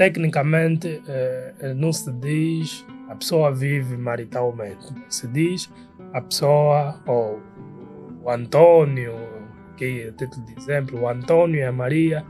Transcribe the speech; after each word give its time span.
tecnicamente 0.00 1.02
não 1.76 1.92
se 1.92 2.10
diz 2.12 2.86
a 3.10 3.14
pessoa 3.14 3.52
vive 3.52 3.98
maritalmente, 3.98 4.94
se 5.10 5.28
diz 5.28 5.70
a 6.14 6.22
pessoa 6.22 6.98
ou 7.06 7.38
o 8.24 8.30
Antônio, 8.30 9.12
que 9.76 10.04
é 10.04 10.12
título 10.12 10.46
de 10.46 10.54
exemplo, 10.58 11.02
o 11.02 11.06
Antônio 11.06 11.56
e 11.56 11.62
a 11.62 11.70
Maria 11.70 12.24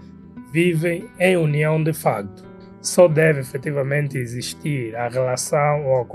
vivem 0.53 1.09
em 1.21 1.37
união 1.37 1.81
de 1.81 1.93
facto. 1.93 2.45
Só 2.83 3.07
deve 3.07 3.39
efetivamente 3.39 4.19
existir 4.19 4.97
a 4.97 5.09
relação 5.09 5.87
ou 5.87 6.01
a 6.01 6.07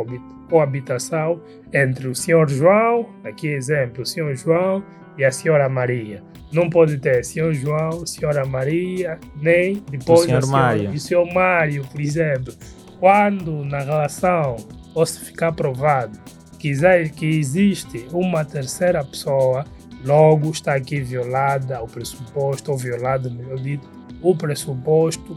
coabitação 0.50 1.42
entre 1.72 2.10
o 2.10 2.16
Senhor 2.16 2.50
João, 2.50 3.08
aqui 3.24 3.48
exemplo, 3.48 4.02
o 4.02 4.06
Senhor 4.06 4.36
João 4.36 4.84
e 5.18 5.24
a 5.24 5.32
Senhora 5.32 5.68
Maria. 5.70 6.24
Não 6.52 6.70
pode 6.70 6.98
ter 6.98 7.24
Senhor 7.26 7.54
João, 7.54 8.06
Senhora 8.06 8.46
Maria, 8.46 9.20
nem 9.36 9.84
depois 9.90 10.22
o 10.22 10.24
Senhor 10.26 10.48
Mário. 10.48 10.90
o 10.90 11.00
Senhor 11.00 11.34
Mário, 11.34 11.86
por 11.92 12.00
exemplo. 12.00 12.54
Quando 13.00 13.66
na 13.66 13.80
relação 13.80 14.56
ou 14.94 15.06
se 15.06 15.20
ficar 15.20 15.52
provado 15.52 16.18
que, 16.58 16.74
que 17.16 17.26
existe 17.26 18.08
uma 18.12 18.46
terceira 18.46 19.04
pessoa, 19.04 19.66
logo 20.04 20.50
está 20.52 20.76
aqui 20.76 21.02
violada 21.02 21.82
o 21.84 21.88
pressuposto, 21.88 22.72
ou 22.72 22.78
violado, 22.78 23.30
melhor 23.30 23.58
dito, 23.58 23.88
o 24.22 24.36
pressuposto 24.36 25.36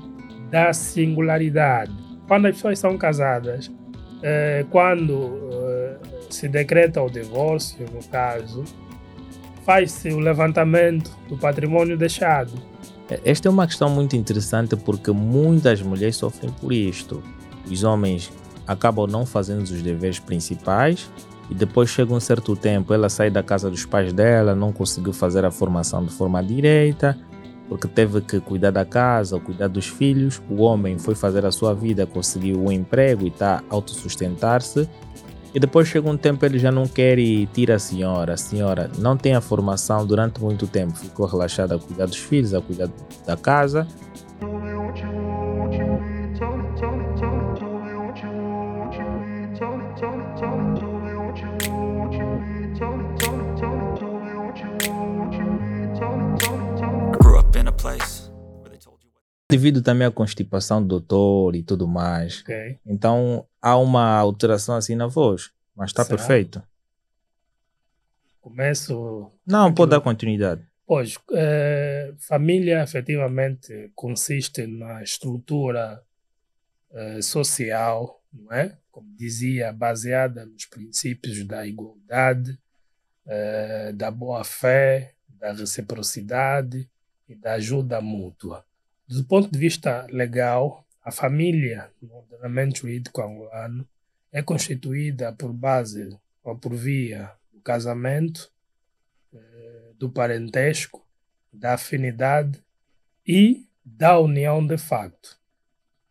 da 0.51 0.73
singularidade. 0.73 1.93
Quando 2.27 2.47
as 2.47 2.55
pessoas 2.55 2.79
são 2.79 2.97
casadas, 2.97 3.71
eh, 4.23 4.65
quando 4.71 5.51
eh, 5.53 5.97
se 6.31 6.49
decreta 6.49 7.03
o 7.03 7.11
divórcio, 7.11 7.87
no 7.93 8.03
caso, 8.09 8.65
faz-se 9.69 10.09
o 10.09 10.19
levantamento 10.19 11.11
do 11.29 11.37
patrimônio 11.37 11.95
deixado. 11.95 12.53
Esta 13.23 13.49
é 13.49 13.51
uma 13.51 13.67
questão 13.67 13.91
muito 13.91 14.17
interessante 14.17 14.75
porque 14.75 15.11
muitas 15.11 15.83
mulheres 15.83 16.17
sofrem 16.17 16.51
por 16.51 16.73
isto. 16.73 17.23
Os 17.71 17.85
homens 17.85 18.33
acabam 18.67 19.07
não 19.07 19.27
fazendo 19.27 19.61
os 19.61 19.83
deveres 19.83 20.19
principais 20.19 21.11
e 21.51 21.55
depois 21.55 21.91
chega 21.91 22.15
um 22.15 22.19
certo 22.19 22.57
tempo, 22.57 22.95
ela 22.95 23.11
sai 23.11 23.29
da 23.29 23.43
casa 23.43 23.71
dos 23.71 23.85
pais 23.85 24.11
dela, 24.11 24.55
não 24.55 24.73
conseguiu 24.73 25.13
fazer 25.13 25.45
a 25.45 25.51
formação 25.51 26.03
de 26.03 26.13
forma 26.15 26.43
direita, 26.43 27.19
porque 27.69 27.87
teve 27.87 28.23
que 28.23 28.41
cuidar 28.41 28.71
da 28.71 28.87
casa 28.87 29.39
cuidar 29.39 29.69
dos 29.69 29.87
filhos. 29.87 30.41
O 30.49 30.63
homem 30.63 30.99
foi 30.99 31.15
fazer 31.15 31.45
a 31.45 31.53
sua 31.53 31.75
vida, 31.75 32.07
conseguiu 32.07 32.59
um 32.59 32.73
emprego 32.73 33.27
e 33.27 33.29
está 33.29 33.59
a 33.59 33.75
autossustentar-se. 33.75 34.89
E 35.59 35.61
depois 35.61 35.89
chega 35.89 36.09
um 36.09 36.17
tempo 36.17 36.47
ele 36.47 36.57
já 36.57 36.71
não 36.71 36.87
quer 36.87 37.19
e 37.19 37.45
tira 37.47 37.75
a 37.75 37.79
senhora. 37.81 38.35
A 38.35 38.37
senhora 38.37 38.89
não 38.97 39.17
tem 39.17 39.35
a 39.35 39.41
formação 39.41 40.07
durante 40.07 40.41
muito 40.41 40.69
tempo, 40.69 40.97
ficou 40.97 41.27
relaxada 41.27 41.75
a 41.75 41.79
cuidar 41.81 42.07
dos 42.07 42.19
filhos, 42.19 42.55
a 42.55 42.61
cuidar 42.61 42.89
da 43.27 43.37
casa. 43.37 43.85
Devido 59.59 59.83
também 59.83 60.07
à 60.07 60.11
constipação 60.11 60.81
do 60.81 60.89
doutor 60.89 61.57
e 61.57 61.63
tudo 61.63 61.87
mais. 61.87 62.41
Okay. 62.41 62.79
Então 62.87 63.45
há 63.61 63.77
uma 63.77 64.17
alteração 64.17 64.77
assim 64.77 64.95
na 64.95 65.09
voz, 65.09 65.51
mas 65.77 65.91
está 65.91 66.05
perfeito. 66.05 66.63
Começo. 68.41 69.31
Não, 69.47 69.75
pode 69.75 69.91
dar 69.91 70.01
continuidade. 70.01 70.67
Pois, 70.87 71.19
é, 71.33 72.15
família 72.19 72.83
efetivamente 72.83 73.91
consiste 73.95 74.67
na 74.67 75.03
estrutura 75.03 76.03
é, 76.91 77.21
social, 77.21 78.23
não 78.33 78.51
é? 78.53 78.79
Como 78.91 79.15
dizia, 79.15 79.71
baseada 79.71 80.47
nos 80.47 80.65
princípios 80.65 81.45
da 81.45 81.67
igualdade, 81.67 82.59
é, 83.27 83.93
da 83.93 84.11
boa-fé, 84.11 85.13
da 85.29 85.53
reciprocidade 85.53 86.89
e 87.29 87.35
da 87.35 87.55
ajuda 87.55 88.01
mútua. 88.01 88.65
Do 89.09 89.25
ponto 89.25 89.51
de 89.51 89.59
vista 89.59 90.07
legal, 90.11 90.85
a 91.03 91.11
família 91.11 91.91
no 92.03 92.15
ordenamento 92.15 92.81
jurídico 92.81 93.23
angolano 93.23 93.89
é 94.31 94.43
constituída 94.43 95.33
por 95.33 95.51
base 95.51 96.15
ou 96.45 96.59
por 96.59 96.75
via 96.75 97.33
do 97.51 97.59
casamento, 97.63 98.53
eh, 99.35 99.93
do 99.99 100.11
parentesco, 100.11 101.07
da 101.51 101.73
afinidade 101.73 102.63
e 103.27 103.67
da 103.83 104.19
união 104.19 104.65
de 104.67 104.77
facto, 104.77 105.39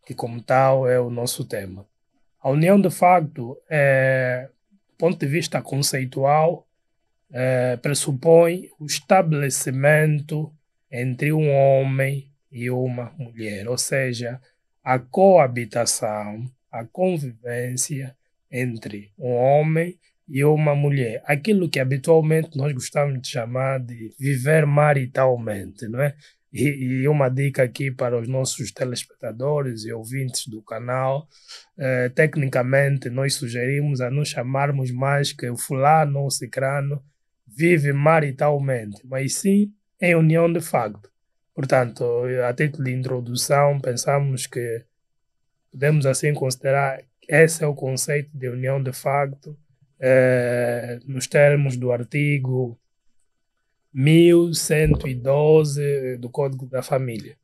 que 0.03 0.15
como 0.15 0.41
tal 0.41 0.89
é 0.89 0.99
o 0.99 1.11
nosso 1.11 1.45
tema. 1.45 1.85
A 2.41 2.49
união 2.49 2.81
de 2.81 2.89
facto, 2.89 3.55
é, 3.69 4.49
do 4.89 4.95
ponto 4.97 5.19
de 5.19 5.27
vista 5.27 5.61
conceitual, 5.61 6.67
é, 7.29 7.77
pressupõe 7.77 8.71
o 8.79 8.87
estabelecimento 8.87 10.51
entre 10.89 11.31
um 11.31 11.47
homem 11.51 12.31
e 12.57 12.71
uma 12.71 13.13
mulher, 13.17 13.67
ou 13.67 13.77
seja, 13.77 14.41
a 14.83 14.97
coabitação, 14.97 16.43
a 16.71 16.83
convivência 16.83 18.15
entre 18.51 19.11
um 19.17 19.31
homem 19.31 19.99
e 20.27 20.43
uma 20.43 20.73
mulher. 20.73 21.21
Aquilo 21.25 21.69
que 21.69 21.79
habitualmente 21.79 22.57
nós 22.57 22.73
gostamos 22.73 23.21
de 23.21 23.27
chamar 23.27 23.79
de 23.79 24.11
viver 24.19 24.65
maritalmente, 24.65 25.87
não 25.87 26.01
é? 26.01 26.15
E, 26.51 26.63
e 26.63 27.07
uma 27.07 27.29
dica 27.29 27.61
aqui 27.61 27.91
para 27.91 28.17
os 28.17 28.27
nossos 28.27 28.71
telespectadores 28.71 29.85
e 29.85 29.93
ouvintes 29.93 30.47
do 30.47 30.61
canal: 30.63 31.27
eh, 31.77 32.09
tecnicamente, 32.09 33.09
nós 33.09 33.35
sugerimos 33.35 34.01
a 34.01 34.09
não 34.09 34.25
chamarmos 34.25 34.89
mais 34.89 35.31
que 35.31 35.47
o 35.49 35.57
fulano 35.57 36.21
ou 36.21 36.27
o 36.27 36.31
cicrano 36.31 37.03
vive 37.45 37.93
maritalmente, 37.93 39.01
mas 39.05 39.35
sim 39.35 39.71
em 40.01 40.15
união 40.15 40.51
de 40.51 40.61
facto. 40.61 41.11
Portanto, 41.57 42.05
a 42.47 42.53
título 42.53 42.83
de 42.83 42.93
introdução, 42.93 43.79
pensamos 43.79 44.45
que 44.45 44.83
podemos 45.71 46.05
assim 46.05 46.31
considerar 46.31 47.01
esse 47.27 47.63
é 47.63 47.67
o 47.67 47.73
conceito 47.73 48.29
de 48.31 48.47
união 48.47 48.81
de 48.81 48.93
facto 48.93 49.57
eh, 49.99 50.99
nos 51.07 51.25
termos 51.25 51.75
do 51.75 51.91
artigo 51.91 52.77
1112 53.91 56.17
do 56.17 56.29
Código 56.29 56.67
da 56.67 56.83
Família. 56.83 57.35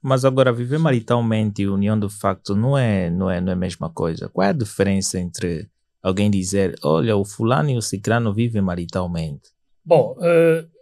Mas 0.00 0.24
agora, 0.24 0.52
viver 0.52 0.78
maritalmente 0.78 1.62
e 1.62 1.66
união 1.66 1.98
de 1.98 2.08
facto 2.08 2.54
não 2.54 2.78
é, 2.78 3.10
não, 3.10 3.28
é, 3.28 3.40
não 3.40 3.50
é 3.50 3.54
a 3.54 3.58
mesma 3.58 3.90
coisa. 3.90 4.28
Qual 4.28 4.46
é 4.46 4.50
a 4.50 4.52
diferença 4.52 5.18
entre 5.18 5.68
alguém 6.00 6.30
dizer, 6.30 6.78
olha, 6.84 7.16
o 7.16 7.24
fulano 7.24 7.70
e 7.70 7.76
o 7.76 7.82
ciclano 7.82 8.32
vivem 8.32 8.62
maritalmente? 8.62 9.50
Bom, 9.84 10.16
uh, 10.18 10.79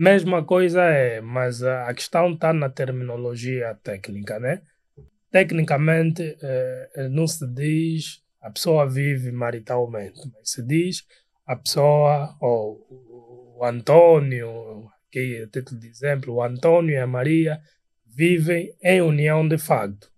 Mesma 0.00 0.44
coisa 0.44 0.84
é, 0.84 1.20
mas 1.20 1.60
a 1.60 1.92
questão 1.92 2.32
está 2.32 2.52
na 2.52 2.68
terminologia 2.68 3.76
técnica, 3.82 4.38
né? 4.38 4.62
Tecnicamente, 5.28 6.38
é, 6.40 7.08
não 7.10 7.26
se 7.26 7.44
diz 7.48 8.22
a 8.40 8.48
pessoa 8.48 8.88
vive 8.88 9.32
maritalmente, 9.32 10.20
mas 10.32 10.50
se 10.50 10.62
diz 10.62 11.04
a 11.44 11.56
pessoa, 11.56 12.36
ou 12.40 12.86
o 13.58 13.64
Antônio, 13.64 14.88
que 15.10 15.42
é 15.42 15.46
título 15.48 15.80
de 15.80 15.88
exemplo, 15.88 16.34
o 16.34 16.42
Antônio 16.44 16.92
e 16.92 16.96
a 16.96 17.06
Maria 17.06 17.60
vivem 18.06 18.72
em 18.80 19.02
união 19.02 19.48
de 19.48 19.58
facto. 19.58 20.12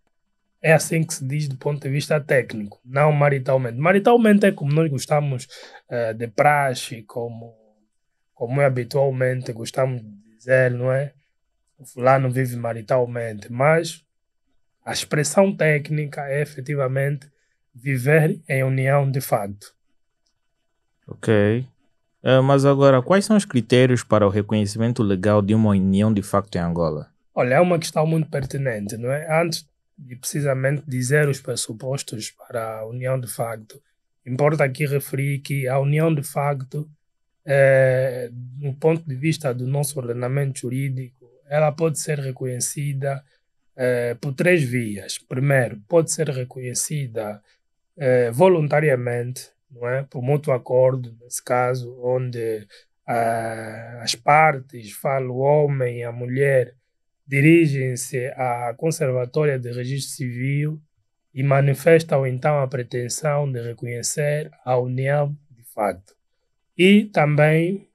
É 0.60 0.74
assim 0.74 1.02
que 1.02 1.14
se 1.14 1.26
diz 1.26 1.48
do 1.48 1.56
ponto 1.56 1.80
de 1.80 1.88
vista 1.88 2.20
técnico, 2.20 2.78
não 2.84 3.12
maritalmente. 3.12 3.78
Maritalmente 3.78 4.44
é 4.44 4.52
como 4.52 4.74
nós 4.74 4.90
gostamos 4.90 5.48
uh, 5.88 6.12
de 6.12 6.28
praxe, 6.28 7.02
como 7.04 7.59
como 8.40 8.58
é 8.62 8.64
habitualmente 8.64 9.52
gostamos 9.52 10.00
de 10.00 10.34
dizer, 10.34 10.70
não 10.70 10.90
é? 10.90 11.12
O 11.76 11.84
fulano 11.84 12.30
vive 12.30 12.56
maritalmente, 12.56 13.52
mas 13.52 14.02
a 14.82 14.94
expressão 14.94 15.54
técnica 15.54 16.22
é 16.26 16.40
efetivamente 16.40 17.30
viver 17.74 18.40
em 18.48 18.64
união 18.64 19.10
de 19.10 19.20
facto. 19.20 19.74
Ok. 21.06 21.68
Uh, 22.22 22.42
mas 22.42 22.64
agora, 22.64 23.02
quais 23.02 23.26
são 23.26 23.36
os 23.36 23.44
critérios 23.44 24.02
para 24.02 24.26
o 24.26 24.30
reconhecimento 24.30 25.02
legal 25.02 25.42
de 25.42 25.54
uma 25.54 25.72
união 25.72 26.10
de 26.10 26.22
facto 26.22 26.56
em 26.56 26.60
Angola? 26.60 27.12
Olha, 27.34 27.56
é 27.56 27.60
uma 27.60 27.78
questão 27.78 28.06
muito 28.06 28.30
pertinente, 28.30 28.96
não 28.96 29.12
é? 29.12 29.42
Antes 29.42 29.68
de 29.98 30.16
precisamente 30.16 30.82
dizer 30.88 31.28
os 31.28 31.42
pressupostos 31.42 32.30
para 32.30 32.78
a 32.78 32.86
união 32.86 33.20
de 33.20 33.28
facto, 33.28 33.78
importa 34.24 34.64
aqui 34.64 34.86
referir 34.86 35.40
que 35.40 35.68
a 35.68 35.78
união 35.78 36.14
de 36.14 36.22
facto 36.22 36.88
é, 37.44 38.28
do 38.32 38.72
ponto 38.74 39.02
de 39.06 39.14
vista 39.14 39.52
do 39.52 39.66
nosso 39.66 39.98
ordenamento 39.98 40.60
jurídico, 40.60 41.30
ela 41.48 41.72
pode 41.72 41.98
ser 41.98 42.18
reconhecida 42.18 43.22
é, 43.76 44.14
por 44.14 44.34
três 44.34 44.62
vias. 44.62 45.18
Primeiro, 45.18 45.80
pode 45.88 46.12
ser 46.12 46.28
reconhecida 46.28 47.42
é, 47.96 48.30
voluntariamente, 48.30 49.50
não 49.70 49.88
é? 49.88 50.02
por 50.02 50.22
mútuo 50.22 50.52
acordo, 50.52 51.16
nesse 51.20 51.42
caso, 51.42 51.98
onde 52.02 52.66
as 53.06 54.14
partes, 54.14 54.92
falo 54.92 55.34
o 55.34 55.38
homem 55.38 55.98
e 55.98 56.04
a 56.04 56.12
mulher, 56.12 56.76
dirigem-se 57.26 58.26
à 58.36 58.72
Conservatória 58.76 59.58
de 59.58 59.72
Registro 59.72 60.14
Civil 60.14 60.80
e 61.34 61.42
manifestam 61.42 62.26
então 62.26 62.60
a 62.60 62.68
pretensão 62.68 63.50
de 63.50 63.60
reconhecer 63.60 64.50
a 64.64 64.76
união 64.76 65.36
de 65.50 65.64
facto. 65.64 66.19
E 66.82 67.04
também, 67.04 67.86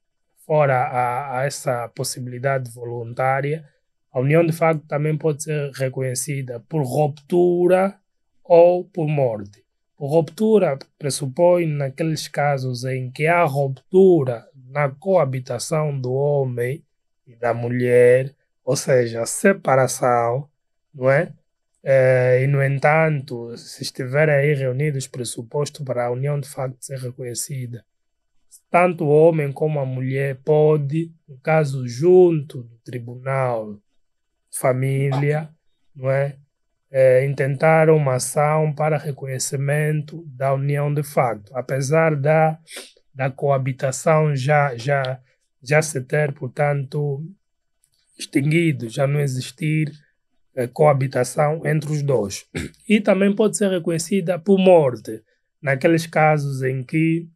fora 0.45 0.75
a, 0.75 1.39
a 1.39 1.45
essa 1.45 1.89
possibilidade 1.89 2.69
voluntária, 2.69 3.67
a 4.11 4.19
união 4.19 4.45
de 4.45 4.53
facto 4.53 4.85
também 4.85 5.17
pode 5.17 5.41
ser 5.41 5.71
reconhecida 5.71 6.59
por 6.69 6.83
ruptura 6.83 7.99
ou 8.43 8.85
por 8.85 9.07
morte. 9.07 9.65
Por 9.97 10.05
ruptura 10.05 10.77
pressupõe 10.99 11.65
naqueles 11.65 12.27
casos 12.27 12.83
em 12.83 13.09
que 13.09 13.25
há 13.25 13.43
ruptura 13.43 14.47
na 14.69 14.87
coabitação 14.87 15.99
do 15.99 16.13
homem 16.13 16.85
e 17.25 17.35
da 17.35 17.55
mulher, 17.55 18.35
ou 18.63 18.75
seja, 18.75 19.25
separação, 19.25 20.47
não 20.93 21.09
é? 21.09 21.33
é? 21.83 22.43
e, 22.43 22.45
no 22.45 22.63
entanto, 22.63 23.57
se 23.57 23.81
estiverem 23.81 24.35
aí 24.35 24.53
reunidos 24.53 25.05
os 25.05 25.09
pressupostos 25.09 25.83
para 25.83 26.05
a 26.05 26.11
união 26.11 26.39
de 26.39 26.47
facto 26.47 26.77
ser 26.85 26.99
reconhecida, 26.99 27.83
tanto 28.69 29.05
o 29.05 29.09
homem 29.09 29.51
como 29.51 29.79
a 29.79 29.85
mulher 29.85 30.39
pode, 30.43 31.11
no 31.27 31.37
caso 31.39 31.87
junto 31.87 32.63
do 32.63 32.77
tribunal 32.79 33.79
família, 34.51 35.49
não 35.95 36.09
é? 36.09 36.37
é? 36.91 37.25
intentar 37.25 37.89
uma 37.89 38.15
ação 38.15 38.73
para 38.73 38.97
reconhecimento 38.97 40.23
da 40.27 40.53
união 40.53 40.93
de 40.93 41.03
facto, 41.03 41.51
apesar 41.55 42.15
da, 42.15 42.57
da 43.13 43.29
coabitação 43.29 44.35
já, 44.35 44.75
já, 44.75 45.19
já 45.61 45.81
se 45.81 46.01
ter, 46.01 46.33
portanto, 46.33 47.23
extinguido, 48.17 48.89
já 48.89 49.05
não 49.05 49.19
existir 49.19 49.91
é, 50.55 50.67
coabitação 50.67 51.65
entre 51.65 51.91
os 51.91 52.01
dois. 52.01 52.45
E 52.87 53.01
também 53.01 53.33
pode 53.35 53.57
ser 53.57 53.69
reconhecida 53.69 54.39
por 54.39 54.57
morte, 54.57 55.21
naqueles 55.61 56.05
casos 56.07 56.61
em 56.61 56.83
que 56.83 57.27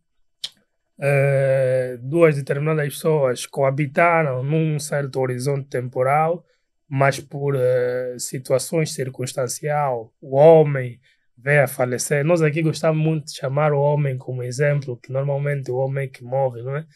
é, 1.02 1.98
duas 2.02 2.36
determinadas 2.36 2.94
pessoas 2.94 3.46
coabitaram 3.46 4.44
num 4.44 4.80
certo 4.80 5.20
horizonte 5.20 5.68
temporal 5.70 6.46
mas 6.90 7.20
por 7.20 7.56
uh, 7.56 8.20
situações 8.20 8.92
circunstancial, 8.94 10.12
o 10.20 10.36
homem 10.36 11.00
veio 11.38 11.64
a 11.64 11.68
falecer. 11.68 12.26
Nós 12.26 12.42
aqui 12.42 12.64
gostamos 12.64 13.02
muito 13.02 13.28
de 13.28 13.36
chamar 13.36 13.72
o 13.72 13.80
homem 13.80 14.18
como 14.18 14.42
exemplo, 14.42 14.98
que 14.98 15.12
normalmente 15.12 15.70
o 15.70 15.76
homem 15.76 16.10
que 16.10 16.24
morre, 16.24 16.64
não 16.64 16.76
é? 16.76 16.88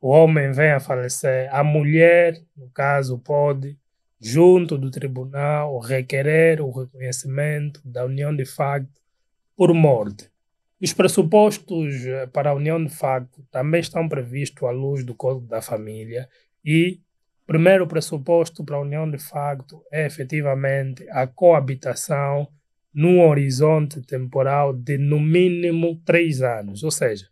O 0.00 0.08
homem 0.08 0.50
vem 0.52 0.72
a 0.72 0.80
falecer. 0.80 1.54
A 1.54 1.62
mulher, 1.62 2.42
no 2.56 2.70
caso, 2.70 3.18
pode, 3.18 3.78
junto 4.18 4.78
do 4.78 4.90
tribunal, 4.90 5.78
requerer 5.78 6.62
o 6.62 6.70
reconhecimento 6.70 7.80
da 7.84 8.06
união 8.06 8.34
de 8.34 8.46
facto 8.46 9.02
por 9.54 9.72
morte. 9.74 10.31
Os 10.82 10.92
pressupostos 10.92 12.04
eh, 12.04 12.26
para 12.26 12.50
a 12.50 12.54
união 12.54 12.84
de 12.84 12.92
facto 12.92 13.46
também 13.52 13.80
estão 13.80 14.08
previstos 14.08 14.64
à 14.64 14.72
luz 14.72 15.04
do 15.04 15.14
Código 15.14 15.46
da 15.46 15.62
Família 15.62 16.28
e 16.64 16.98
primeiro 17.46 17.86
pressuposto 17.86 18.64
para 18.64 18.74
a 18.74 18.80
união 18.80 19.08
de 19.08 19.16
facto 19.16 19.80
é 19.92 20.04
efetivamente 20.04 21.08
a 21.10 21.24
coabitação 21.24 22.48
num 22.92 23.20
horizonte 23.20 24.02
temporal 24.02 24.74
de 24.74 24.98
no 24.98 25.20
mínimo 25.20 26.02
três 26.04 26.42
anos. 26.42 26.82
Ou 26.82 26.90
seja, 26.90 27.28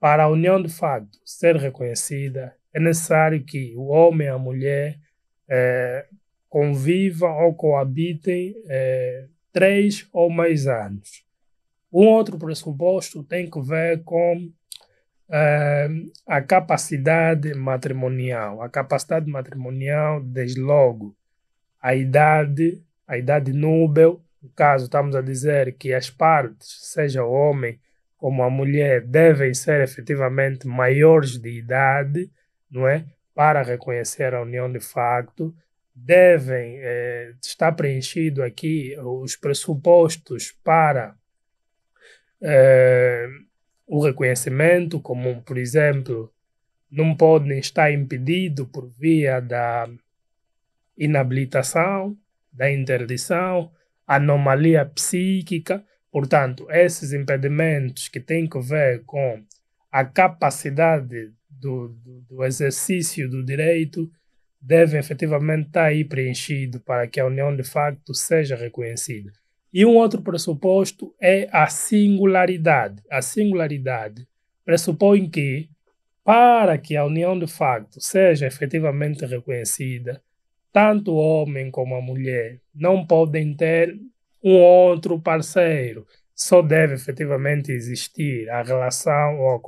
para 0.00 0.22
a 0.22 0.28
união 0.28 0.62
de 0.62 0.70
facto 0.70 1.18
ser 1.26 1.56
reconhecida, 1.56 2.56
é 2.72 2.80
necessário 2.80 3.44
que 3.44 3.74
o 3.76 3.88
homem 3.88 4.28
e 4.28 4.30
a 4.30 4.38
mulher 4.38 4.98
é, 5.46 6.06
convivam 6.48 7.36
ou 7.36 7.54
coabitem 7.54 8.54
é, 8.66 9.26
três 9.52 10.08
ou 10.10 10.30
mais 10.30 10.66
anos. 10.66 11.23
Um 11.94 12.08
outro 12.08 12.36
pressuposto 12.36 13.22
tem 13.22 13.48
que 13.48 13.60
ver 13.60 14.02
com 14.02 14.50
uh, 15.28 16.12
a 16.26 16.42
capacidade 16.42 17.54
matrimonial. 17.54 18.60
A 18.60 18.68
capacidade 18.68 19.30
matrimonial, 19.30 20.20
desde 20.20 20.60
logo, 20.60 21.16
a 21.80 21.94
idade, 21.94 22.82
a 23.06 23.16
idade 23.16 23.52
núbil, 23.52 24.20
no 24.42 24.50
caso, 24.50 24.86
estamos 24.86 25.14
a 25.14 25.22
dizer 25.22 25.76
que 25.78 25.94
as 25.94 26.10
partes, 26.10 26.90
seja 26.92 27.22
o 27.22 27.30
homem 27.30 27.78
como 28.16 28.42
a 28.42 28.50
mulher, 28.50 29.06
devem 29.06 29.54
ser 29.54 29.80
efetivamente 29.80 30.66
maiores 30.66 31.38
de 31.38 31.50
idade, 31.50 32.28
não 32.68 32.88
é? 32.88 33.06
Para 33.32 33.62
reconhecer 33.62 34.34
a 34.34 34.42
união 34.42 34.70
de 34.70 34.80
facto, 34.80 35.54
devem 35.94 36.76
eh, 36.80 37.34
estar 37.40 37.70
preenchido 37.70 38.42
aqui 38.42 38.96
os 38.98 39.36
pressupostos 39.36 40.50
para 40.64 41.14
eh, 42.44 43.26
o 43.86 44.04
reconhecimento, 44.04 45.00
como 45.00 45.42
por 45.42 45.56
exemplo, 45.56 46.30
não 46.90 47.16
podem 47.16 47.58
estar 47.58 47.90
impedido 47.90 48.66
por 48.66 48.86
via 48.86 49.40
da 49.40 49.88
inabilitação, 50.96 52.16
da 52.52 52.70
interdição, 52.70 53.72
anomalia 54.06 54.84
psíquica. 54.84 55.84
Portanto, 56.12 56.66
esses 56.70 57.12
impedimentos 57.12 58.08
que 58.08 58.20
têm 58.20 58.46
que 58.46 58.60
ver 58.60 59.02
com 59.04 59.42
a 59.90 60.04
capacidade 60.04 61.32
do, 61.48 61.88
do, 61.88 62.20
do 62.28 62.44
exercício 62.44 63.28
do 63.28 63.44
direito 63.44 64.10
devem 64.60 65.00
efetivamente 65.00 65.68
estar 65.68 65.84
aí 65.84 66.04
preenchidos 66.04 66.80
para 66.82 67.06
que 67.06 67.18
a 67.18 67.26
união 67.26 67.54
de 67.56 67.64
facto 67.64 68.14
seja 68.14 68.54
reconhecida. 68.54 69.32
E 69.74 69.84
um 69.84 69.96
outro 69.96 70.22
pressuposto 70.22 71.12
é 71.20 71.48
a 71.50 71.66
singularidade. 71.66 73.02
A 73.10 73.20
singularidade 73.20 74.24
pressupõe 74.64 75.28
que, 75.28 75.68
para 76.22 76.78
que 76.78 76.96
a 76.96 77.04
união 77.04 77.36
de 77.36 77.48
facto 77.48 78.00
seja 78.00 78.46
efetivamente 78.46 79.26
reconhecida, 79.26 80.22
tanto 80.72 81.10
o 81.10 81.16
homem 81.16 81.72
como 81.72 81.96
a 81.96 82.00
mulher 82.00 82.60
não 82.72 83.04
podem 83.04 83.52
ter 83.52 83.98
um 84.44 84.52
outro 84.52 85.20
parceiro. 85.20 86.06
Só 86.36 86.62
deve 86.62 86.94
efetivamente 86.94 87.72
existir 87.72 88.48
a 88.50 88.62
relação 88.62 89.40
ou 89.40 89.56
a 89.56 89.60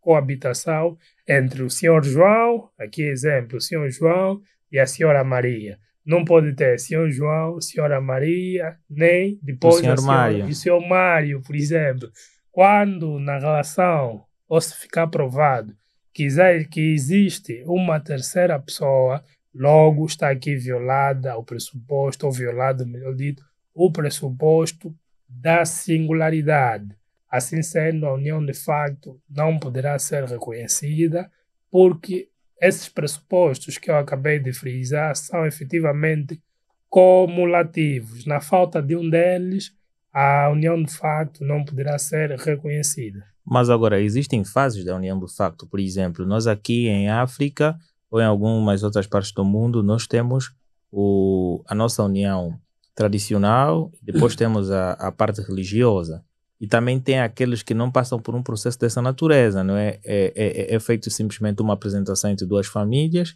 coabitação 0.00 0.96
entre 1.28 1.62
o 1.62 1.68
senhor 1.68 2.02
João, 2.02 2.70
aqui 2.78 3.02
exemplo, 3.02 3.58
o 3.58 3.60
senhor 3.60 3.90
João 3.90 4.40
e 4.72 4.78
a 4.78 4.86
senhora 4.86 5.22
Maria 5.22 5.78
não 6.10 6.24
pode 6.24 6.52
ter 6.54 6.78
senhor 6.80 7.08
João, 7.08 7.60
senhora 7.60 8.00
Maria, 8.00 8.76
nem 8.90 9.38
depois 9.40 9.76
o 9.76 9.78
senhor, 9.78 9.98
senhora, 9.98 10.18
Mário. 10.18 10.44
o 10.46 10.54
senhor 10.54 10.80
Mário, 10.80 11.40
por 11.40 11.54
exemplo. 11.54 12.10
Quando 12.50 13.20
na 13.20 13.38
relação, 13.38 14.24
ou 14.48 14.60
se 14.60 14.74
ficar 14.74 15.06
provado 15.06 15.72
que, 16.12 16.26
que 16.68 16.80
existe 16.92 17.62
uma 17.64 18.00
terceira 18.00 18.58
pessoa, 18.58 19.22
logo 19.54 20.04
está 20.04 20.30
aqui 20.30 20.56
violada 20.56 21.36
o 21.38 21.44
pressuposto, 21.44 22.26
ou 22.26 22.32
violado, 22.32 22.84
melhor 22.84 23.14
dito, 23.14 23.44
o 23.72 23.92
pressuposto 23.92 24.92
da 25.28 25.64
singularidade. 25.64 26.88
Assim 27.30 27.62
sendo, 27.62 28.04
a 28.06 28.14
união 28.14 28.44
de 28.44 28.52
facto 28.52 29.20
não 29.30 29.60
poderá 29.60 29.96
ser 30.00 30.24
reconhecida 30.24 31.30
porque 31.70 32.29
esses 32.60 32.88
pressupostos 32.88 33.78
que 33.78 33.90
eu 33.90 33.96
acabei 33.96 34.38
de 34.38 34.52
frisar 34.52 35.16
são 35.16 35.46
efetivamente 35.46 36.40
cumulativos. 36.88 38.26
Na 38.26 38.40
falta 38.40 38.82
de 38.82 38.96
um 38.96 39.08
deles, 39.08 39.72
a 40.12 40.48
união 40.50 40.82
de 40.82 40.92
facto 40.92 41.44
não 41.44 41.64
poderá 41.64 41.98
ser 41.98 42.30
reconhecida. 42.38 43.24
Mas 43.44 43.70
agora, 43.70 44.00
existem 44.00 44.44
fases 44.44 44.84
da 44.84 44.94
união 44.94 45.18
de 45.18 45.34
facto. 45.34 45.66
Por 45.66 45.80
exemplo, 45.80 46.26
nós 46.26 46.46
aqui 46.46 46.88
em 46.88 47.08
África 47.08 47.76
ou 48.10 48.20
em 48.20 48.24
algumas 48.24 48.82
outras 48.82 49.06
partes 49.06 49.32
do 49.32 49.44
mundo, 49.44 49.82
nós 49.82 50.06
temos 50.06 50.52
o, 50.90 51.62
a 51.66 51.74
nossa 51.74 52.02
união 52.02 52.58
tradicional, 52.94 53.90
depois 54.02 54.34
temos 54.36 54.70
a, 54.70 54.92
a 54.92 55.12
parte 55.12 55.40
religiosa. 55.40 56.24
E 56.60 56.66
também 56.66 57.00
tem 57.00 57.20
aqueles 57.20 57.62
que 57.62 57.72
não 57.72 57.90
passam 57.90 58.20
por 58.20 58.34
um 58.34 58.42
processo 58.42 58.78
dessa 58.78 59.00
natureza, 59.00 59.64
não 59.64 59.76
é? 59.76 59.98
É, 60.04 60.32
é, 60.36 60.74
é 60.74 60.80
feito 60.80 61.10
simplesmente 61.10 61.62
uma 61.62 61.72
apresentação 61.72 62.30
entre 62.30 62.46
duas 62.46 62.66
famílias 62.66 63.34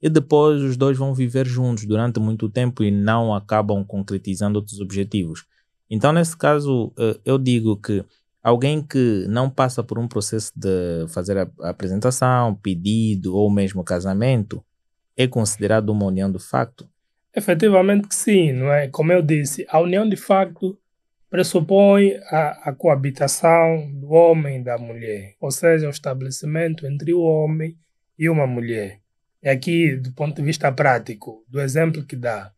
e 0.00 0.08
depois 0.08 0.62
os 0.62 0.76
dois 0.76 0.96
vão 0.98 1.14
viver 1.14 1.46
juntos 1.46 1.84
durante 1.84 2.18
muito 2.18 2.48
tempo 2.48 2.82
e 2.82 2.90
não 2.90 3.34
acabam 3.34 3.84
concretizando 3.84 4.58
outros 4.58 4.80
objetivos. 4.80 5.44
Então, 5.88 6.12
nesse 6.12 6.36
caso, 6.36 6.92
eh, 6.98 7.20
eu 7.24 7.38
digo 7.38 7.76
que 7.76 8.04
alguém 8.42 8.82
que 8.82 9.26
não 9.28 9.48
passa 9.48 9.84
por 9.84 9.98
um 9.98 10.08
processo 10.08 10.50
de 10.56 11.06
fazer 11.08 11.38
a 11.38 11.48
apresentação, 11.68 12.54
pedido 12.54 13.36
ou 13.36 13.48
mesmo 13.50 13.84
casamento 13.84 14.64
é 15.16 15.28
considerado 15.28 15.90
uma 15.90 16.06
união 16.06 16.32
de 16.32 16.38
facto? 16.38 16.88
Efetivamente 17.34 18.08
que 18.08 18.14
sim, 18.14 18.52
não 18.52 18.72
é? 18.72 18.88
Como 18.88 19.12
eu 19.12 19.22
disse, 19.22 19.64
a 19.68 19.78
união 19.78 20.08
de 20.08 20.16
facto 20.16 20.76
pressupõe 21.32 22.20
a, 22.26 22.68
a 22.68 22.72
coabitação 22.74 23.90
do 23.94 24.10
homem 24.10 24.60
e 24.60 24.64
da 24.64 24.76
mulher, 24.76 25.34
ou 25.40 25.50
seja, 25.50 25.86
o 25.86 25.90
estabelecimento 25.90 26.86
entre 26.86 27.14
o 27.14 27.22
homem 27.22 27.74
e 28.18 28.28
uma 28.28 28.46
mulher. 28.46 29.00
E 29.42 29.48
aqui, 29.48 29.96
do 29.96 30.12
ponto 30.12 30.36
de 30.36 30.42
vista 30.42 30.70
prático, 30.70 31.42
do 31.48 31.58
exemplo 31.58 32.04
que 32.04 32.16
dá, 32.16 32.52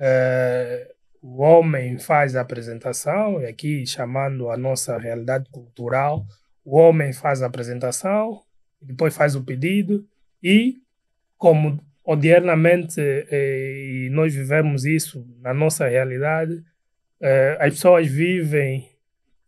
Uh, 0.00 0.94
o 1.20 1.42
homem 1.42 1.98
faz 1.98 2.34
a 2.34 2.40
apresentação, 2.40 3.42
e 3.42 3.44
aqui 3.44 3.86
chamando 3.86 4.48
a 4.48 4.56
nossa 4.56 4.96
realidade 4.96 5.50
cultural, 5.50 6.24
o 6.64 6.78
homem 6.78 7.12
faz 7.12 7.42
a 7.42 7.46
apresentação, 7.46 8.40
depois 8.80 9.14
faz 9.14 9.36
o 9.36 9.44
pedido 9.44 10.08
e, 10.42 10.78
como 11.36 11.78
odiernamente 12.02 12.98
eh, 12.98 14.08
nós 14.10 14.34
vivemos 14.34 14.86
isso 14.86 15.26
na 15.42 15.52
nossa 15.52 15.86
realidade, 15.86 16.64
eh, 17.20 17.56
as 17.60 17.74
pessoas 17.74 18.06
vivem, 18.06 18.88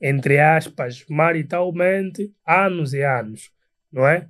entre 0.01 0.39
aspas, 0.39 1.05
maritalmente 1.09 2.33
anos 2.47 2.93
e 2.93 3.03
anos, 3.03 3.51
não 3.91 4.07
é? 4.07 4.29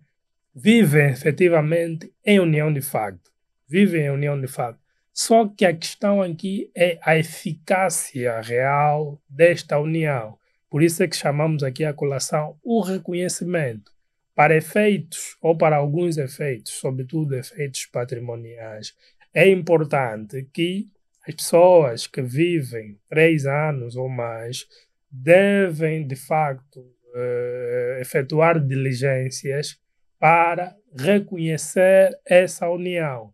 Vivem 0.55 1.11
efetivamente 1.11 2.13
em 2.25 2.39
união 2.39 2.73
de 2.73 2.83
facto. 2.83 3.31
Vivem 3.69 4.03
em 4.03 4.11
união 4.11 4.41
de 4.41 4.47
facto. 4.47 4.81
Só 5.13 5.47
que 5.47 5.65
a 5.65 5.75
questão 5.75 6.23
aqui 6.23 6.71
é 6.75 6.99
a 7.03 7.19
eficácia 7.19 8.41
real 8.41 9.21
desta 9.29 9.79
união. 9.79 10.39
Por 10.71 10.83
isso 10.83 11.03
é 11.03 11.09
que 11.09 11.17
chamamos 11.17 11.63
aqui 11.63 11.85
a 11.85 11.93
colação 11.93 12.59
o 12.63 12.81
reconhecimento. 12.81 13.93
Para 14.35 14.57
efeitos, 14.57 15.37
ou 15.43 15.57
para 15.57 15.77
alguns 15.77 16.17
efeitos, 16.17 16.73
sobretudo 16.73 17.35
efeitos 17.35 17.85
patrimoniais, 17.87 18.95
é 19.35 19.49
importante 19.49 20.49
que 20.53 20.89
as 21.27 21.35
pessoas 21.35 22.07
que 22.07 22.21
vivem 22.21 22.99
três 23.09 23.47
anos 23.47 23.97
ou 23.97 24.09
mais 24.09 24.67
devem, 25.11 26.07
de 26.07 26.17
facto, 26.17 26.81
uh, 26.81 28.01
efetuar 28.01 28.59
diligências 28.59 29.79
para 30.19 30.77
reconhecer 30.97 32.19
essa 32.25 32.69
união. 32.69 33.33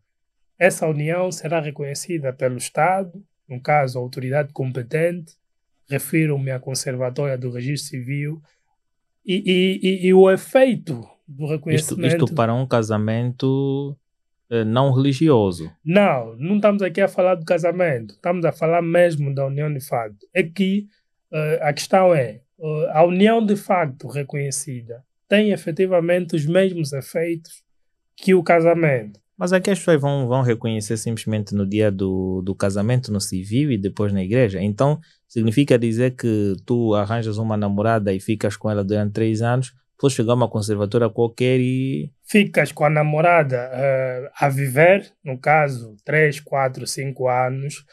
Essa 0.58 0.86
união 0.86 1.30
será 1.30 1.60
reconhecida 1.60 2.32
pelo 2.32 2.56
Estado, 2.56 3.22
no 3.48 3.60
caso, 3.60 3.98
a 3.98 4.02
autoridade 4.02 4.52
competente, 4.52 5.34
refiro-me 5.88 6.50
à 6.50 6.58
Conservatória 6.58 7.38
do 7.38 7.50
Registro 7.50 7.90
Civil, 7.90 8.42
e, 9.24 9.80
e, 9.82 10.06
e, 10.06 10.14
o 10.14 10.30
efeito 10.30 11.06
do 11.26 11.46
reconhecimento. 11.46 12.06
Isto, 12.06 12.24
isto 12.24 12.34
para 12.34 12.54
um 12.54 12.66
casamento 12.66 13.96
não 14.66 14.92
religioso. 14.92 15.70
Não, 15.84 16.34
não 16.36 16.56
estamos 16.56 16.82
aqui 16.82 17.00
a 17.00 17.08
falar 17.08 17.34
do 17.34 17.44
casamento, 17.44 18.14
estamos 18.14 18.44
a 18.44 18.52
falar 18.52 18.82
mesmo 18.82 19.34
da 19.34 19.46
união 19.46 19.72
de 19.72 19.80
facto. 19.80 20.26
É 20.34 20.42
que 20.42 20.86
uh, 21.32 21.62
a 21.62 21.72
questão 21.72 22.14
é: 22.14 22.40
uh, 22.58 22.86
a 22.92 23.04
união 23.04 23.44
de 23.44 23.56
facto 23.56 24.08
reconhecida 24.08 25.04
tem 25.28 25.50
efetivamente 25.50 26.34
os 26.34 26.46
mesmos 26.46 26.92
efeitos 26.92 27.62
que 28.16 28.34
o 28.34 28.42
casamento. 28.42 29.20
Mas 29.36 29.52
aqui 29.52 29.70
as 29.70 29.78
pessoas 29.78 30.00
vão, 30.00 30.26
vão 30.26 30.42
reconhecer 30.42 30.96
simplesmente 30.96 31.54
no 31.54 31.64
dia 31.64 31.92
do, 31.92 32.42
do 32.42 32.56
casamento 32.56 33.12
no 33.12 33.20
civil 33.20 33.70
e 33.70 33.78
depois 33.78 34.12
na 34.12 34.24
igreja. 34.24 34.60
Então, 34.60 34.98
significa 35.28 35.78
dizer 35.78 36.16
que 36.16 36.56
tu 36.66 36.92
arranjas 36.94 37.38
uma 37.38 37.56
namorada 37.56 38.12
e 38.12 38.18
ficas 38.18 38.56
com 38.56 38.68
ela 38.68 38.82
durante 38.82 39.12
três 39.12 39.40
anos, 39.40 39.72
depois 39.92 40.12
chegar 40.12 40.32
a 40.32 40.34
uma 40.34 40.48
conservadora 40.48 41.08
qualquer 41.08 41.60
e. 41.60 42.10
Ficas 42.30 42.72
com 42.72 42.84
a 42.84 42.90
namorada 42.90 43.70
uh, 43.72 44.30
a 44.38 44.50
viver, 44.50 45.10
no 45.24 45.38
caso, 45.38 45.96
três, 46.04 46.38
quatro, 46.38 46.86
cinco 46.86 47.26
anos, 47.26 47.86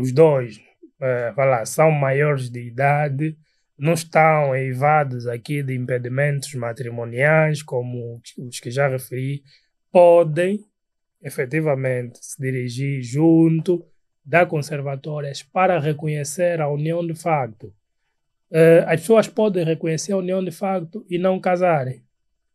os 0.00 0.12
dois, 0.12 0.56
uh, 0.98 1.36
lá, 1.36 1.66
são 1.66 1.90
maiores 1.90 2.48
de 2.48 2.60
idade, 2.60 3.36
não 3.78 3.92
estão 3.92 4.56
eivados 4.56 5.26
aqui 5.26 5.62
de 5.62 5.74
impedimentos 5.74 6.54
matrimoniais, 6.54 7.62
como 7.62 8.22
os 8.38 8.60
que 8.60 8.70
já 8.70 8.88
referi, 8.88 9.42
podem 9.90 10.64
efetivamente 11.22 12.18
se 12.22 12.40
dirigir 12.40 13.02
junto 13.02 13.84
da 14.24 14.46
conservatórias 14.46 15.42
para 15.42 15.78
reconhecer 15.78 16.62
a 16.62 16.68
união 16.68 17.06
de 17.06 17.14
facto. 17.14 17.66
Uh, 18.50 18.86
as 18.86 19.00
pessoas 19.00 19.28
podem 19.28 19.66
reconhecer 19.66 20.12
a 20.12 20.16
união 20.16 20.42
de 20.42 20.50
facto 20.50 21.04
e 21.10 21.18
não 21.18 21.38
casarem. 21.38 22.02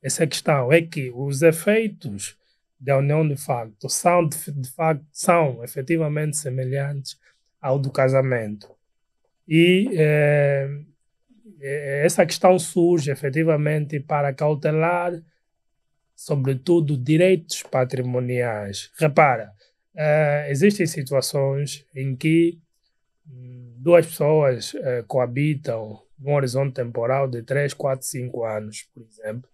Essa 0.01 0.23
é 0.23 0.27
questão. 0.27 0.71
É 0.71 0.81
que 0.81 1.11
os 1.13 1.41
efeitos 1.41 2.37
da 2.79 2.97
união 2.97 3.27
de 3.27 3.35
facto 3.35 3.89
são, 3.89 4.27
de, 4.27 4.51
de 4.51 4.69
facto, 4.69 5.05
são 5.11 5.63
efetivamente 5.63 6.37
semelhantes 6.37 7.19
ao 7.61 7.79
do 7.79 7.91
casamento. 7.91 8.69
E 9.47 9.89
eh, 9.93 10.69
essa 11.59 12.25
questão 12.25 12.59
surge 12.59 13.09
efetivamente 13.09 13.99
para 13.99 14.33
cautelar 14.33 15.13
sobretudo 16.17 16.97
direitos 16.97 17.61
patrimoniais. 17.61 18.91
Repara, 18.97 19.53
uh, 19.93 20.49
existem 20.49 20.87
situações 20.87 21.85
em 21.95 22.15
que 22.15 22.59
um, 23.29 23.75
duas 23.77 24.07
pessoas 24.07 24.73
uh, 24.73 25.03
coabitam 25.07 26.01
num 26.17 26.33
horizonte 26.33 26.73
temporal 26.73 27.29
de 27.29 27.43
3, 27.43 27.71
4, 27.75 28.05
5 28.05 28.43
anos, 28.43 28.89
por 28.91 29.03
exemplo, 29.03 29.47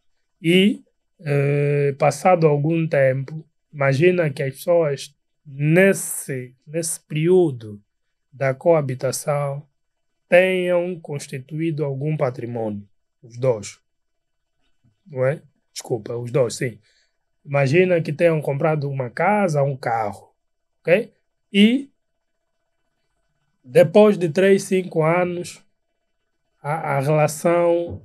e 0.43 0.83
uh, 1.21 1.95
passado 1.95 2.45
algum 2.45 2.85
tempo, 2.85 3.45
imagina 3.73 4.29
que 4.29 4.43
as 4.43 4.55
pessoas 4.55 5.15
nesse, 5.45 6.53
nesse 6.67 7.00
período 7.00 7.81
da 8.31 8.53
coabitação 8.53 9.65
tenham 10.27 11.00
constituído 11.00 11.85
algum 11.85 12.17
patrimônio, 12.17 12.85
os 13.21 13.38
dois, 13.38 13.79
não 15.07 15.25
é? 15.25 15.41
Desculpa, 15.71 16.15
os 16.17 16.29
dois, 16.29 16.55
sim. 16.55 16.77
Imagina 17.45 18.01
que 18.01 18.12
tenham 18.12 18.41
comprado 18.41 18.89
uma 18.89 19.09
casa, 19.09 19.63
um 19.63 19.77
carro, 19.77 20.33
ok? 20.81 21.12
E 21.51 21.89
depois 23.63 24.17
de 24.17 24.27
3, 24.27 24.62
5 24.62 25.03
anos, 25.03 25.63
a, 26.62 26.97
a 26.97 27.00
relação 27.00 28.01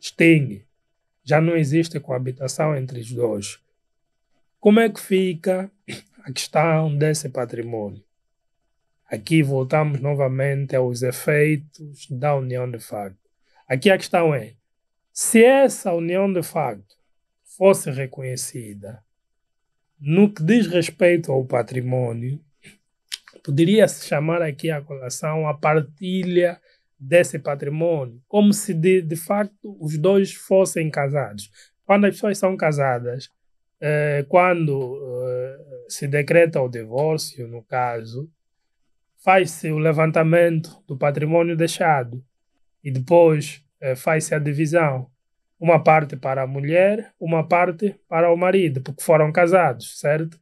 extingue. 0.00 0.64
Já 1.24 1.40
não 1.40 1.56
existe 1.56 2.00
coabitação 2.00 2.76
entre 2.76 3.00
os 3.00 3.12
dois. 3.12 3.58
Como 4.58 4.80
é 4.80 4.88
que 4.88 5.00
fica 5.00 5.70
a 6.24 6.32
questão 6.32 6.96
desse 6.96 7.28
patrimônio? 7.28 8.02
Aqui 9.06 9.42
voltamos 9.42 10.00
novamente 10.00 10.74
aos 10.74 11.02
efeitos 11.02 12.06
da 12.08 12.34
união 12.34 12.70
de 12.70 12.78
facto. 12.78 13.18
Aqui 13.68 13.90
a 13.90 13.98
questão 13.98 14.34
é: 14.34 14.54
se 15.12 15.44
essa 15.44 15.92
união 15.92 16.32
de 16.32 16.42
facto 16.42 16.96
fosse 17.44 17.90
reconhecida 17.90 19.04
no 20.00 20.32
que 20.32 20.42
diz 20.42 20.66
respeito 20.66 21.30
ao 21.30 21.44
patrimônio, 21.44 22.40
poderia 23.44 23.86
se 23.88 24.06
chamar 24.06 24.42
aqui 24.42 24.70
a 24.70 24.80
colação 24.80 25.46
a 25.46 25.54
partilha 25.54 26.61
desse 27.02 27.38
patrimônio, 27.38 28.22
como 28.28 28.52
se 28.52 28.72
de, 28.72 29.02
de 29.02 29.16
facto 29.16 29.76
os 29.80 29.98
dois 29.98 30.32
fossem 30.32 30.88
casados. 30.88 31.50
Quando 31.84 32.04
as 32.04 32.14
pessoas 32.14 32.38
são 32.38 32.56
casadas, 32.56 33.28
eh, 33.80 34.24
quando 34.28 35.00
eh, 35.26 35.58
se 35.88 36.06
decreta 36.06 36.60
o 36.60 36.68
divórcio, 36.68 37.48
no 37.48 37.62
caso, 37.64 38.30
faz-se 39.18 39.72
o 39.72 39.78
levantamento 39.78 40.82
do 40.86 40.96
patrimônio 40.96 41.56
deixado 41.56 42.24
e 42.84 42.90
depois 42.90 43.64
eh, 43.80 43.96
faz-se 43.96 44.34
a 44.34 44.38
divisão 44.38 45.10
uma 45.58 45.82
parte 45.82 46.16
para 46.16 46.42
a 46.42 46.46
mulher, 46.46 47.12
uma 47.18 47.46
parte 47.46 47.96
para 48.08 48.32
o 48.32 48.36
marido, 48.36 48.80
porque 48.80 49.02
foram 49.02 49.32
casados, 49.32 49.98
certo? 49.98 50.40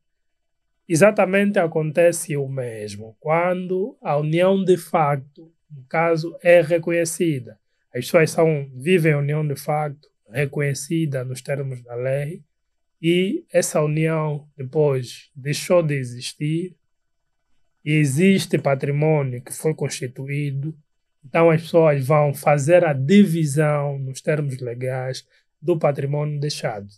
Exatamente 0.86 1.58
acontece 1.58 2.36
o 2.36 2.48
mesmo 2.48 3.16
quando 3.20 3.96
a 4.02 4.16
união 4.16 4.62
de 4.62 4.76
facto, 4.76 5.50
no 5.70 5.84
caso, 5.84 6.36
é 6.42 6.60
reconhecida. 6.60 7.58
As 7.94 8.04
pessoas 8.04 8.30
são, 8.30 8.70
vivem 8.74 9.12
a 9.12 9.18
união 9.18 9.46
de 9.46 9.56
facto, 9.56 10.08
reconhecida 10.28 11.24
nos 11.24 11.40
termos 11.40 11.82
da 11.82 11.94
lei, 11.94 12.42
e 13.02 13.44
essa 13.52 13.80
união 13.80 14.46
depois 14.56 15.30
deixou 15.34 15.82
de 15.82 15.94
existir, 15.94 16.76
e 17.84 17.94
existe 17.94 18.58
patrimônio 18.58 19.42
que 19.42 19.52
foi 19.52 19.74
constituído 19.74 20.76
então 21.24 21.50
as 21.50 21.62
pessoas 21.62 22.04
vão 22.04 22.32
fazer 22.32 22.84
a 22.84 22.92
divisão 22.92 23.98
nos 23.98 24.20
termos 24.20 24.58
legais 24.58 25.26
do 25.60 25.78
patrimônio 25.78 26.40
deixado. 26.40 26.88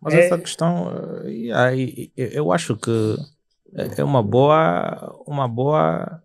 Mas 0.00 0.14
é... 0.14 0.26
essa 0.26 0.38
questão, 0.38 0.90
eh, 1.24 2.10
eu 2.16 2.52
acho 2.52 2.76
que 2.76 3.16
é 3.96 4.04
uma 4.04 4.22
boa, 4.22 5.22
uma 5.26 5.48
boa, 5.48 6.22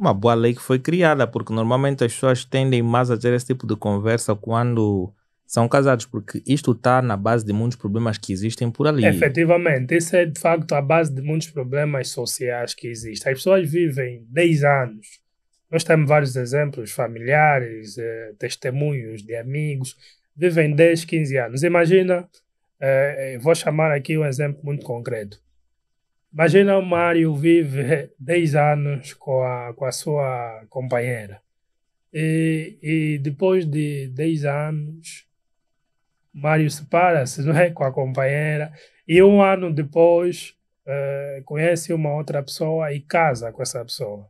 uma 0.00 0.14
boa 0.14 0.34
lei 0.34 0.54
que 0.54 0.62
foi 0.62 0.78
criada, 0.78 1.26
porque 1.26 1.52
normalmente 1.52 2.02
as 2.02 2.12
pessoas 2.12 2.44
tendem 2.44 2.82
mais 2.82 3.10
a 3.10 3.18
ter 3.18 3.32
esse 3.32 3.46
tipo 3.46 3.66
de 3.66 3.76
conversa 3.76 4.34
quando 4.34 5.12
são 5.46 5.68
casados, 5.68 6.06
porque 6.06 6.42
isto 6.46 6.72
está 6.72 7.02
na 7.02 7.16
base 7.16 7.44
de 7.44 7.52
muitos 7.52 7.76
problemas 7.76 8.16
que 8.16 8.32
existem 8.32 8.70
por 8.70 8.86
ali. 8.86 9.04
Efetivamente, 9.04 9.96
isso 9.96 10.16
é 10.16 10.24
de 10.24 10.40
facto 10.40 10.72
a 10.72 10.80
base 10.80 11.12
de 11.12 11.20
muitos 11.20 11.50
problemas 11.50 12.08
sociais 12.08 12.72
que 12.72 12.88
existem. 12.88 13.32
As 13.32 13.38
pessoas 13.38 13.68
vivem 13.68 14.24
10 14.30 14.64
anos 14.64 15.20
nós 15.70 15.84
temos 15.84 16.08
vários 16.08 16.34
exemplos 16.34 16.90
familiares, 16.90 17.96
eh, 17.96 18.32
testemunhos 18.38 19.22
de 19.22 19.36
amigos, 19.36 19.96
vivem 20.36 20.74
10, 20.74 21.04
15 21.04 21.36
anos. 21.38 21.62
Imagina, 21.62 22.28
eh, 22.80 23.38
vou 23.40 23.54
chamar 23.54 23.92
aqui 23.92 24.18
um 24.18 24.24
exemplo 24.24 24.60
muito 24.64 24.84
concreto. 24.84 25.40
Imagina 26.32 26.78
o 26.78 26.82
Mário 26.82 27.34
vive 27.34 28.10
10 28.18 28.54
anos 28.54 29.14
com 29.14 29.42
a, 29.42 29.74
com 29.74 29.84
a 29.84 29.92
sua 29.92 30.64
companheira. 30.68 31.42
E, 32.12 32.78
e 32.82 33.18
depois 33.18 33.64
de 33.64 34.08
10 34.08 34.44
anos, 34.44 35.26
Mário 36.32 36.70
separa-se 36.70 37.42
não 37.42 37.56
é? 37.56 37.70
com 37.70 37.84
a 37.84 37.92
companheira. 37.92 38.72
E 39.06 39.22
um 39.22 39.42
ano 39.42 39.72
depois, 39.72 40.56
uh, 40.86 41.42
conhece 41.44 41.92
uma 41.92 42.14
outra 42.14 42.42
pessoa 42.42 42.92
e 42.92 43.00
casa 43.00 43.50
com 43.50 43.62
essa 43.62 43.84
pessoa. 43.84 44.28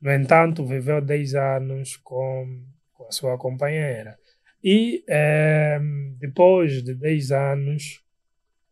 No 0.00 0.12
entanto, 0.12 0.64
viveu 0.64 1.00
10 1.00 1.34
anos 1.34 1.96
com, 1.96 2.62
com 2.92 3.06
a 3.08 3.10
sua 3.10 3.38
companheira. 3.38 4.18
E 4.62 5.02
eh, 5.08 5.80
depois 6.18 6.82
de 6.82 6.94
10 6.94 7.32
anos, 7.32 8.03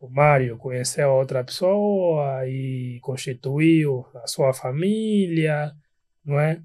o 0.03 0.09
Mário 0.09 0.57
conheceu 0.57 1.09
outra 1.11 1.41
pessoa 1.45 2.45
e 2.45 2.99
constituiu 3.01 4.05
a 4.15 4.27
sua 4.27 4.53
família, 4.53 5.73
não 6.25 6.37
é? 6.37 6.61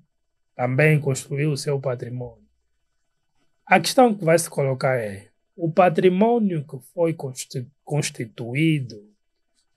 Também 0.56 1.00
construiu 1.00 1.52
o 1.52 1.56
seu 1.56 1.78
patrimônio. 1.80 2.42
A 3.64 3.78
questão 3.78 4.12
que 4.12 4.24
vai 4.24 4.36
se 4.40 4.50
colocar 4.50 4.96
é: 4.96 5.28
o 5.54 5.70
patrimônio 5.70 6.66
que 6.66 6.80
foi 6.92 7.14
constituído 7.84 9.08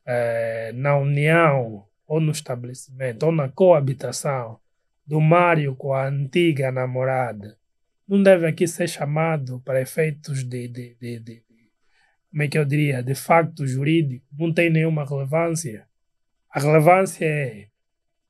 é, 0.08 0.72
na 0.74 0.98
união 0.98 1.86
ou 2.08 2.20
no 2.20 2.32
estabelecimento 2.32 3.27
ou 3.27 3.32
na 3.32 3.48
coabitação 3.48 4.60
do 5.06 5.22
Mário 5.22 5.75
com 5.75 5.94
a 5.94 6.08
antiga 6.08 6.72
namorada 6.72 7.56
não 8.08 8.24
deve 8.24 8.48
aqui 8.48 8.68
ser 8.68 8.88
chamado 8.88 9.62
para 9.63 9.82
efeitos 9.82 10.44
de, 10.44 10.68
de, 10.68 10.96
de, 10.96 11.20
de 11.20 11.50
como 12.32 12.44
é 12.44 12.48
que 12.48 12.58
eu 12.58 12.66
diria, 12.66 13.04
de 13.04 13.14
facto 13.14 13.68
jurídico, 13.68 14.26
não 14.32 14.54
tem 14.54 14.70
nenhuma 14.70 15.06
relevância. 15.06 15.86
A 16.50 16.60
relevância 16.60 17.26
é 17.26 17.68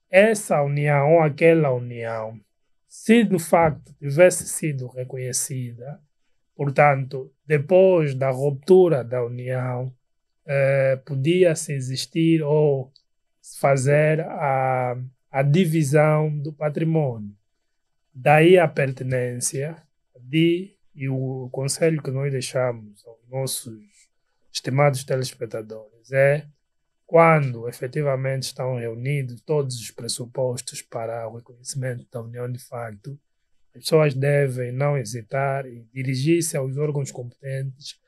essa 0.10 0.62
união 0.62 1.14
ou 1.14 1.20
aquela 1.22 1.72
união, 1.72 2.40
se 2.88 3.24
de 3.24 3.40
facto 3.40 3.94
tivesse 4.00 4.48
sido 4.48 4.88
reconhecida, 4.88 6.02
portanto, 6.56 7.32
depois 7.46 8.14
da 8.14 8.30
ruptura 8.30 9.04
da 9.04 9.24
união, 9.24 9.94
eh, 10.46 10.98
podia-se 11.06 11.72
existir 11.72 12.42
ou 12.44 12.92
fazer 13.60 14.22
a, 14.22 14.98
a 15.32 15.42
divisão 15.42 16.38
do 16.38 16.52
patrimônio. 16.52 17.34
Daí 18.14 18.58
a 18.58 18.68
pertinência 18.68 19.82
de, 20.20 20.76
e 20.94 21.08
o 21.08 21.50
conselho 21.52 22.02
que 22.02 22.12
nós 22.12 22.32
deixamos 22.32 23.06
aos 23.08 23.30
nossos 23.30 23.91
estimados 24.52 25.04
telespectadores, 25.04 26.12
é 26.12 26.46
quando 27.06 27.68
efetivamente 27.68 28.44
estão 28.44 28.78
reunidos 28.78 29.42
todos 29.42 29.76
os 29.80 29.92
pressupostos 29.92 30.82
para 30.82 31.28
o 31.28 31.36
reconhecimento 31.36 32.06
da 32.12 32.22
união 32.22 32.50
de 32.50 32.60
facto, 32.60 33.20
as 33.76 33.84
pessoas 33.84 34.14
devem 34.14 34.72
não 34.72 34.98
hesitar 34.98 35.66
e 35.66 35.86
dirigir-se 35.94 36.56
aos 36.56 36.78
órgãos 36.78 37.12
competentes 37.12 38.00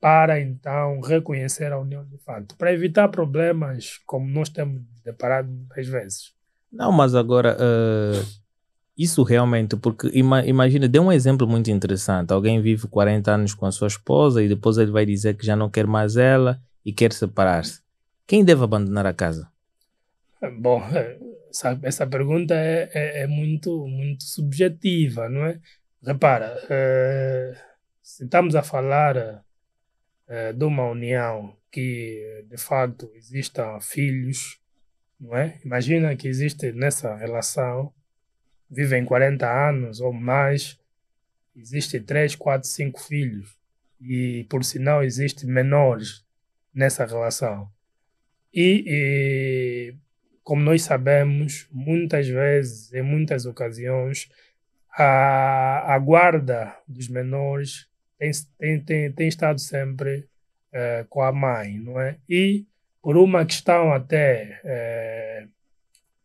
para 0.00 0.40
então 0.40 1.00
reconhecer 1.00 1.72
a 1.72 1.78
união 1.78 2.04
de 2.04 2.18
facto, 2.18 2.56
para 2.56 2.72
evitar 2.72 3.08
problemas 3.08 3.98
como 4.06 4.28
nós 4.28 4.48
temos 4.48 4.82
deparado 5.02 5.50
muitas 5.50 5.86
vezes. 5.86 6.32
Não, 6.70 6.92
mas 6.92 7.14
agora, 7.14 7.56
uh, 7.56 8.26
isso 8.98 9.22
realmente, 9.22 9.76
porque 9.76 10.10
ima 10.12 10.44
imagina, 10.44 10.88
dê 10.88 10.98
um 10.98 11.12
exemplo 11.12 11.46
muito 11.46 11.70
interessante. 11.70 12.32
Alguém 12.32 12.60
vive 12.60 12.88
40 12.88 13.30
anos 13.30 13.54
com 13.54 13.64
a 13.64 13.70
sua 13.70 13.86
esposa 13.86 14.42
e 14.42 14.48
depois 14.48 14.76
ele 14.76 14.90
vai 14.90 15.06
dizer 15.06 15.36
que 15.36 15.46
já 15.46 15.54
não 15.54 15.70
quer 15.70 15.86
mais 15.86 16.16
ela 16.16 16.60
e 16.84 16.92
quer 16.92 17.12
separar-se. 17.12 17.80
Quem 18.26 18.44
deve 18.44 18.64
abandonar 18.64 19.06
a 19.06 19.14
casa? 19.14 19.48
Bom, 20.58 20.82
essa, 21.48 21.78
essa 21.82 22.06
pergunta 22.06 22.54
é, 22.54 22.90
é, 22.92 23.22
é, 23.22 23.26
muito, 23.28 23.86
muito 23.86 24.24
subjetiva, 24.24 25.28
não 25.28 25.46
é? 25.46 25.60
Repara, 26.04 26.58
é, 26.68 27.56
se 28.02 28.24
estamos 28.24 28.56
a 28.56 28.62
falar 28.62 29.44
de 30.54 30.62
uma 30.62 30.90
união 30.90 31.56
que 31.72 32.44
de 32.50 32.58
facto 32.58 33.10
existam 33.14 33.80
filhos, 33.80 34.60
não 35.18 35.34
é? 35.36 35.58
Imagina 35.64 36.14
que 36.16 36.28
existe 36.28 36.70
nessa 36.72 37.16
relação 37.16 37.92
vivem 38.70 39.04
40 39.04 39.46
anos 39.68 40.00
ou 40.00 40.12
mais, 40.12 40.78
existem 41.56 42.02
3, 42.02 42.34
4, 42.34 42.68
5 42.68 43.00
filhos. 43.00 43.56
E, 44.00 44.46
por 44.48 44.64
sinal, 44.64 45.02
existem 45.02 45.48
menores 45.48 46.24
nessa 46.72 47.04
relação. 47.04 47.68
E, 48.54 48.84
e, 48.86 49.94
como 50.44 50.62
nós 50.62 50.82
sabemos, 50.82 51.68
muitas 51.72 52.28
vezes, 52.28 52.92
em 52.92 53.02
muitas 53.02 53.44
ocasiões, 53.44 54.30
a, 54.90 55.94
a 55.94 55.98
guarda 55.98 56.76
dos 56.86 57.08
menores 57.08 57.88
tem, 58.18 58.30
tem, 58.58 58.80
tem, 58.80 59.12
tem 59.12 59.28
estado 59.28 59.60
sempre 59.60 60.28
uh, 60.72 61.06
com 61.08 61.22
a 61.22 61.30
mãe, 61.30 61.78
não 61.78 62.00
é? 62.00 62.16
E 62.28 62.66
por 63.00 63.16
uma 63.16 63.44
questão 63.46 63.92
até 63.92 64.60
uh, 64.64 65.48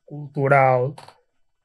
cultural, 0.06 0.96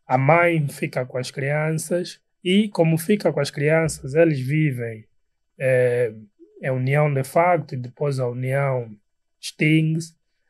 a 0.08 0.16
mãe 0.16 0.66
fica 0.68 1.04
com 1.04 1.18
as 1.18 1.30
crianças 1.30 2.18
e, 2.42 2.70
como 2.70 2.96
fica 2.96 3.30
com 3.30 3.40
as 3.40 3.50
crianças, 3.50 4.14
eles 4.14 4.40
vivem 4.40 5.04
é, 5.58 6.14
em 6.62 6.70
união 6.70 7.12
de 7.12 7.22
facto 7.22 7.74
e 7.74 7.76
depois 7.76 8.18
a 8.18 8.26
união 8.26 8.90
extingue 9.38 9.98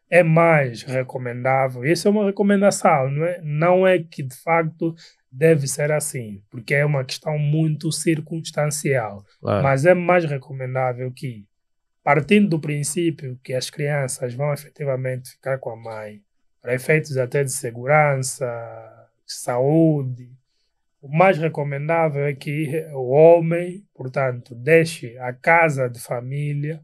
é 0.09 0.23
mais 0.23 0.83
recomendável. 0.85 1.85
Isso 1.85 2.07
é 2.07 2.11
uma 2.11 2.25
recomendação, 2.25 3.11
não 3.11 3.27
é? 3.27 3.41
Não 3.43 3.87
é 3.87 3.99
que 3.99 4.23
de 4.23 4.37
facto 4.37 4.95
deve 5.31 5.67
ser 5.67 5.91
assim, 5.91 6.41
porque 6.49 6.75
é 6.75 6.85
uma 6.85 7.05
questão 7.05 7.37
muito 7.37 7.91
circunstancial. 7.91 9.25
Claro. 9.41 9.63
Mas 9.63 9.85
é 9.85 9.93
mais 9.93 10.25
recomendável 10.25 11.11
que, 11.11 11.45
partindo 12.03 12.49
do 12.49 12.61
princípio 12.61 13.39
que 13.43 13.53
as 13.53 13.69
crianças 13.69 14.35
vão 14.35 14.53
efetivamente 14.53 15.31
ficar 15.31 15.59
com 15.59 15.71
a 15.71 15.77
mãe, 15.77 16.23
para 16.63 16.75
efeitos 16.75 17.17
até 17.17 17.45
de 17.45 17.53
segurança, 17.53 18.47
saúde. 19.33 20.31
O 21.01 21.09
mais 21.09 21.39
recomendável 21.39 22.25
é 22.25 22.35
que 22.35 22.87
o 22.93 23.11
homem, 23.11 23.85
portanto, 23.95 24.55
deixe 24.55 25.17
a 25.19 25.33
casa 25.33 25.89
de 25.89 26.01
família 26.01 26.83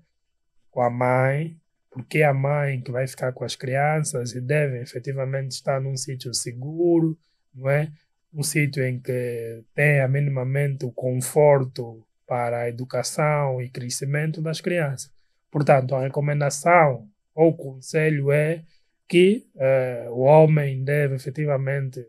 com 0.70 0.80
a 0.80 0.90
mãe, 0.90 1.56
porque 1.90 2.18
é 2.18 2.24
a 2.24 2.34
mãe 2.34 2.80
que 2.80 2.92
vai 2.92 3.06
ficar 3.06 3.32
com 3.32 3.44
as 3.44 3.56
crianças 3.56 4.34
e 4.34 4.40
deve 4.40 4.80
efetivamente 4.80 5.52
estar 5.52 5.80
num 5.80 5.96
sítio 5.96 6.32
seguro, 6.34 7.18
não 7.54 7.70
é? 7.70 7.90
Um 8.32 8.42
sítio 8.42 8.84
em 8.84 9.00
que 9.00 9.62
tenha 9.74 10.06
minimamente 10.08 10.84
o 10.84 10.92
conforto 10.92 12.04
para 12.26 12.62
a 12.62 12.68
educação 12.68 13.60
e 13.60 13.70
crescimento 13.70 14.42
das 14.42 14.60
crianças. 14.60 15.12
Portanto, 15.50 15.94
a 15.94 16.02
recomendação 16.02 17.08
ou 17.34 17.56
conselho 17.56 18.32
é 18.32 18.64
que 19.08 19.46
eh, 19.56 20.08
o 20.10 20.20
homem 20.20 20.82
deve 20.82 21.14
efetivamente 21.14 22.04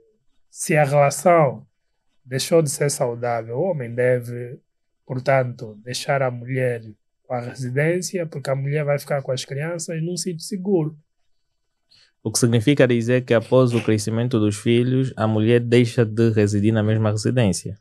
se 0.57 0.77
a 0.77 0.85
relação 0.85 1.67
deixou 2.23 2.61
de 2.61 2.69
ser 2.69 2.89
saudável, 2.89 3.57
o 3.57 3.63
homem 3.63 3.93
deve, 3.93 4.57
portanto, 5.05 5.77
deixar 5.83 6.21
a 6.21 6.31
mulher 6.31 6.81
com 7.23 7.33
a 7.33 7.41
residência, 7.41 8.25
porque 8.25 8.49
a 8.49 8.55
mulher 8.55 8.85
vai 8.85 8.97
ficar 8.97 9.21
com 9.21 9.33
as 9.33 9.43
crianças 9.43 10.01
num 10.01 10.15
sítio 10.15 10.45
seguro. 10.45 10.97
O 12.23 12.31
que 12.31 12.39
significa 12.39 12.87
dizer 12.87 13.25
que 13.25 13.33
após 13.33 13.73
o 13.73 13.83
crescimento 13.83 14.39
dos 14.39 14.55
filhos, 14.55 15.13
a 15.17 15.27
mulher 15.27 15.59
deixa 15.59 16.05
de 16.05 16.29
residir 16.29 16.71
na 16.71 16.81
mesma 16.81 17.11
residência? 17.11 17.77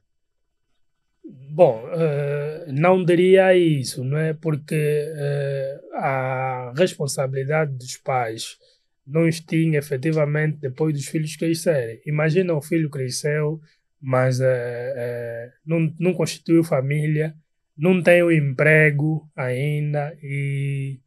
Bom, 1.50 1.80
uh, 1.84 2.72
não 2.72 3.04
diria 3.04 3.56
isso, 3.56 4.02
não 4.02 4.18
é? 4.18 4.32
Porque 4.32 4.74
uh, 4.74 5.94
a 5.94 6.74
responsabilidade 6.76 7.72
dos 7.72 7.96
pais 7.98 8.58
não 9.06 9.28
extingue 9.28 9.76
efetivamente 9.76 10.58
depois 10.58 10.94
dos 10.94 11.06
filhos 11.06 11.36
crescerem. 11.36 12.00
Imagina 12.06 12.54
o 12.54 12.62
filho 12.62 12.88
cresceu, 12.88 13.60
mas 14.00 14.40
é, 14.40 14.94
é, 14.96 15.52
não, 15.64 15.92
não 15.98 16.14
constituiu 16.14 16.64
família, 16.64 17.34
não 17.76 18.02
tem 18.02 18.22
o 18.22 18.28
um 18.28 18.32
emprego 18.32 19.28
ainda 19.36 20.16
e 20.22 20.98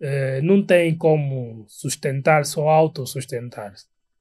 é, 0.00 0.40
não 0.42 0.62
tem 0.62 0.96
como 0.96 1.64
sustentar, 1.68 2.44
só 2.44 2.68
autossustentar. 2.68 3.74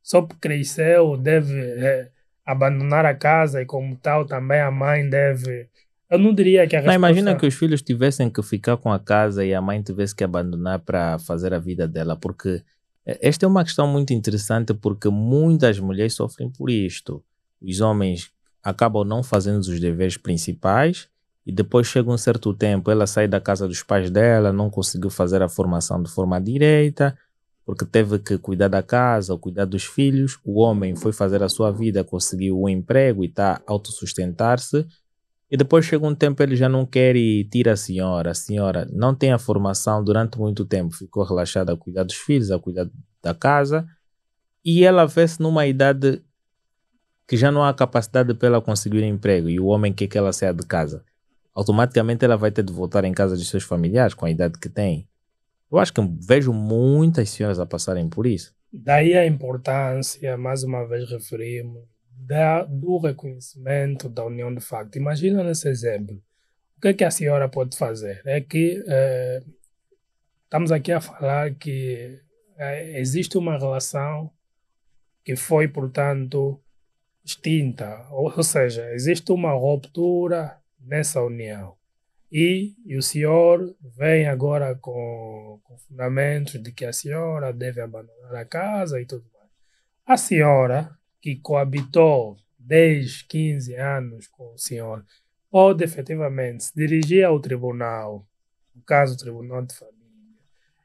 Só 0.03 0.21
porque 0.21 0.47
cresceu, 0.47 1.17
deve 1.17 2.09
abandonar 2.45 3.05
a 3.05 3.13
casa 3.13 3.61
e 3.61 3.65
como 3.65 3.95
tal 3.97 4.25
também 4.25 4.61
a 4.61 4.71
mãe 4.71 5.09
deve 5.09 5.67
eu 6.09 6.17
não 6.17 6.33
diria 6.33 6.65
que 6.65 6.75
a 6.75 6.79
resposta... 6.79 6.99
Não, 6.99 7.09
imagina 7.09 7.35
que 7.35 7.45
os 7.45 7.53
filhos 7.53 7.81
tivessem 7.81 8.29
que 8.29 8.41
ficar 8.41 8.77
com 8.77 8.91
a 8.91 8.99
casa 8.99 9.43
e 9.43 9.53
a 9.53 9.61
mãe 9.61 9.81
tivesse 9.81 10.15
que 10.15 10.23
abandonar 10.23 10.79
para 10.79 11.19
fazer 11.19 11.53
a 11.53 11.59
vida 11.59 11.85
dela, 11.87 12.15
porque 12.15 12.63
esta 13.21 13.45
é 13.45 13.47
uma 13.47 13.63
questão 13.63 13.87
muito 13.87 14.13
interessante 14.13 14.73
porque 14.73 15.07
muitas 15.09 15.79
mulheres 15.79 16.13
sofrem 16.13 16.49
por 16.49 16.69
isto. 16.69 17.23
Os 17.61 17.79
homens 17.79 18.31
acabam 18.61 19.05
não 19.05 19.23
fazendo 19.23 19.59
os 19.59 19.79
deveres 19.79 20.17
principais 20.17 21.07
e 21.45 21.51
depois 21.53 21.87
chega 21.87 22.11
um 22.11 22.17
certo 22.17 22.53
tempo, 22.53 22.91
ela 22.91 23.07
sai 23.07 23.25
da 23.25 23.39
casa 23.39 23.65
dos 23.65 23.81
pais 23.81 24.11
dela, 24.11 24.51
não 24.51 24.69
conseguiu 24.69 25.09
fazer 25.09 25.41
a 25.41 25.47
formação 25.47 26.03
de 26.03 26.11
forma 26.11 26.41
direita, 26.41 27.17
porque 27.65 27.85
teve 27.85 28.19
que 28.19 28.37
cuidar 28.37 28.67
da 28.67 28.83
casa, 28.83 29.37
cuidar 29.37 29.63
dos 29.63 29.85
filhos. 29.85 30.37
O 30.43 30.59
homem 30.59 30.93
foi 30.93 31.13
fazer 31.13 31.41
a 31.41 31.47
sua 31.47 31.71
vida, 31.71 32.03
conseguiu 32.03 32.61
um 32.61 32.67
emprego 32.67 33.23
e 33.23 33.27
está 33.27 33.61
a 33.65 33.71
autossustentar-se. 33.71 34.85
E 35.49 35.55
depois 35.55 35.85
chega 35.85 36.05
um 36.05 36.13
tempo 36.13 36.43
ele 36.43 36.55
já 36.55 36.67
não 36.67 36.85
quer 36.85 37.15
e 37.15 37.43
tira 37.45 37.73
a 37.73 37.77
senhora. 37.77 38.31
A 38.31 38.33
senhora 38.33 38.87
não 38.91 39.15
tem 39.15 39.31
a 39.31 39.39
formação 39.39 40.03
durante 40.03 40.37
muito 40.37 40.65
tempo, 40.65 40.93
ficou 40.93 41.23
relaxada 41.23 41.71
a 41.71 41.77
cuidar 41.77 42.03
dos 42.03 42.15
filhos, 42.15 42.51
a 42.51 42.59
cuidar 42.59 42.89
da 43.21 43.33
casa. 43.33 43.87
E 44.63 44.83
ela 44.83 45.05
vê-se 45.05 45.41
numa 45.41 45.65
idade 45.65 46.21
que 47.27 47.37
já 47.37 47.51
não 47.51 47.63
há 47.63 47.73
capacidade 47.73 48.33
para 48.33 48.47
ela 48.47 48.61
conseguir 48.61 49.03
um 49.03 49.07
emprego 49.07 49.49
e 49.49 49.59
o 49.59 49.65
homem 49.65 49.93
quer 49.93 50.07
que 50.07 50.17
ela 50.17 50.33
saia 50.33 50.53
de 50.53 50.65
casa. 50.65 51.03
Automaticamente 51.53 52.23
ela 52.23 52.37
vai 52.37 52.51
ter 52.51 52.63
de 52.63 52.71
voltar 52.71 53.03
em 53.05 53.13
casa 53.13 53.35
dos 53.35 53.49
seus 53.49 53.63
familiares 53.63 54.13
com 54.13 54.25
a 54.25 54.31
idade 54.31 54.59
que 54.59 54.69
tem. 54.69 55.07
Eu 55.71 55.77
acho 55.77 55.93
que 55.93 56.01
vejo 56.21 56.53
muitas 56.53 57.29
senhoras 57.29 57.59
a 57.59 57.65
passarem 57.65 58.07
por 58.07 58.25
isso. 58.25 58.53
Daí 58.71 59.15
a 59.15 59.25
importância, 59.25 60.37
mais 60.37 60.63
uma 60.63 60.85
vez 60.85 61.09
referimos, 61.09 61.83
da, 62.17 62.63
do 62.63 62.97
reconhecimento 62.97 64.09
da 64.09 64.25
união 64.25 64.53
de 64.53 64.61
facto. 64.61 64.97
Imagina 64.97 65.43
nesse 65.43 65.67
exemplo. 65.69 66.21
O 66.77 66.81
que, 66.81 66.89
é 66.89 66.93
que 66.93 67.03
a 67.03 67.11
senhora 67.11 67.47
pode 67.47 67.77
fazer? 67.77 68.21
É 68.25 68.41
que 68.41 68.83
eh, 68.87 69.43
estamos 70.43 70.71
aqui 70.71 70.91
a 70.91 71.01
falar 71.01 71.55
que 71.55 72.19
eh, 72.57 72.99
existe 72.99 73.37
uma 73.37 73.57
relação 73.57 74.31
que 75.23 75.35
foi, 75.35 75.67
portanto, 75.67 76.61
extinta, 77.23 78.07
ou, 78.11 78.33
ou 78.35 78.43
seja, 78.43 78.89
existe 78.93 79.31
uma 79.31 79.51
ruptura 79.51 80.57
nessa 80.79 81.21
união. 81.21 81.75
E, 82.31 82.75
e 82.85 82.97
o 82.97 83.01
senhor 83.01 83.75
vem 83.97 84.27
agora 84.27 84.75
com, 84.75 85.59
com 85.63 85.77
fundamentos 85.77 86.61
de 86.61 86.71
que 86.71 86.85
a 86.85 86.93
senhora 86.93 87.53
deve 87.53 87.81
abandonar 87.81 88.35
a 88.35 88.45
casa 88.45 88.99
e 88.99 89.05
tudo 89.05 89.25
mais. 89.33 89.49
A 90.05 90.17
senhora, 90.17 90.96
que 91.21 91.35
coabitou 91.37 92.37
10, 92.59 93.23
15 93.23 93.75
anos 93.75 94.27
com 94.27 94.53
o 94.53 94.57
senhor, 94.57 95.05
pode 95.49 95.83
efetivamente 95.83 96.65
se 96.65 96.75
dirigir 96.75 97.23
ao 97.23 97.39
tribunal, 97.39 98.25
no 98.75 98.81
caso 98.83 99.13
o 99.13 99.17
Tribunal 99.17 99.65
de 99.65 99.75
Família, 99.75 99.97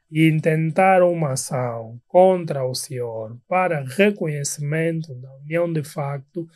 e 0.09 0.29
intentar 0.29 1.03
uma 1.03 1.33
ação 1.33 1.99
contra 2.07 2.65
o 2.65 2.73
senhor 2.73 3.37
para 3.47 3.83
reconhecimento 3.83 5.13
da 5.15 5.33
união 5.37 5.71
de 5.71 5.83
facto 5.83 6.47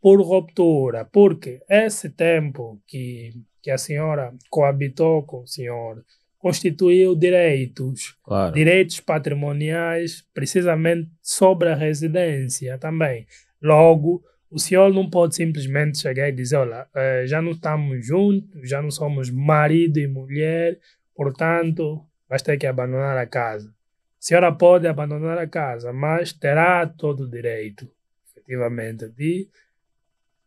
por 0.00 0.20
ruptura, 0.20 1.04
porque 1.04 1.60
esse 1.68 2.10
tempo 2.10 2.82
que, 2.86 3.32
que 3.62 3.70
a 3.70 3.78
senhora 3.78 4.34
coabitou 4.50 5.22
com 5.22 5.42
o 5.42 5.46
senhor 5.46 6.04
constituiu 6.42 7.14
direitos, 7.14 8.18
claro. 8.24 8.52
direitos 8.52 8.98
patrimoniais, 8.98 10.26
precisamente 10.34 11.08
sobre 11.22 11.68
a 11.68 11.74
residência 11.76 12.76
também. 12.78 13.28
Logo, 13.62 14.24
o 14.50 14.58
senhor 14.58 14.92
não 14.92 15.08
pode 15.08 15.36
simplesmente 15.36 15.98
chegar 15.98 16.28
e 16.28 16.32
dizer: 16.32 16.56
olha, 16.56 16.88
eh, 16.96 17.26
já 17.28 17.40
não 17.40 17.52
estamos 17.52 18.04
juntos, 18.04 18.68
já 18.68 18.82
não 18.82 18.90
somos 18.90 19.30
marido 19.30 19.98
e 19.98 20.08
mulher, 20.08 20.80
portanto, 21.14 22.04
vai 22.28 22.40
ter 22.40 22.58
que 22.58 22.66
abandonar 22.66 23.16
a 23.16 23.26
casa. 23.26 23.68
A 23.68 23.72
senhora 24.18 24.50
pode 24.50 24.88
abandonar 24.88 25.38
a 25.38 25.46
casa, 25.46 25.92
mas 25.92 26.32
terá 26.32 26.84
todo 26.86 27.22
o 27.22 27.30
direito, 27.30 27.88
efetivamente, 28.28 29.08
de 29.10 29.48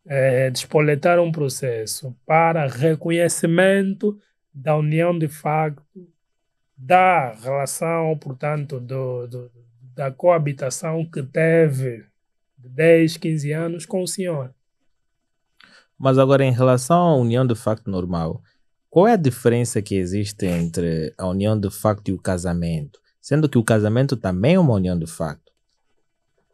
é, 0.06 0.50
despoletar 0.50 1.22
um 1.22 1.32
processo 1.32 2.14
para 2.26 2.68
reconhecimento 2.68 4.20
da 4.56 4.78
união 4.78 5.18
de 5.18 5.28
facto, 5.28 6.08
da 6.78 7.34
relação, 7.34 8.18
portanto, 8.18 8.80
do, 8.80 9.28
do, 9.28 9.52
da 9.94 10.10
coabitação 10.10 11.06
que 11.06 11.22
teve 11.22 12.06
de 12.58 12.70
10, 12.70 13.18
15 13.18 13.52
anos 13.52 13.86
com 13.86 14.02
o 14.02 14.08
senhor. 14.08 14.54
Mas 16.00 16.18
agora, 16.18 16.44
em 16.44 16.52
relação 16.52 16.98
à 16.98 17.16
união 17.16 17.46
de 17.46 17.56
facto 17.56 17.92
normal, 17.92 18.42
qual 18.90 19.08
é 19.08 19.14
a 19.14 19.18
diferença 19.18 19.82
que 19.82 19.96
existe 19.96 20.46
entre 20.46 21.14
a 21.18 21.28
união 21.28 21.60
de 21.60 21.70
facto 21.70 22.08
e 22.10 22.14
o 22.14 22.18
casamento? 22.18 23.00
Sendo 23.22 23.50
que 23.50 23.58
o 23.58 23.64
casamento 23.64 24.16
também 24.16 24.56
é 24.56 24.60
uma 24.60 24.74
união 24.74 24.98
de 24.98 25.08
facto. 25.08 25.52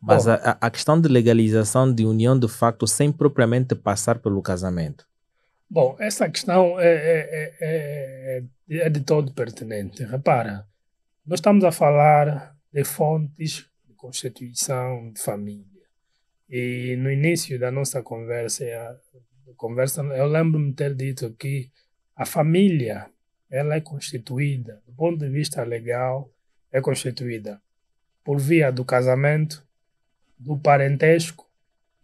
Mas 0.01 0.27
a, 0.27 0.57
a, 0.59 0.69
questão 0.71 0.99
de 0.99 1.07
legalização 1.07 1.93
de 1.93 2.03
união 2.03 2.37
de 2.37 2.47
facto 2.47 2.87
sem 2.87 3.11
propriamente 3.11 3.75
passar 3.75 4.17
pelo 4.17 4.41
casamento. 4.41 5.05
Bom, 5.73 5.95
essa 5.99 6.29
questão 6.29 6.77
é, 6.81 6.85
é, 6.85 7.55
é, 7.61 8.43
é, 8.71 8.89
de 8.89 8.99
todo 8.99 9.31
pertinente. 9.31 10.03
Repara, 10.03 10.67
nós 11.25 11.39
estamos 11.39 11.63
a 11.63 11.71
falar 11.71 12.53
de 12.73 12.83
fontes 12.83 13.69
de 13.87 13.93
constituição 13.93 15.13
de 15.13 15.21
família. 15.21 15.85
E 16.49 16.97
no 16.97 17.09
início 17.09 17.57
da 17.57 17.71
nossa 17.71 18.03
conversa, 18.03 18.65
conversa 19.55 20.01
eu 20.01 20.25
lembro-me 20.25 20.73
ter 20.73 20.93
dito 20.93 21.33
que 21.39 21.71
a 22.17 22.25
família, 22.25 23.09
ela 23.49 23.75
é 23.75 23.79
constituída, 23.79 24.83
do 24.85 24.91
ponto 24.91 25.19
de 25.19 25.29
vista 25.29 25.63
legal, 25.63 26.29
é 26.69 26.81
constituída 26.81 27.61
por 28.25 28.41
via 28.41 28.73
do 28.73 28.83
casamento, 28.83 29.65
do 30.37 30.59
parentesco, 30.59 31.49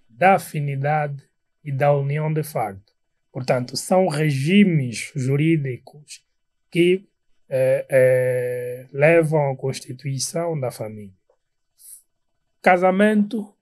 da 0.08 0.36
afinidade 0.36 1.22
e 1.62 1.70
da 1.70 1.94
união 1.94 2.32
de 2.32 2.44
facto. 2.44 2.97
Portanto, 3.38 3.78
são 3.78 4.08
regimes 4.08 5.12
jurídicos 5.16 6.26
que 6.72 7.08
é, 7.48 7.86
é, 7.88 8.88
levam 8.92 9.52
à 9.52 9.56
constituição 9.56 10.60
da 10.60 10.72
família. 10.72 11.14
Casamento 12.64 13.56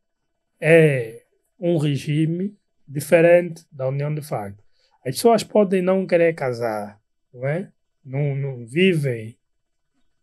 é 0.61 1.23
um 1.59 1.75
regime 1.75 2.57
diferente 2.87 3.65
da 3.69 3.89
união 3.89 4.15
de 4.15 4.21
facto. 4.21 4.63
As 5.05 5.15
pessoas 5.15 5.43
podem 5.43 5.81
não 5.81 6.07
querer 6.07 6.33
casar, 6.35 6.97
não 7.33 7.45
é? 7.45 7.69
Não, 8.01 8.33
não 8.33 8.65
vivem 8.65 9.37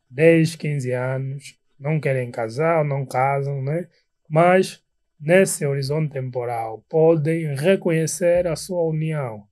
10, 0.09 0.57
15 0.57 0.93
anos, 0.93 1.61
não 1.79 2.01
querem 2.01 2.31
casar, 2.31 2.83
não 2.83 3.05
casam, 3.05 3.63
né? 3.63 3.87
Mas 4.27 4.83
nesse 5.23 5.65
horizonte 5.65 6.13
temporal 6.13 6.85
podem 6.89 7.55
reconhecer 7.55 8.47
a 8.49 8.57
sua 8.57 8.83
união. 8.83 9.47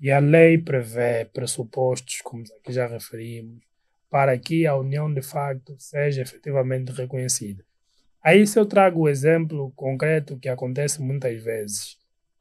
E 0.00 0.10
a 0.10 0.18
lei 0.18 0.56
prevê 0.56 1.24
pressupostos, 1.24 2.20
como 2.22 2.44
aqui 2.60 2.72
já 2.72 2.86
referimos, 2.86 3.64
para 4.08 4.38
que 4.38 4.66
a 4.66 4.76
união 4.76 5.12
de 5.12 5.22
facto 5.22 5.74
seja 5.78 6.22
efetivamente 6.22 6.92
reconhecida. 6.92 7.64
Aí 8.22 8.46
se 8.46 8.58
eu 8.58 8.66
trago 8.66 9.00
o 9.00 9.08
exemplo 9.08 9.72
concreto 9.74 10.38
que 10.38 10.48
acontece 10.48 11.02
muitas 11.02 11.42
vezes. 11.42 11.96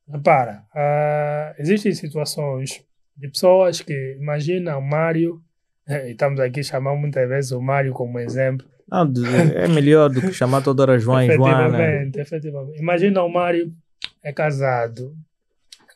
Repara, 0.08 0.66
uh, 0.76 1.56
existem 1.60 1.94
situações 1.94 2.84
de 3.16 3.28
pessoas 3.30 3.82
que 3.82 4.18
imaginam 4.20 4.80
o 4.80 4.82
Mário, 4.82 5.42
estamos 5.88 6.40
aqui 6.40 6.64
chamando 6.64 7.00
muitas 7.00 7.28
vezes 7.28 7.52
o 7.52 7.62
Mário 7.62 7.94
como 7.94 8.20
exemplo. 8.20 8.68
Não, 8.88 9.12
é 9.56 9.68
melhor 9.68 10.10
do 10.10 10.22
que 10.22 10.34
chamar 10.34 10.62
toda 10.62 10.84
hora 10.84 11.00
João 11.00 11.22
e 11.22 11.36
Joana. 11.36 11.68
Efetivamente, 11.68 12.20
efetivamente. 12.20 12.80
Imagina 12.80 13.24
o 13.24 13.30
Mário 13.30 13.74
é 14.22 14.32
casado 14.32 15.16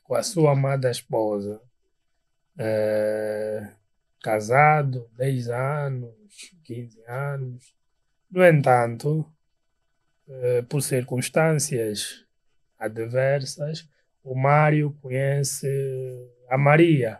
com 0.03 0.15
a 0.15 0.23
sua 0.23 0.53
amada 0.53 0.89
esposa, 0.89 1.61
é, 2.57 3.67
casado 4.23 5.07
10 5.15 5.49
anos, 5.49 6.11
15 6.63 6.99
anos. 7.07 7.75
No 8.31 8.43
entanto, 8.45 9.25
é, 10.27 10.61
por 10.63 10.81
circunstâncias 10.81 12.25
adversas, 12.77 13.87
o 14.23 14.35
Mário 14.35 14.95
conhece 15.01 15.67
a 16.49 16.57
Maria, 16.57 17.19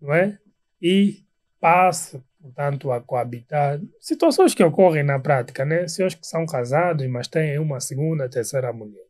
não 0.00 0.12
é? 0.12 0.38
E 0.80 1.23
passa, 1.64 2.22
portanto, 2.42 2.92
a 2.92 3.00
coabitar. 3.00 3.80
Situações 3.98 4.54
que 4.54 4.62
ocorrem 4.62 5.02
na 5.02 5.18
prática, 5.18 5.64
né? 5.64 5.88
Senhores 5.88 6.14
que 6.14 6.26
são 6.26 6.44
casados, 6.44 7.06
mas 7.06 7.26
têm 7.26 7.58
uma 7.58 7.80
segunda, 7.80 8.28
terceira 8.28 8.70
mulher. 8.70 9.06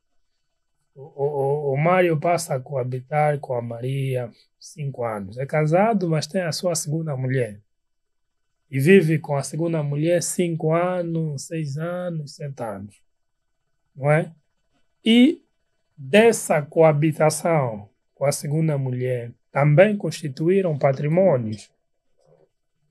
O, 0.95 1.03
o, 1.03 1.73
o 1.73 1.77
Mário 1.77 2.17
passa 2.17 2.55
a 2.55 2.61
coabitar 2.61 3.41
com 3.41 3.55
a 3.55 3.61
Maria 3.61 4.31
cinco 4.57 5.05
anos. 5.05 5.37
É 5.37 5.45
casado, 5.45 6.09
mas 6.09 6.29
tem 6.29 6.43
a 6.43 6.53
sua 6.53 6.77
segunda 6.77 7.17
mulher. 7.17 7.59
E 8.71 8.79
vive 8.79 9.19
com 9.19 9.35
a 9.35 9.43
segunda 9.43 9.83
mulher 9.83 10.23
cinco 10.23 10.73
anos, 10.73 11.49
seis 11.49 11.77
anos, 11.77 12.37
sete 12.37 12.63
anos. 12.63 13.03
Não 13.97 14.13
é? 14.13 14.33
E 15.05 15.43
dessa 15.97 16.63
coabitação 16.63 17.89
com 18.15 18.25
a 18.25 18.31
segunda 18.31 18.79
mulher 18.79 19.33
também 19.51 19.97
constituíram 19.97 20.79
patrimônios. 20.79 21.74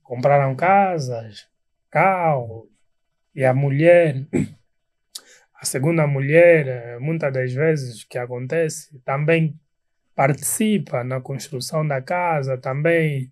Compraram 0.03 0.55
casas, 0.55 1.47
carros, 1.89 2.67
e 3.33 3.43
a 3.43 3.53
mulher, 3.53 4.27
a 5.59 5.65
segunda 5.65 6.05
mulher, 6.05 6.99
muitas 6.99 7.33
das 7.33 7.53
vezes 7.53 8.03
que 8.03 8.17
acontece, 8.17 8.99
também 8.99 9.59
participa 10.15 11.03
na 11.03 11.19
construção 11.19 11.87
da 11.87 12.01
casa, 12.01 12.57
também 12.57 13.31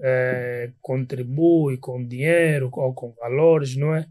é, 0.00 0.70
contribui 0.80 1.76
com 1.78 2.06
dinheiro 2.06 2.70
ou 2.72 2.94
com 2.94 3.10
valores, 3.12 3.76
não 3.76 3.94
é? 3.94 4.06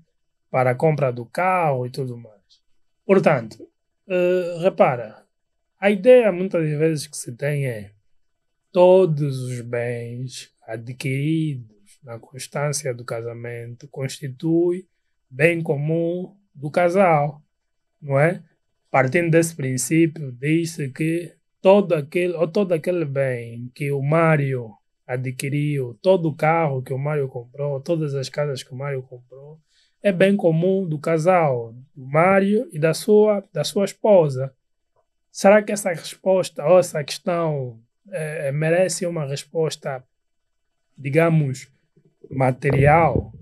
para 0.49 0.71
a 0.71 0.75
compra 0.75 1.11
do 1.11 1.25
carro 1.25 1.85
e 1.85 1.89
tudo 1.89 2.17
mais. 2.17 2.61
Portanto, 3.05 3.67
uh, 4.07 4.59
repara, 4.61 5.23
a 5.79 5.89
ideia 5.89 6.31
muitas 6.31 6.67
vezes 6.69 7.07
que 7.07 7.17
se 7.17 7.31
tem 7.33 7.67
é 7.67 7.91
todos 8.71 9.39
os 9.39 9.61
bens 9.61 10.51
adquiridos 10.67 11.99
na 12.03 12.19
constância 12.19 12.93
do 12.93 13.05
casamento 13.05 13.87
constitui 13.87 14.87
bem 15.29 15.61
comum 15.61 16.35
do 16.53 16.69
casal, 16.69 17.41
não 18.01 18.19
é? 18.19 18.43
Partindo 18.91 19.31
desse 19.31 19.55
princípio, 19.55 20.31
diz-se 20.31 20.89
que 20.89 21.33
todo 21.61 21.93
aquele, 21.93 22.33
ou 22.33 22.47
todo 22.47 22.73
aquele 22.73 23.05
bem 23.05 23.71
que 23.73 23.91
o 23.91 24.01
Mário 24.01 24.71
adquiriu, 25.05 25.97
todo 26.01 26.29
o 26.29 26.35
carro 26.35 26.81
que 26.81 26.93
o 26.93 26.97
Mário 26.97 27.27
comprou, 27.27 27.79
todas 27.79 28.13
as 28.13 28.29
casas 28.29 28.61
que 28.61 28.73
o 28.73 28.77
Mário 28.77 29.01
comprou, 29.01 29.59
é 30.01 30.11
bem 30.11 30.35
comum 30.35 30.87
do 30.87 30.99
casal, 30.99 31.73
do 31.95 32.05
Mário 32.05 32.69
e 32.71 32.79
da 32.79 32.93
sua, 32.93 33.43
da 33.53 33.63
sua 33.63 33.85
esposa. 33.85 34.53
Será 35.31 35.61
que 35.61 35.71
essa 35.71 35.89
resposta 35.89 36.65
ou 36.65 36.79
essa 36.79 37.03
questão 37.03 37.79
é, 38.09 38.51
merece 38.51 39.05
uma 39.05 39.25
resposta, 39.25 40.03
digamos, 40.97 41.69
material? 42.29 43.33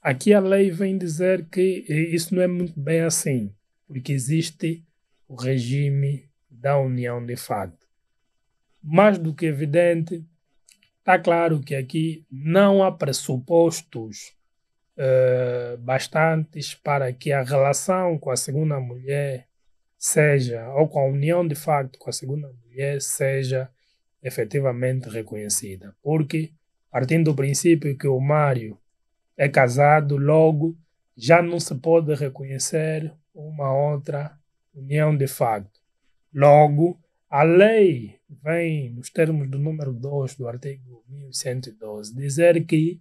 Aqui 0.00 0.32
a 0.32 0.40
lei 0.40 0.70
vem 0.70 0.96
dizer 0.96 1.46
que 1.46 1.84
isso 1.88 2.34
não 2.34 2.42
é 2.42 2.46
muito 2.46 2.78
bem 2.78 3.00
assim, 3.00 3.52
porque 3.88 4.12
existe 4.12 4.84
o 5.28 5.34
regime 5.34 6.28
da 6.48 6.78
união 6.78 7.24
de 7.24 7.36
facto. 7.36 7.86
Mais 8.82 9.18
do 9.18 9.34
que 9.34 9.46
evidente, 9.46 10.24
está 10.98 11.18
claro 11.18 11.60
que 11.60 11.74
aqui 11.74 12.24
não 12.30 12.84
há 12.84 12.92
pressupostos 12.92 14.36
uh, 14.96 15.76
bastantes 15.78 16.74
para 16.74 17.12
que 17.12 17.32
a 17.32 17.42
relação 17.42 18.16
com 18.18 18.30
a 18.30 18.36
segunda 18.36 18.78
mulher 18.78 19.48
seja, 19.98 20.68
ou 20.74 20.88
com 20.88 21.00
a 21.00 21.06
união 21.06 21.46
de 21.46 21.54
facto 21.54 21.98
com 21.98 22.08
a 22.10 22.12
segunda 22.12 22.52
mulher, 22.64 23.00
seja 23.02 23.68
efetivamente 24.26 25.08
reconhecida. 25.08 25.94
Porque, 26.02 26.52
partindo 26.90 27.30
do 27.30 27.36
princípio 27.36 27.96
que 27.96 28.08
o 28.08 28.20
Mário 28.20 28.76
é 29.36 29.48
casado, 29.48 30.16
logo 30.16 30.76
já 31.16 31.40
não 31.40 31.60
se 31.60 31.74
pode 31.76 32.12
reconhecer 32.14 33.14
uma 33.32 33.72
outra 33.72 34.36
união 34.74 35.16
de 35.16 35.28
facto. 35.28 35.80
Logo, 36.34 37.00
a 37.30 37.44
lei 37.44 38.18
vem, 38.42 38.90
nos 38.90 39.10
termos 39.10 39.48
do 39.48 39.58
número 39.58 39.92
2 39.92 40.34
do 40.34 40.48
artigo 40.48 41.04
1112, 41.08 42.14
dizer 42.14 42.66
que, 42.66 43.00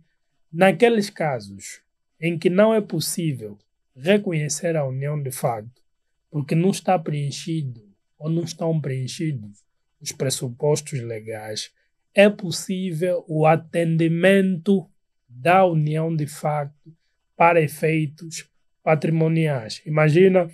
naqueles 0.53 1.09
casos 1.09 1.81
em 2.21 2.37
que 2.37 2.49
não 2.49 2.73
é 2.73 2.79
possível 2.79 3.57
reconhecer 3.95 4.77
a 4.77 4.85
união 4.85 5.21
de 5.21 5.31
facto, 5.31 5.81
porque 6.29 6.53
não 6.53 6.69
está 6.69 6.99
preenchido 6.99 7.83
ou 8.17 8.29
não 8.29 8.43
estão 8.43 8.79
preenchidos 8.79 9.64
os 10.05 10.11
pressupostos 10.11 11.01
legais, 11.01 11.71
é 12.13 12.29
possível 12.29 13.25
o 13.27 13.45
atendimento 13.45 14.89
da 15.27 15.65
união 15.65 16.15
de 16.15 16.27
facto 16.27 16.95
para 17.35 17.61
efeitos 17.61 18.49
patrimoniais. 18.83 19.81
Imagina 19.85 20.47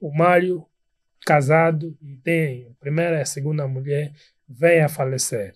o 0.00 0.14
Mário 0.14 0.64
casado 1.24 1.96
e 2.00 2.16
tem 2.16 2.68
a 2.68 2.74
primeira 2.78 3.18
e 3.18 3.22
a 3.22 3.26
segunda 3.26 3.66
mulher, 3.66 4.12
vem 4.48 4.80
a 4.80 4.88
falecer. 4.88 5.54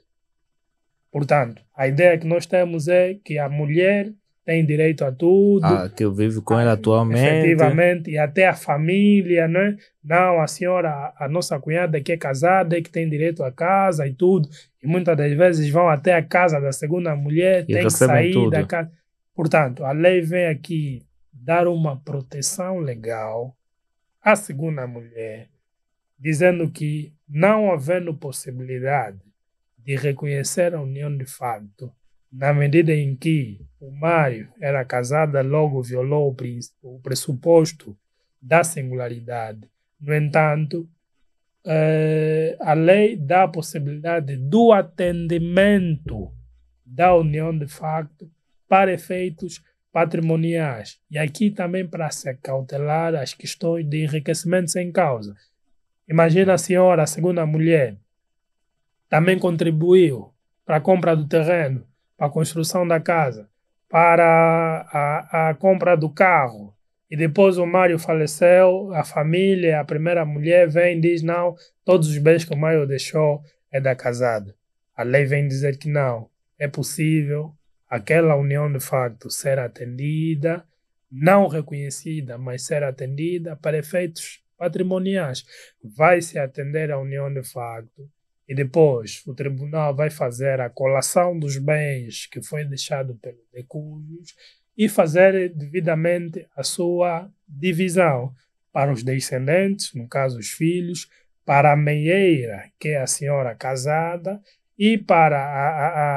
Portanto, 1.10 1.62
a 1.74 1.86
ideia 1.86 2.18
que 2.18 2.26
nós 2.26 2.46
temos 2.46 2.88
é 2.88 3.14
que 3.14 3.38
a 3.38 3.48
mulher 3.48 4.12
tem 4.44 4.64
direito 4.66 5.04
a 5.04 5.12
tudo. 5.12 5.64
Ah, 5.64 5.88
que 5.88 6.04
eu 6.04 6.12
vivo 6.12 6.42
com 6.42 6.58
ela 6.58 6.72
atualmente. 6.72 7.46
Efetivamente, 7.46 8.10
e 8.10 8.18
até 8.18 8.46
a 8.46 8.54
família, 8.54 9.46
né? 9.46 9.76
Não, 10.02 10.40
a 10.40 10.46
senhora, 10.46 11.12
a 11.16 11.28
nossa 11.28 11.58
cunhada 11.60 12.00
que 12.00 12.12
é 12.12 12.16
casada, 12.16 12.76
é 12.76 12.82
que 12.82 12.90
tem 12.90 13.08
direito 13.08 13.44
à 13.44 13.52
casa 13.52 14.06
e 14.06 14.12
tudo. 14.12 14.48
E 14.82 14.86
muitas 14.86 15.16
das 15.16 15.32
vezes 15.32 15.70
vão 15.70 15.88
até 15.88 16.14
a 16.14 16.22
casa 16.22 16.60
da 16.60 16.72
segunda 16.72 17.14
mulher, 17.14 17.64
e 17.68 17.72
tem 17.72 17.84
que 17.84 17.90
sair 17.90 18.32
tudo. 18.32 18.50
da 18.50 18.64
casa. 18.64 18.90
Portanto, 19.34 19.84
a 19.84 19.92
lei 19.92 20.20
vem 20.20 20.46
aqui 20.46 21.02
dar 21.32 21.66
uma 21.66 21.96
proteção 21.96 22.78
legal 22.78 23.56
à 24.20 24.36
segunda 24.36 24.86
mulher, 24.86 25.48
dizendo 26.18 26.70
que, 26.70 27.12
não 27.28 27.72
havendo 27.72 28.14
possibilidade 28.14 29.18
de 29.78 29.96
reconhecer 29.96 30.74
a 30.74 30.80
união 30.80 31.16
de 31.16 31.24
facto, 31.24 31.92
na 32.32 32.52
medida 32.54 32.92
em 32.94 33.14
que 33.14 33.60
o 33.78 33.90
Mário 33.90 34.48
era 34.60 34.84
casado, 34.84 35.40
logo 35.42 35.82
violou 35.82 36.34
o 36.82 37.00
pressuposto 37.00 37.96
da 38.40 38.64
singularidade. 38.64 39.68
No 40.00 40.14
entanto, 40.14 40.88
eh, 41.64 42.56
a 42.60 42.72
lei 42.72 43.16
dá 43.16 43.44
a 43.44 43.48
possibilidade 43.48 44.36
do 44.36 44.72
atendimento 44.72 46.32
da 46.84 47.14
união 47.14 47.56
de 47.56 47.66
facto 47.66 48.30
para 48.68 48.92
efeitos 48.92 49.62
patrimoniais. 49.92 50.98
E 51.10 51.18
aqui 51.18 51.50
também 51.50 51.86
para 51.86 52.10
se 52.10 52.32
cautelar 52.36 53.14
as 53.14 53.34
questões 53.34 53.84
de 53.84 54.04
enriquecimento 54.04 54.70
sem 54.70 54.90
causa. 54.90 55.36
Imagina 56.08 56.54
a 56.54 56.58
senhora, 56.58 57.02
a 57.02 57.06
segunda 57.06 57.44
mulher, 57.44 57.96
também 59.08 59.38
contribuiu 59.38 60.32
para 60.64 60.76
a 60.76 60.80
compra 60.80 61.14
do 61.14 61.28
terreno, 61.28 61.86
a 62.22 62.30
construção 62.30 62.86
da 62.86 63.00
casa, 63.00 63.48
para 63.88 64.86
a, 64.92 65.48
a 65.50 65.54
compra 65.54 65.96
do 65.96 66.08
carro. 66.08 66.72
E 67.10 67.16
depois 67.16 67.58
o 67.58 67.66
Mário 67.66 67.98
faleceu, 67.98 68.94
a 68.94 69.02
família, 69.02 69.80
a 69.80 69.84
primeira 69.84 70.24
mulher 70.24 70.68
vem 70.68 70.98
e 70.98 71.00
diz: 71.00 71.20
não, 71.20 71.56
todos 71.84 72.08
os 72.08 72.18
bens 72.18 72.44
que 72.44 72.54
o 72.54 72.56
Mário 72.56 72.86
deixou 72.86 73.42
é 73.72 73.80
da 73.80 73.96
casada. 73.96 74.54
A 74.96 75.02
lei 75.02 75.24
vem 75.24 75.48
dizer 75.48 75.76
que 75.78 75.88
não, 75.88 76.30
é 76.60 76.68
possível 76.68 77.52
aquela 77.90 78.36
união 78.36 78.72
de 78.72 78.78
facto 78.78 79.28
ser 79.28 79.58
atendida, 79.58 80.64
não 81.10 81.48
reconhecida, 81.48 82.38
mas 82.38 82.62
ser 82.62 82.84
atendida 82.84 83.56
para 83.56 83.78
efeitos 83.78 84.44
patrimoniais. 84.56 85.44
Vai 85.82 86.22
se 86.22 86.38
atender 86.38 86.92
a 86.92 87.00
união 87.00 87.34
de 87.34 87.42
facto 87.42 88.08
e 88.52 88.54
depois 88.54 89.22
o 89.26 89.32
tribunal 89.32 89.96
vai 89.96 90.10
fazer 90.10 90.60
a 90.60 90.68
colação 90.68 91.38
dos 91.38 91.56
bens 91.56 92.26
que 92.26 92.42
foi 92.42 92.66
deixado 92.66 93.14
pelo 93.14 93.38
decúbios 93.50 94.36
e 94.76 94.90
fazer 94.90 95.48
devidamente 95.54 96.46
a 96.54 96.62
sua 96.62 97.30
divisão 97.48 98.30
para 98.70 98.92
os 98.92 99.02
descendentes, 99.02 99.94
no 99.94 100.06
caso 100.06 100.38
os 100.38 100.50
filhos, 100.50 101.08
para 101.46 101.72
a 101.72 101.76
meieira, 101.76 102.70
que 102.78 102.90
é 102.90 103.00
a 103.00 103.06
senhora 103.06 103.54
casada, 103.54 104.38
e 104.78 104.98
para 104.98 105.38
a, 105.38 105.68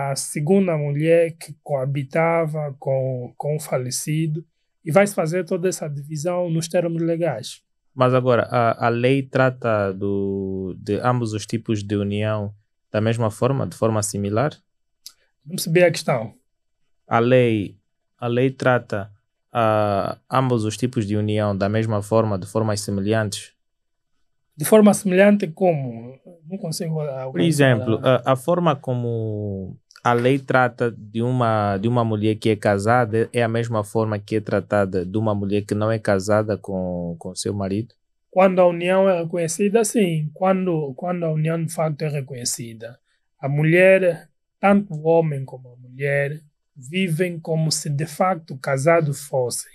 a, 0.10 0.12
a 0.12 0.16
segunda 0.18 0.78
mulher 0.78 1.38
que 1.40 1.56
coabitava 1.64 2.76
com, 2.78 3.34
com 3.38 3.56
o 3.56 3.62
falecido, 3.62 4.46
e 4.84 4.92
vai 4.92 5.08
se 5.08 5.16
fazer 5.16 5.46
toda 5.46 5.70
essa 5.70 5.88
divisão 5.88 6.50
nos 6.50 6.68
termos 6.68 7.02
legais. 7.02 7.64
Mas 7.96 8.14
agora, 8.14 8.44
a, 8.52 8.88
a 8.88 8.90
lei 8.90 9.24
trata 9.24 9.94
do, 9.94 10.76
de 10.78 11.00
ambos 11.00 11.32
os 11.32 11.46
tipos 11.46 11.82
de 11.82 11.96
união 11.96 12.54
da 12.92 13.00
mesma 13.00 13.32
forma, 13.32 13.66
de 13.66 13.76
forma 13.76 14.04
similar? 14.04 14.52
Não 15.46 15.56
percebi 15.56 15.82
a 15.82 15.90
questão. 15.90 16.34
A 17.08 17.20
lei, 17.20 17.78
a 18.18 18.28
lei 18.28 18.52
trata 18.52 19.10
uh, 19.54 20.20
ambos 20.30 20.66
os 20.66 20.76
tipos 20.76 21.08
de 21.08 21.16
união 21.16 21.58
da 21.58 21.70
mesma 21.70 22.02
forma, 22.02 22.38
de 22.38 22.46
formas 22.46 22.82
semelhantes? 22.82 23.54
De 24.58 24.66
forma 24.66 24.94
semelhante 24.94 25.48
como? 25.48 26.20
Não 26.50 26.58
consigo... 26.58 27.00
Por 27.32 27.40
exemplo, 27.40 28.02
a, 28.04 28.34
a 28.34 28.36
forma 28.36 28.76
como 28.76 29.78
a 30.06 30.14
lei 30.14 30.38
trata 30.38 30.92
de 30.92 31.24
uma, 31.24 31.78
de 31.78 31.88
uma 31.88 32.06
mulher 32.06 32.36
que 32.36 32.52
é 32.52 32.56
casada 32.56 33.28
é 33.34 33.42
a 33.42 33.48
mesma 33.48 33.84
forma 33.84 34.20
que 34.20 34.36
é 34.36 34.40
tratada 34.40 35.04
de 35.04 35.18
uma 35.18 35.34
mulher 35.34 35.64
que 35.64 35.74
não 35.74 35.92
é 35.92 35.98
casada 35.98 36.56
com, 36.60 37.16
com 37.18 37.34
seu 37.34 37.56
marido? 37.56 37.96
Quando 38.30 38.60
a 38.62 38.68
união 38.68 39.10
é 39.10 39.24
reconhecida, 39.24 39.84
sim. 39.84 40.30
Quando, 40.32 40.94
quando 40.94 41.24
a 41.24 41.32
união 41.32 41.60
de 41.66 41.74
facto 41.74 42.04
é 42.04 42.08
reconhecida, 42.08 43.00
a 43.40 43.50
mulher, 43.50 44.30
tanto 44.60 44.94
o 44.94 45.08
homem 45.08 45.44
como 45.44 45.70
a 45.70 45.76
mulher, 45.76 46.40
vivem 46.76 47.40
como 47.40 47.72
se 47.72 47.90
de 47.90 48.06
facto 48.06 48.56
casados 48.60 49.26
fossem, 49.26 49.74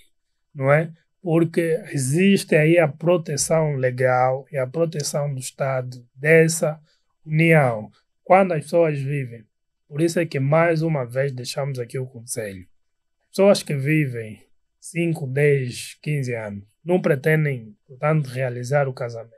não 0.54 0.70
é? 0.70 0.92
Porque 1.20 1.82
existe 1.90 2.54
aí 2.54 2.78
a 2.78 2.86
proteção 2.86 3.74
legal 3.74 4.46
e 4.52 4.56
a 4.56 4.64
proteção 4.64 5.34
do 5.34 5.40
Estado 5.40 6.06
dessa 6.14 6.80
união. 7.26 7.90
Quando 8.22 8.52
as 8.52 8.62
pessoas 8.62 8.96
vivem 8.96 9.49
por 9.90 10.00
isso 10.00 10.20
é 10.20 10.24
que 10.24 10.38
mais 10.38 10.82
uma 10.82 11.04
vez 11.04 11.32
deixamos 11.32 11.80
aqui 11.80 11.98
o 11.98 12.06
conselho. 12.06 12.64
Pessoas 13.28 13.60
que 13.60 13.74
vivem 13.74 14.40
5, 14.80 15.26
10, 15.26 15.98
15 16.00 16.34
anos 16.36 16.64
não 16.84 17.02
pretendem, 17.02 17.76
portanto, 17.88 18.28
realizar 18.28 18.86
o 18.88 18.92
casamento. 18.92 19.34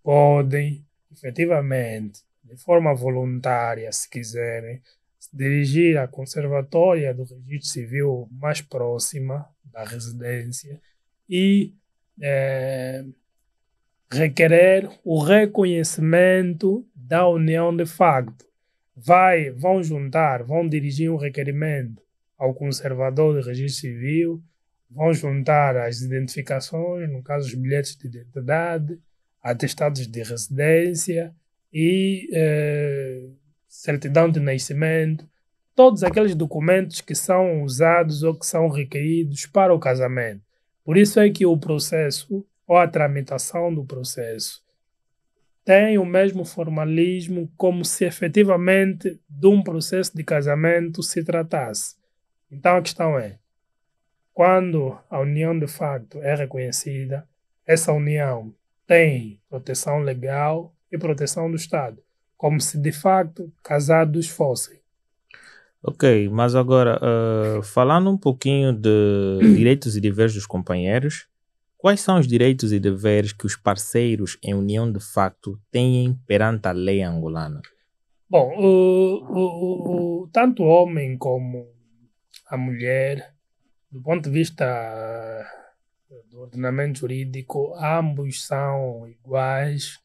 Podem, 0.00 0.86
efetivamente, 1.10 2.20
de 2.44 2.56
forma 2.56 2.94
voluntária, 2.94 3.90
se 3.90 4.08
quiserem, 4.08 4.80
se 5.18 5.36
dirigir 5.36 5.98
à 5.98 6.06
conservatória 6.06 7.12
do 7.12 7.24
registro 7.24 7.68
civil 7.68 8.28
mais 8.30 8.60
próxima 8.60 9.48
da 9.64 9.82
residência 9.82 10.80
e 11.28 11.74
é, 12.20 13.04
requerer 14.12 14.88
o 15.02 15.20
reconhecimento 15.20 16.86
da 16.94 17.26
união 17.26 17.76
de 17.76 17.84
facto. 17.84 18.51
Vai, 19.04 19.50
vão 19.50 19.82
juntar, 19.82 20.44
vão 20.44 20.68
dirigir 20.68 21.10
um 21.10 21.16
requerimento 21.16 22.02
ao 22.38 22.54
conservador 22.54 23.40
de 23.40 23.48
registro 23.48 23.80
civil, 23.80 24.42
vão 24.88 25.12
juntar 25.12 25.76
as 25.76 26.02
identificações, 26.02 27.10
no 27.10 27.22
caso 27.22 27.48
os 27.48 27.54
bilhetes 27.54 27.96
de 27.96 28.06
identidade, 28.06 28.98
atestados 29.42 30.06
de 30.06 30.22
residência 30.22 31.34
e 31.72 32.28
eh, 32.32 33.28
certidão 33.66 34.30
de 34.30 34.38
nascimento, 34.38 35.28
todos 35.74 36.04
aqueles 36.04 36.34
documentos 36.36 37.00
que 37.00 37.14
são 37.14 37.64
usados 37.64 38.22
ou 38.22 38.38
que 38.38 38.46
são 38.46 38.68
requeridos 38.68 39.46
para 39.46 39.74
o 39.74 39.80
casamento. 39.80 40.42
Por 40.84 40.96
isso 40.96 41.18
é 41.18 41.28
que 41.28 41.44
o 41.44 41.56
processo 41.56 42.46
ou 42.66 42.76
a 42.76 42.86
tramitação 42.86 43.74
do 43.74 43.84
processo 43.84 44.61
tem 45.64 45.98
o 45.98 46.04
mesmo 46.04 46.44
formalismo 46.44 47.50
como 47.56 47.84
se 47.84 48.04
efetivamente 48.04 49.20
de 49.28 49.46
um 49.46 49.62
processo 49.62 50.16
de 50.16 50.24
casamento 50.24 51.02
se 51.02 51.24
tratasse. 51.24 51.96
Então 52.50 52.76
a 52.76 52.82
questão 52.82 53.18
é: 53.18 53.38
quando 54.32 54.98
a 55.08 55.20
união 55.20 55.58
de 55.58 55.66
facto 55.66 56.18
é 56.22 56.34
reconhecida, 56.34 57.26
essa 57.66 57.92
união 57.92 58.52
tem 58.86 59.40
proteção 59.48 60.00
legal 60.00 60.74
e 60.90 60.98
proteção 60.98 61.50
do 61.50 61.56
Estado, 61.56 62.02
como 62.36 62.60
se 62.60 62.78
de 62.78 62.92
facto 62.92 63.52
casados 63.62 64.28
fossem. 64.28 64.80
Ok, 65.84 66.28
mas 66.28 66.54
agora, 66.54 67.00
uh, 67.02 67.62
falando 67.62 68.08
um 68.08 68.16
pouquinho 68.16 68.72
de 68.72 69.38
direitos 69.56 69.96
e 69.96 70.00
deveres 70.00 70.32
dos 70.32 70.46
companheiros, 70.46 71.26
quais 71.82 72.00
são 72.00 72.20
os 72.20 72.28
direitos 72.28 72.72
e 72.72 72.78
deveres 72.78 73.32
que 73.32 73.44
os 73.44 73.56
parceiros 73.56 74.38
em 74.40 74.54
união 74.54 74.90
de 74.90 75.00
facto 75.00 75.60
têm 75.68 76.16
perante 76.28 76.68
a 76.68 76.70
lei 76.70 77.02
angolana? 77.02 77.60
Bom, 78.30 78.54
o, 78.56 79.24
o, 79.28 80.22
o, 80.22 80.28
tanto 80.28 80.62
o 80.62 80.68
homem 80.68 81.18
como 81.18 81.66
a 82.46 82.56
mulher, 82.56 83.34
do 83.90 84.00
ponto 84.00 84.30
de 84.30 84.30
vista 84.30 84.64
do 86.30 86.42
ordenamento 86.42 87.00
jurídico, 87.00 87.74
ambos 87.74 88.46
são 88.46 89.08
iguais 89.08 89.98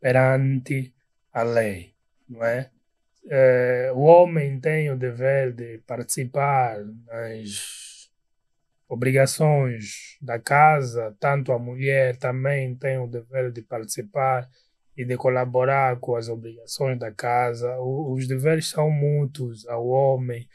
perante 0.00 0.94
a 1.32 1.42
lei, 1.42 1.92
não 2.28 2.44
é? 2.44 2.70
é? 3.28 3.90
o 3.92 4.02
homem 4.02 4.60
tem 4.60 4.92
o 4.92 4.96
dever 4.96 5.52
de 5.52 5.78
participar 5.78 6.78
nas 7.04 7.85
obrigações 8.88 10.16
da 10.20 10.38
casa, 10.38 11.14
tanto 11.18 11.52
a 11.52 11.58
mulher 11.58 12.16
também 12.16 12.74
tem 12.74 12.98
o 12.98 13.06
dever 13.06 13.50
de 13.52 13.62
participar 13.62 14.48
e 14.96 15.04
de 15.04 15.16
colaborar 15.16 15.98
com 15.98 16.16
as 16.16 16.28
obrigações 16.28 16.98
da 16.98 17.12
casa. 17.12 17.76
O, 17.78 18.12
os 18.14 18.26
deveres 18.26 18.68
são 18.68 18.90
mútuos 18.90 19.66
ao 19.66 19.86
homem. 19.86 20.48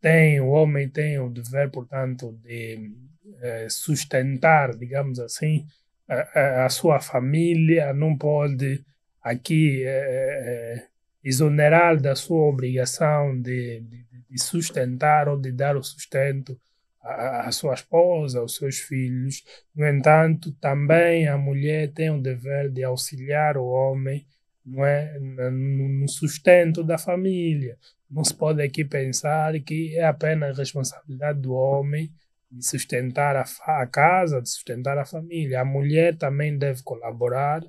Tem, 0.00 0.40
o 0.40 0.48
homem 0.48 0.88
tem 0.88 1.18
o 1.18 1.28
dever, 1.28 1.70
portanto, 1.70 2.38
de 2.42 2.92
é, 3.40 3.68
sustentar, 3.68 4.76
digamos 4.76 5.18
assim, 5.18 5.66
a, 6.08 6.64
a, 6.64 6.68
sua 6.68 7.00
família, 7.00 7.92
não 7.92 8.16
pode 8.16 8.84
aqui 9.22 9.84
é, 9.86 10.86
exonerar 11.22 12.00
da 12.00 12.14
sua 12.14 12.48
obrigação 12.48 13.40
de, 13.40 13.80
de, 13.80 14.06
de, 14.30 14.42
sustentar 14.42 15.28
ou 15.28 15.38
de 15.38 15.52
dar 15.52 15.76
o 15.76 15.82
sustento 15.82 16.58
à, 17.02 17.48
à 17.48 17.52
sua 17.52 17.74
esposa, 17.74 18.40
aos 18.40 18.56
seus 18.56 18.78
filhos. 18.78 19.44
No 19.74 19.86
entanto, 19.86 20.52
também 20.60 21.28
a 21.28 21.36
mulher 21.38 21.92
tem 21.92 22.10
o 22.10 22.20
dever 22.20 22.70
de 22.70 22.84
auxiliar 22.84 23.56
o 23.56 23.66
homem 23.66 24.26
não 24.64 24.84
é, 24.84 25.18
no 25.18 26.08
sustento 26.08 26.84
da 26.84 26.98
família. 26.98 27.76
Não 28.10 28.24
se 28.24 28.34
pode 28.34 28.62
aqui 28.62 28.84
pensar 28.84 29.58
que 29.60 29.96
é 29.96 30.04
apenas 30.04 30.58
responsabilidade 30.58 31.40
do 31.40 31.52
homem 31.52 32.12
de 32.50 32.66
sustentar 32.66 33.36
a, 33.36 33.44
a 33.80 33.86
casa, 33.86 34.42
de 34.42 34.48
sustentar 34.48 34.98
a 34.98 35.04
família. 35.04 35.60
A 35.60 35.64
mulher 35.64 36.16
também 36.16 36.56
deve 36.58 36.82
colaborar, 36.82 37.62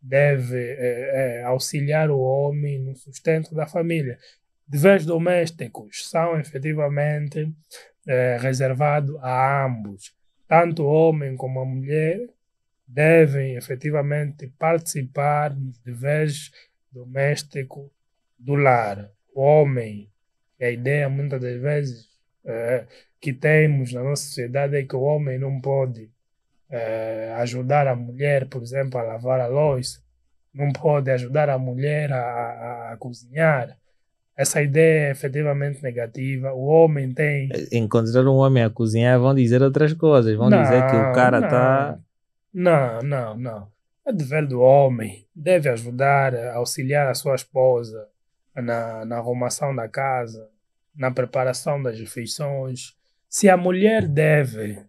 deve 0.00 0.56
é, 0.56 1.38
é, 1.38 1.42
auxiliar 1.44 2.10
o 2.10 2.18
homem 2.18 2.78
no 2.78 2.94
sustento 2.94 3.54
da 3.54 3.66
família. 3.66 4.18
Deveres 4.66 5.06
domésticos 5.06 6.08
são 6.10 6.38
efetivamente 6.38 7.50
é, 8.08 8.38
reservados 8.40 9.14
a 9.20 9.66
ambos. 9.66 10.16
Tanto 10.48 10.82
o 10.82 10.90
homem 10.90 11.36
como 11.36 11.60
a 11.60 11.64
mulher 11.64 12.18
devem 12.86 13.54
efetivamente 13.54 14.48
participar 14.58 15.50
dos 15.50 15.78
deveres 15.80 16.50
domésticos 16.90 17.90
do 18.38 18.54
lar. 18.54 19.10
O 19.34 19.42
homem, 19.42 20.10
a 20.58 20.70
ideia 20.70 21.08
muitas 21.08 21.40
das 21.40 21.60
vezes 21.60 22.08
é, 22.46 22.86
que 23.20 23.32
temos 23.32 23.92
na 23.92 24.02
nossa 24.02 24.22
sociedade 24.22 24.76
é 24.76 24.84
que 24.84 24.96
o 24.96 25.02
homem 25.02 25.38
não 25.38 25.60
pode 25.60 26.10
é, 26.70 27.34
ajudar 27.36 27.86
a 27.86 27.94
mulher, 27.94 28.48
por 28.48 28.62
exemplo, 28.62 28.98
a 28.98 29.02
lavar 29.02 29.40
a 29.40 29.46
louça, 29.46 30.02
não 30.52 30.72
pode 30.72 31.10
ajudar 31.10 31.50
a 31.50 31.58
mulher 31.58 32.10
a, 32.10 32.20
a, 32.20 32.92
a 32.92 32.96
cozinhar. 32.96 33.76
Essa 34.38 34.62
ideia 34.62 35.08
é 35.08 35.10
efetivamente 35.10 35.82
negativa. 35.82 36.52
O 36.52 36.66
homem 36.66 37.12
tem. 37.12 37.48
Encontrar 37.72 38.22
um 38.22 38.36
homem 38.36 38.62
a 38.62 38.70
cozinhar 38.70 39.18
vão 39.18 39.34
dizer 39.34 39.60
outras 39.60 39.92
coisas. 39.94 40.36
Vão 40.36 40.48
não, 40.48 40.62
dizer 40.62 40.86
que 40.86 40.96
o 40.96 41.12
cara 41.12 41.40
está. 41.40 41.98
Não, 42.54 43.00
não, 43.00 43.36
não. 43.36 43.68
É 44.06 44.12
dever 44.12 44.46
do 44.46 44.60
homem. 44.60 45.26
Deve 45.34 45.68
ajudar, 45.68 46.36
auxiliar 46.54 47.08
a 47.08 47.14
sua 47.14 47.34
esposa 47.34 48.06
na, 48.54 49.04
na 49.04 49.16
arrumação 49.16 49.74
da 49.74 49.88
casa, 49.88 50.48
na 50.94 51.10
preparação 51.10 51.82
das 51.82 51.98
refeições, 51.98 52.96
se 53.28 53.48
a 53.48 53.56
mulher 53.56 54.06
deve 54.06 54.82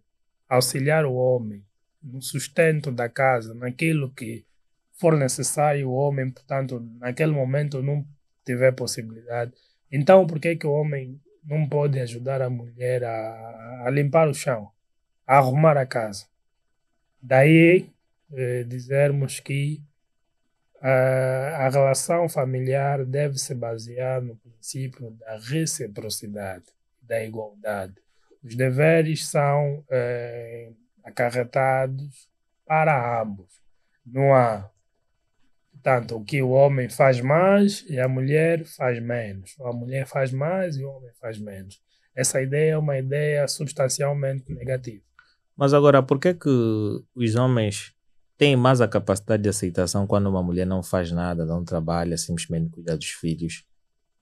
auxiliar 0.48 1.06
o 1.06 1.14
homem 1.14 1.64
no 2.02 2.22
sustento 2.22 2.92
da 2.92 3.10
casa, 3.10 3.54
naquilo 3.54 4.12
que 4.12 4.46
for 4.94 5.18
necessário, 5.18 5.90
o 5.90 5.94
homem, 5.94 6.32
portanto, 6.32 6.80
naquele 7.00 7.32
momento 7.32 7.82
não 7.84 8.06
tiver 8.52 8.72
possibilidade, 8.72 9.54
então 9.92 10.26
por 10.26 10.40
que, 10.40 10.56
que 10.56 10.68
o 10.68 10.72
homem 10.72 11.20
não 11.44 11.68
pode 11.68 12.00
ajudar 12.00 12.42
a 12.42 12.50
mulher 12.50 13.04
a, 13.04 13.84
a 13.86 13.90
limpar 13.90 14.28
o 14.28 14.34
chão, 14.34 14.70
a 15.26 15.38
arrumar 15.38 15.78
a 15.78 15.86
casa? 15.86 16.26
Daí 17.22 17.90
eh, 18.34 18.64
dizermos 18.64 19.40
que 19.40 19.82
a, 20.82 21.66
a 21.66 21.70
relação 21.70 22.30
familiar 22.30 23.06
deve 23.06 23.38
se 23.38 23.54
basear 23.54 24.22
no 24.22 24.36
princípio 24.38 25.12
da 25.12 25.38
reciprocidade, 25.38 26.66
da 27.02 27.24
igualdade 27.24 27.96
os 28.44 28.56
deveres 28.56 29.28
são 29.28 29.84
é, 29.90 30.72
acarretados 31.04 32.30
para 32.66 33.22
ambos. 33.22 33.62
Não 34.06 34.34
há, 34.34 34.70
tanto 35.82 36.18
o 36.18 36.24
que 36.24 36.42
o 36.42 36.50
homem 36.50 36.89
faz 36.89 37.22
mais 37.22 37.86
e 37.89 38.00
a 38.00 38.08
mulher 38.08 38.65
faz 38.65 39.02
menos. 39.02 39.56
A 39.62 39.72
mulher 39.72 40.06
faz 40.06 40.32
mais 40.32 40.78
e 40.78 40.84
o 40.84 40.89
homem 40.89 41.12
faz 41.20 41.39
menos. 41.39 41.82
Essa 42.15 42.42
ideia 42.42 42.74
é 42.74 42.78
uma 42.78 42.98
ideia 42.98 43.48
substancialmente 43.48 44.52
negativa. 44.54 45.04
Mas 45.56 45.74
agora, 45.74 46.02
por 46.02 46.20
que, 46.20 46.34
que 46.34 46.50
os 47.15 47.36
homens 47.36 47.94
têm 48.38 48.56
mais 48.56 48.82
a 48.82 48.88
capacidade 48.88 49.44
de 49.44 49.50
aceitação 49.50 50.08
quando 50.08 50.28
uma 50.30 50.42
mulher 50.42 50.65
não 50.65 50.82
faz 50.82 51.12
nada, 51.12 51.46
não 51.46 51.63
trabalha, 51.63 52.18
simplesmente 52.18 52.70
cuida 52.70 52.98
dos 52.98 53.10
filhos? 53.10 53.65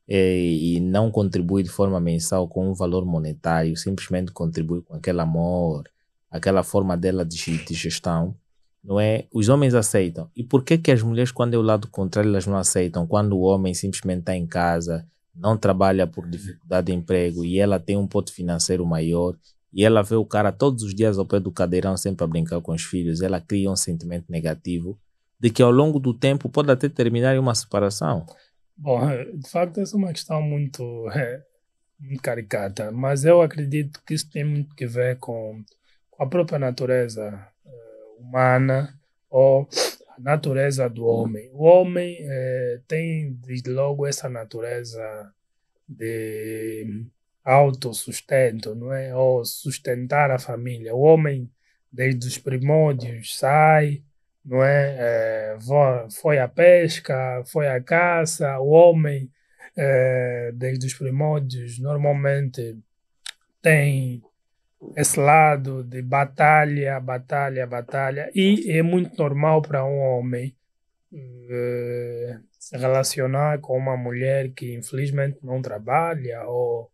é, 0.08 0.40
e 0.40 0.80
não 0.80 1.12
contribui 1.12 1.64
de 1.64 1.70
forma 1.70 2.00
mensal 2.00 2.48
com 2.48 2.70
um 2.70 2.74
valor 2.74 3.06
monetário, 3.06 3.76
simplesmente 3.76 4.32
contribui 4.32 4.82
com 4.82 4.96
aquele 4.96 5.20
amor, 5.20 5.90
aquela 6.32 6.64
forma 6.64 6.96
dela 6.96 7.26
de, 7.26 7.66
de 7.66 7.74
gestão, 7.74 8.36
não 8.84 9.00
é? 9.00 9.26
Os 9.34 9.50
homens 9.50 9.74
aceitam. 9.74 10.30
E 10.36 10.44
por 10.44 10.64
que 10.64 10.78
que 10.78 10.92
as 10.92 11.02
mulheres, 11.02 11.32
quando 11.32 11.54
é 11.54 11.58
o 11.58 11.62
lado 11.62 11.88
contrário, 11.88 12.30
elas 12.30 12.48
não 12.48 12.58
aceitam? 12.58 13.06
Quando 13.06 13.34
o 13.34 13.42
homem 13.42 13.74
simplesmente 13.74 14.20
está 14.20 14.36
em 14.36 14.48
casa, 14.48 15.06
não 15.36 15.58
trabalha 15.58 16.08
por 16.08 16.28
dificuldade 16.28 16.88
de 16.88 16.94
emprego 16.94 17.46
e 17.46 17.60
ela 17.60 17.80
tem 17.80 17.98
um 17.98 18.08
pote 18.08 18.32
financeiro 18.32 18.86
maior 18.86 19.36
e 19.74 19.84
ela 19.84 20.02
vê 20.02 20.16
o 20.16 20.26
cara 20.26 20.52
todos 20.52 20.84
os 20.84 20.96
dias 20.96 21.18
ao 21.18 21.26
pé 21.26 21.40
do 21.40 21.52
cadeirão 21.52 21.96
sempre 21.98 22.24
a 22.24 22.28
brincar 22.28 22.62
com 22.62 22.74
os 22.74 22.84
filhos, 22.84 23.22
ela 23.22 23.40
cria 23.40 23.70
um 23.70 23.76
sentimento 23.76 24.26
negativo 24.30 24.98
de 25.40 25.50
que 25.52 25.62
ao 25.62 25.70
longo 25.70 26.00
do 26.00 26.14
tempo 26.14 26.50
pode 26.50 26.72
até 26.72 26.90
terminar 26.90 27.36
em 27.36 27.40
uma 27.40 27.54
separação. 27.54 28.26
Bom, 28.76 29.00
de 29.36 29.50
facto, 29.50 29.80
essa 29.80 29.96
é 29.96 30.00
uma 30.00 30.12
questão 30.12 30.42
muito, 30.42 31.08
é, 31.12 31.44
muito 32.00 32.22
caricata, 32.22 32.92
mas 32.92 33.24
eu 33.24 33.42
acredito 33.42 34.02
que 34.06 34.16
isso 34.16 34.30
tem 34.32 34.44
muito 34.44 34.76
que 34.76 34.88
ver 34.88 35.18
com, 35.20 35.64
a 36.20 36.26
própria 36.26 36.58
natureza 36.58 37.48
humana 38.20 38.98
ou 39.30 39.68
a 40.10 40.20
natureza 40.20 40.90
do 40.90 41.06
homem. 41.06 41.50
O 41.54 41.64
homem 41.64 42.18
uh, 42.24 42.82
tem, 42.88 43.34
desde 43.34 43.70
logo, 43.70 44.06
essa 44.06 44.30
natureza 44.30 45.32
de 45.88 47.06
autossustento, 47.44 48.76
não 48.76 48.92
é? 48.92 49.16
Ou 49.16 49.46
sustentar 49.46 50.32
a 50.32 50.40
família. 50.40 50.94
O 50.94 51.00
homem, 51.00 51.50
desde 51.92 52.28
os 52.28 52.38
primórdios, 52.38 53.38
sai, 53.38 54.04
não 54.44 54.64
é? 54.64 54.96
é 55.00 55.58
foi 56.22 56.40
à 56.40 56.48
pesca, 56.48 57.44
foi 57.46 57.68
à 57.68 57.82
caça. 57.82 58.60
O 58.60 58.70
homem, 58.70 59.32
é, 59.78 60.52
desde 60.54 60.88
os 60.88 60.94
primórdios, 60.94 61.80
normalmente 61.80 62.78
tem 63.62 64.22
esse 64.96 65.20
lado 65.20 65.84
de 65.84 66.02
batalha, 66.02 67.00
batalha, 67.00 67.66
batalha. 67.66 68.32
E 68.34 68.72
é 68.72 68.82
muito 68.82 69.18
normal 69.18 69.62
para 69.62 69.86
um 69.86 70.00
homem 70.00 70.56
uh, 71.12 72.40
se 72.60 72.78
relacionar 72.78 73.60
com 73.60 73.78
uma 73.78 73.98
mulher 73.98 74.52
que 74.52 74.74
infelizmente 74.76 75.40
não 75.44 75.62
trabalha 75.62 76.44
ou 76.46 76.92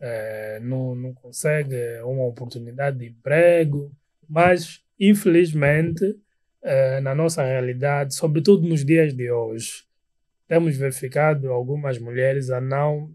uh, 0.00 0.60
não, 0.62 0.94
não 0.94 1.14
consegue 1.14 1.76
uma 2.02 2.24
oportunidade 2.24 2.98
de 2.98 3.06
emprego. 3.06 3.92
Mas, 4.28 4.82
infelizmente, 4.98 6.04
uh, 6.04 7.00
na 7.02 7.14
nossa 7.14 7.44
realidade, 7.44 8.14
sobretudo 8.14 8.66
nos 8.66 8.84
dias 8.84 9.14
de 9.14 9.30
hoje, 9.30 9.84
temos 10.48 10.76
verificado 10.76 11.50
algumas 11.50 11.98
mulheres 11.98 12.50
a 12.50 12.60
não 12.60 13.10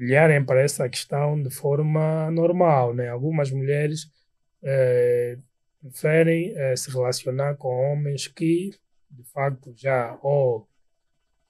olharem 0.00 0.44
para 0.44 0.62
essa 0.62 0.88
questão 0.88 1.40
de 1.40 1.50
forma 1.50 2.30
normal. 2.30 2.94
Né? 2.94 3.08
Algumas 3.08 3.50
mulheres 3.50 4.10
eh, 4.62 5.36
preferem 5.80 6.52
eh, 6.56 6.76
se 6.76 6.90
relacionar 6.90 7.56
com 7.56 7.68
homens 7.68 8.26
que, 8.26 8.70
de 9.10 9.24
facto, 9.24 9.72
já 9.76 10.18
ou 10.22 10.66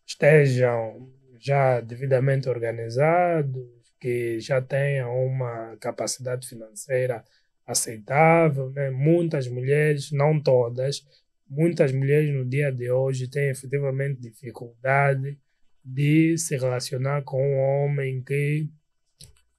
estejam 0.07 1.09
já 1.39 1.81
devidamente 1.81 2.49
organizados, 2.49 3.65
que 4.01 4.41
já 4.41 4.61
tenham 4.61 5.15
uma 5.25 5.77
capacidade 5.79 6.49
financeira 6.49 7.25
aceitável. 7.67 8.71
Né? 8.71 8.91
Muitas 8.91 9.47
mulheres, 9.49 10.11
não 10.11 10.41
todas, 10.41 11.07
muitas 11.49 11.93
mulheres 11.93 12.31
no 12.35 12.45
dia 12.45 12.71
de 12.73 12.91
hoje 12.91 13.29
têm 13.29 13.51
efetivamente 13.51 14.21
dificuldade 14.21 15.39
de 15.85 16.37
se 16.39 16.57
relacionar 16.57 17.23
com 17.23 17.43
um 17.43 17.59
homem 17.59 18.23
que 18.23 18.69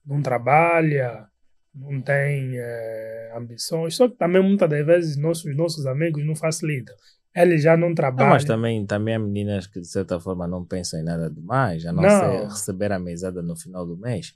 não 0.06 0.22
trabalha, 0.22 1.26
não 1.74 2.00
tem 2.00 2.52
é, 2.54 3.32
ambições. 3.36 3.94
Só 3.96 4.08
que 4.08 4.16
também 4.16 4.42
muitas 4.42 4.68
das 4.68 4.86
vezes 4.86 5.16
nossos, 5.16 5.56
nossos 5.56 5.86
amigos 5.86 6.24
não 6.24 6.34
facilitam. 6.34 6.94
Eles 7.34 7.62
já 7.62 7.76
não 7.76 7.94
trabalham. 7.94 8.28
Não, 8.28 8.34
mas 8.34 8.44
também, 8.44 8.84
também 8.84 9.14
há 9.14 9.18
meninas 9.18 9.66
que 9.66 9.80
de 9.80 9.86
certa 9.86 10.20
forma 10.20 10.46
não 10.46 10.64
pensam 10.64 11.00
em 11.00 11.04
nada 11.04 11.30
demais, 11.30 11.84
a 11.86 11.92
não, 11.92 12.02
não. 12.02 12.10
ser 12.10 12.44
receber 12.44 12.92
a 12.92 12.98
mesada 12.98 13.42
no 13.42 13.56
final 13.56 13.86
do 13.86 13.96
mês. 13.96 14.34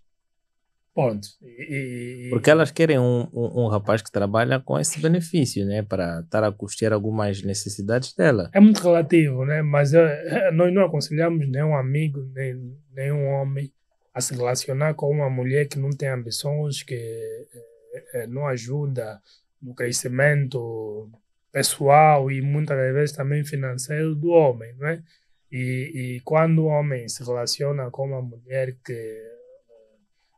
Ponto. 0.96 1.28
E, 1.42 2.28
Porque 2.30 2.48
elas 2.48 2.70
querem 2.70 2.98
um, 2.98 3.28
um, 3.30 3.64
um, 3.64 3.68
rapaz 3.68 4.00
que 4.00 4.10
trabalha 4.10 4.58
com 4.58 4.80
esse 4.80 4.98
benefício, 4.98 5.66
né? 5.66 5.82
Para 5.82 6.20
estar 6.20 6.42
a 6.42 6.50
custear 6.50 6.94
algumas 6.94 7.42
necessidades 7.42 8.14
dela. 8.14 8.48
É 8.54 8.60
muito 8.60 8.80
relativo, 8.80 9.44
né? 9.44 9.60
Mas 9.60 9.92
uh, 9.92 9.98
nós 10.54 10.72
não 10.72 10.86
aconselhamos 10.86 11.46
nenhum 11.50 11.76
amigo, 11.76 12.26
nem 12.34 12.74
nenhum 12.94 13.26
homem 13.26 13.70
a 14.14 14.22
se 14.22 14.34
relacionar 14.34 14.94
com 14.94 15.10
uma 15.10 15.28
mulher 15.28 15.68
que 15.68 15.78
não 15.78 15.90
tem 15.90 16.08
ambições, 16.08 16.82
que 16.82 16.94
uh, 16.94 18.26
não 18.30 18.46
ajuda 18.46 19.20
no 19.60 19.74
crescimento 19.74 21.10
pessoal 21.52 22.30
e 22.30 22.40
muitas 22.40 22.74
vezes 22.94 23.14
também 23.14 23.44
financeiro 23.44 24.14
do 24.14 24.30
homem, 24.30 24.72
né? 24.78 25.02
E, 25.52 26.16
e 26.16 26.20
quando 26.24 26.60
o 26.60 26.68
homem 26.68 27.06
se 27.06 27.22
relaciona 27.22 27.90
com 27.90 28.06
uma 28.06 28.22
mulher 28.22 28.74
que 28.82 29.35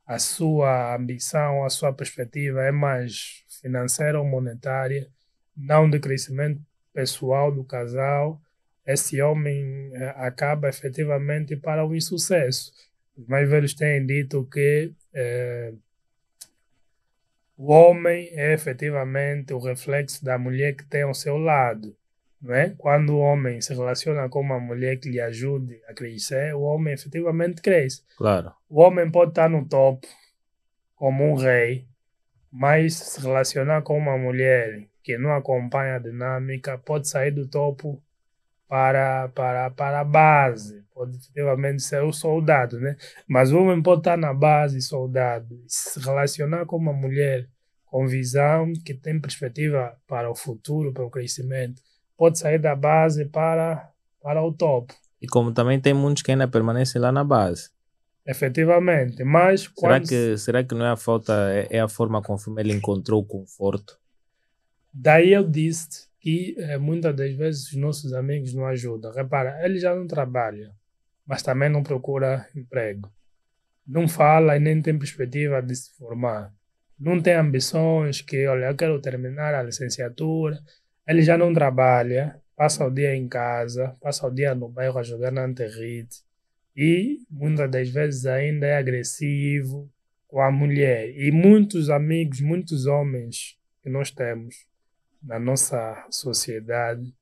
a 0.08 0.18
sua 0.18 0.96
ambição, 0.96 1.64
a 1.64 1.68
sua 1.68 1.92
perspectiva 1.92 2.62
é 2.62 2.72
mais 2.72 3.44
financeira 3.60 4.18
ou 4.18 4.24
monetária, 4.24 5.06
não 5.54 5.88
de 5.88 6.00
crescimento 6.00 6.62
pessoal 6.94 7.52
do 7.52 7.62
casal, 7.62 8.40
esse 8.86 9.20
homem 9.20 9.90
eh, 9.92 10.14
acaba 10.16 10.66
efetivamente 10.70 11.54
para 11.56 11.84
o 11.84 11.94
insucesso. 11.94 12.72
Os 13.14 13.26
mais 13.26 13.50
velhos 13.50 13.74
têm 13.74 14.06
dito 14.06 14.46
que 14.46 14.94
eh, 15.12 15.74
o 17.54 17.70
homem 17.70 18.30
é 18.32 18.54
efetivamente 18.54 19.52
o 19.52 19.58
reflexo 19.58 20.24
da 20.24 20.38
mulher 20.38 20.74
que 20.74 20.86
tem 20.86 21.02
ao 21.02 21.12
seu 21.12 21.36
lado. 21.36 21.94
Não 22.40 22.54
é? 22.54 22.74
Quando 22.78 23.16
o 23.16 23.18
homem 23.18 23.60
se 23.60 23.74
relaciona 23.74 24.28
com 24.28 24.40
uma 24.40 24.60
mulher 24.60 24.98
que 24.98 25.08
lhe 25.08 25.20
ajude 25.20 25.80
a 25.88 25.94
crescer, 25.94 26.54
o 26.54 26.62
homem 26.62 26.94
efetivamente 26.94 27.60
cresce. 27.60 28.02
Claro. 28.16 28.52
O 28.68 28.80
homem 28.80 29.10
pode 29.10 29.32
estar 29.32 29.48
no 29.50 29.66
topo 29.66 30.06
como 30.94 31.24
um 31.24 31.34
rei, 31.34 31.86
mas 32.50 32.94
se 32.94 33.20
relacionar 33.20 33.82
com 33.82 33.98
uma 33.98 34.16
mulher 34.16 34.88
que 35.02 35.18
não 35.18 35.32
acompanha 35.32 35.96
a 35.96 35.98
dinâmica 35.98 36.78
pode 36.78 37.08
sair 37.08 37.30
do 37.30 37.48
topo 37.48 38.02
para, 38.68 39.28
para, 39.28 39.70
para 39.70 40.00
a 40.00 40.04
base, 40.04 40.84
pode 40.94 41.16
efetivamente 41.16 41.82
ser 41.82 42.02
o 42.02 42.12
soldado, 42.12 42.78
né? 42.78 42.96
Mas 43.26 43.50
o 43.50 43.58
homem 43.58 43.82
pode 43.82 44.00
estar 44.00 44.16
na 44.16 44.34
base, 44.34 44.82
soldado, 44.82 45.58
se 45.66 45.98
relacionar 46.00 46.66
com 46.66 46.76
uma 46.76 46.92
mulher 46.92 47.48
com 47.86 48.06
visão 48.06 48.70
que 48.84 48.92
tem 48.92 49.18
perspectiva 49.18 49.96
para 50.06 50.30
o 50.30 50.34
futuro, 50.34 50.92
para 50.92 51.04
o 51.04 51.10
crescimento 51.10 51.80
pode 52.18 52.38
sair 52.38 52.58
da 52.58 52.74
base 52.74 53.24
para, 53.24 53.90
para 54.20 54.42
o 54.42 54.52
topo. 54.52 54.92
E 55.22 55.26
como 55.26 55.52
também 55.52 55.80
tem 55.80 55.94
muitos 55.94 56.22
que 56.22 56.32
ainda 56.32 56.48
permanecem 56.48 57.00
lá 57.00 57.12
na 57.12 57.24
base. 57.24 57.70
Efetivamente, 58.26 59.24
mas 59.24 59.62
será 59.62 59.72
quando... 59.74 60.08
que 60.08 60.36
será 60.36 60.62
que 60.62 60.74
não 60.74 60.84
é 60.84 60.90
a 60.90 60.96
falta 60.96 61.32
é, 61.50 61.78
é 61.78 61.80
a 61.80 61.88
forma 61.88 62.20
como 62.20 62.38
ele 62.60 62.74
encontrou 62.74 63.22
o 63.22 63.24
conforto? 63.24 63.98
Daí 64.92 65.32
eu 65.32 65.48
disse 65.48 66.08
que 66.20 66.54
é, 66.58 66.76
muitas 66.76 67.16
das 67.16 67.32
vezes 67.32 67.68
os 67.68 67.76
nossos 67.76 68.12
amigos 68.12 68.52
não 68.52 68.66
ajudam. 68.66 69.12
Repara, 69.12 69.64
ele 69.64 69.78
já 69.78 69.94
não 69.94 70.06
trabalha, 70.06 70.74
mas 71.26 71.42
também 71.42 71.70
não 71.70 71.82
procura 71.82 72.46
emprego. 72.54 73.10
Não 73.86 74.06
fala 74.06 74.56
e 74.56 74.60
nem 74.60 74.82
tem 74.82 74.98
perspectiva 74.98 75.62
de 75.62 75.74
se 75.74 75.94
formar. 75.96 76.52
Não 77.00 77.22
tem 77.22 77.34
ambições 77.34 78.20
que, 78.20 78.46
olha, 78.46 78.66
eu 78.66 78.76
quero 78.76 79.00
terminar 79.00 79.54
a 79.54 79.62
licenciatura, 79.62 80.58
ele 81.08 81.22
já 81.22 81.38
não 81.38 81.54
trabalha, 81.54 82.38
passa 82.54 82.84
o 82.84 82.90
dia 82.90 83.16
em 83.16 83.26
casa, 83.26 83.96
passa 83.98 84.26
o 84.26 84.30
dia 84.30 84.54
no 84.54 84.68
bairro 84.68 84.98
a 84.98 85.02
jogar 85.02 85.32
na 85.32 85.46
Anterrite 85.46 86.22
e 86.76 87.20
muitas 87.30 87.70
das 87.70 87.88
vezes 87.88 88.26
ainda 88.26 88.66
é 88.66 88.76
agressivo 88.76 89.90
com 90.26 90.42
a 90.42 90.50
mulher. 90.50 91.08
E 91.16 91.32
muitos 91.32 91.88
amigos, 91.88 92.42
muitos 92.42 92.84
homens 92.84 93.58
que 93.82 93.88
nós 93.88 94.10
temos 94.10 94.66
na 95.22 95.38
nossa 95.38 96.06
sociedade 96.10 97.14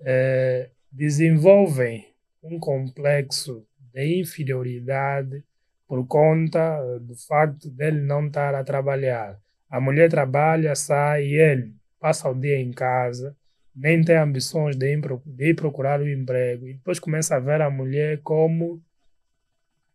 é, 0.00 0.70
desenvolvem 0.90 2.12
um 2.42 2.58
complexo 2.58 3.64
de 3.92 4.20
inferioridade 4.20 5.44
por 5.86 6.04
conta 6.08 6.98
do 6.98 7.14
facto 7.14 7.70
dele 7.70 8.00
não 8.00 8.26
estar 8.26 8.56
a 8.56 8.64
trabalhar. 8.64 9.40
A 9.70 9.80
mulher 9.80 10.10
trabalha, 10.10 10.74
sai 10.74 11.26
e 11.26 11.40
ele 11.40 11.74
passa 12.04 12.28
o 12.28 12.34
dia 12.34 12.60
em 12.60 12.70
casa, 12.70 13.34
nem 13.74 14.04
tem 14.04 14.14
ambições 14.16 14.76
de 14.76 14.94
ir, 15.38 15.56
procurar 15.56 16.02
o 16.02 16.04
um 16.04 16.06
emprego, 16.06 16.68
e 16.68 16.74
depois 16.74 17.00
começa 17.00 17.34
a 17.34 17.40
ver 17.40 17.62
a 17.62 17.70
mulher 17.70 18.20
como 18.22 18.84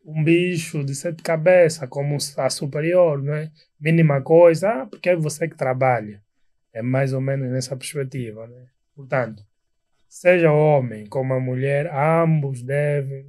um 0.03 0.23
bicho 0.23 0.83
de 0.83 0.95
sete 0.95 1.21
cabeças, 1.21 1.87
como 1.87 2.17
a 2.37 2.49
superior, 2.49 3.21
não 3.21 3.35
é? 3.35 3.51
Mínima 3.79 4.23
coisa, 4.23 4.69
ah, 4.71 4.85
porque 4.87 5.09
é 5.09 5.15
você 5.15 5.47
que 5.47 5.55
trabalha. 5.55 6.19
É 6.73 6.81
mais 6.81 7.13
ou 7.13 7.21
menos 7.21 7.47
nessa 7.51 7.77
perspectiva, 7.77 8.47
né? 8.47 8.65
Portanto, 8.95 9.45
seja 10.07 10.51
homem 10.51 11.05
como 11.05 11.35
a 11.35 11.39
mulher, 11.39 11.93
ambos 11.93 12.63
devem 12.63 13.27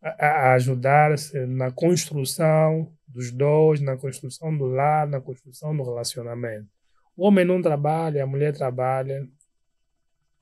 ajudar-se 0.00 1.44
na 1.44 1.70
construção 1.70 2.90
dos 3.06 3.30
dois, 3.30 3.82
na 3.82 3.98
construção 3.98 4.56
do 4.56 4.64
lar, 4.64 5.06
na 5.06 5.20
construção 5.20 5.76
do 5.76 5.82
relacionamento. 5.82 6.77
O 7.18 7.26
homem 7.26 7.44
não 7.44 7.60
trabalha, 7.60 8.22
a 8.22 8.26
mulher 8.28 8.54
trabalha. 8.54 9.28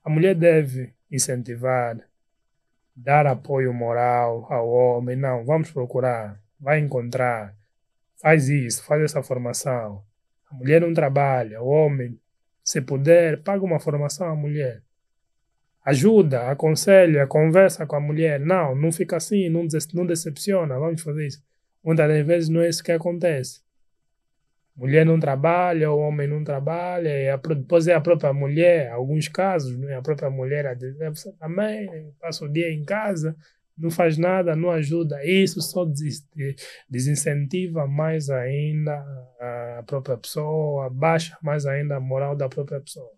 A 0.03 0.11
mulher 0.11 0.35
deve 0.35 0.93
incentivar, 1.09 1.97
dar 2.95 3.25
apoio 3.25 3.73
moral 3.73 4.45
ao 4.47 4.69
homem. 4.69 5.15
Não, 5.15 5.43
vamos 5.43 5.71
procurar, 5.71 6.39
vai 6.59 6.77
encontrar, 6.77 7.55
faz 8.21 8.47
isso, 8.47 8.83
faz 8.83 9.01
essa 9.01 9.23
formação. 9.23 10.03
A 10.51 10.53
mulher 10.53 10.79
não 10.79 10.93
trabalha, 10.93 11.63
o 11.63 11.67
homem, 11.67 12.19
se 12.63 12.79
puder, 12.79 13.41
paga 13.41 13.65
uma 13.65 13.79
formação 13.79 14.27
à 14.27 14.35
mulher. 14.35 14.83
Ajuda, 15.83 16.51
aconselha, 16.51 17.25
conversa 17.25 17.87
com 17.87 17.95
a 17.95 17.99
mulher. 17.99 18.39
Não, 18.39 18.75
não 18.75 18.91
fica 18.91 19.17
assim, 19.17 19.49
não, 19.49 19.65
não 19.95 20.05
decepciona, 20.05 20.77
vamos 20.77 21.01
fazer 21.01 21.25
isso. 21.25 21.43
Muitas 21.83 22.07
das 22.07 22.23
vezes 22.23 22.49
não 22.49 22.61
é 22.61 22.69
isso 22.69 22.83
que 22.83 22.91
acontece 22.91 23.65
mulher 24.77 25.05
não 25.05 25.19
trabalha, 25.19 25.91
o 25.91 25.99
homem 25.99 26.27
não 26.27 26.43
trabalha, 26.43 27.09
e 27.09 27.29
a, 27.29 27.35
depois 27.35 27.87
é 27.87 27.95
a 27.95 28.01
própria 28.01 28.31
mulher, 28.31 28.91
alguns 28.91 29.27
casos, 29.27 29.75
né, 29.77 29.97
a 29.97 30.01
própria 30.01 30.29
mulher 30.29 30.67
a 30.67 30.75
dizer, 30.75 31.09
você 31.09 31.31
também 31.33 32.13
passa 32.21 32.45
o 32.45 32.49
dia 32.49 32.71
em 32.71 32.85
casa, 32.85 33.35
não 33.75 33.91
faz 33.91 34.17
nada, 34.17 34.55
não 34.55 34.71
ajuda. 34.71 35.23
Isso 35.23 35.61
só 35.61 35.85
desincentiva 36.89 37.87
mais 37.87 38.29
ainda 38.29 38.93
a 39.39 39.83
própria 39.85 40.17
pessoa, 40.17 40.89
baixa 40.89 41.37
mais 41.41 41.65
ainda 41.65 41.97
a 41.97 41.99
moral 41.99 42.35
da 42.35 42.49
própria 42.49 42.79
pessoa. 42.79 43.11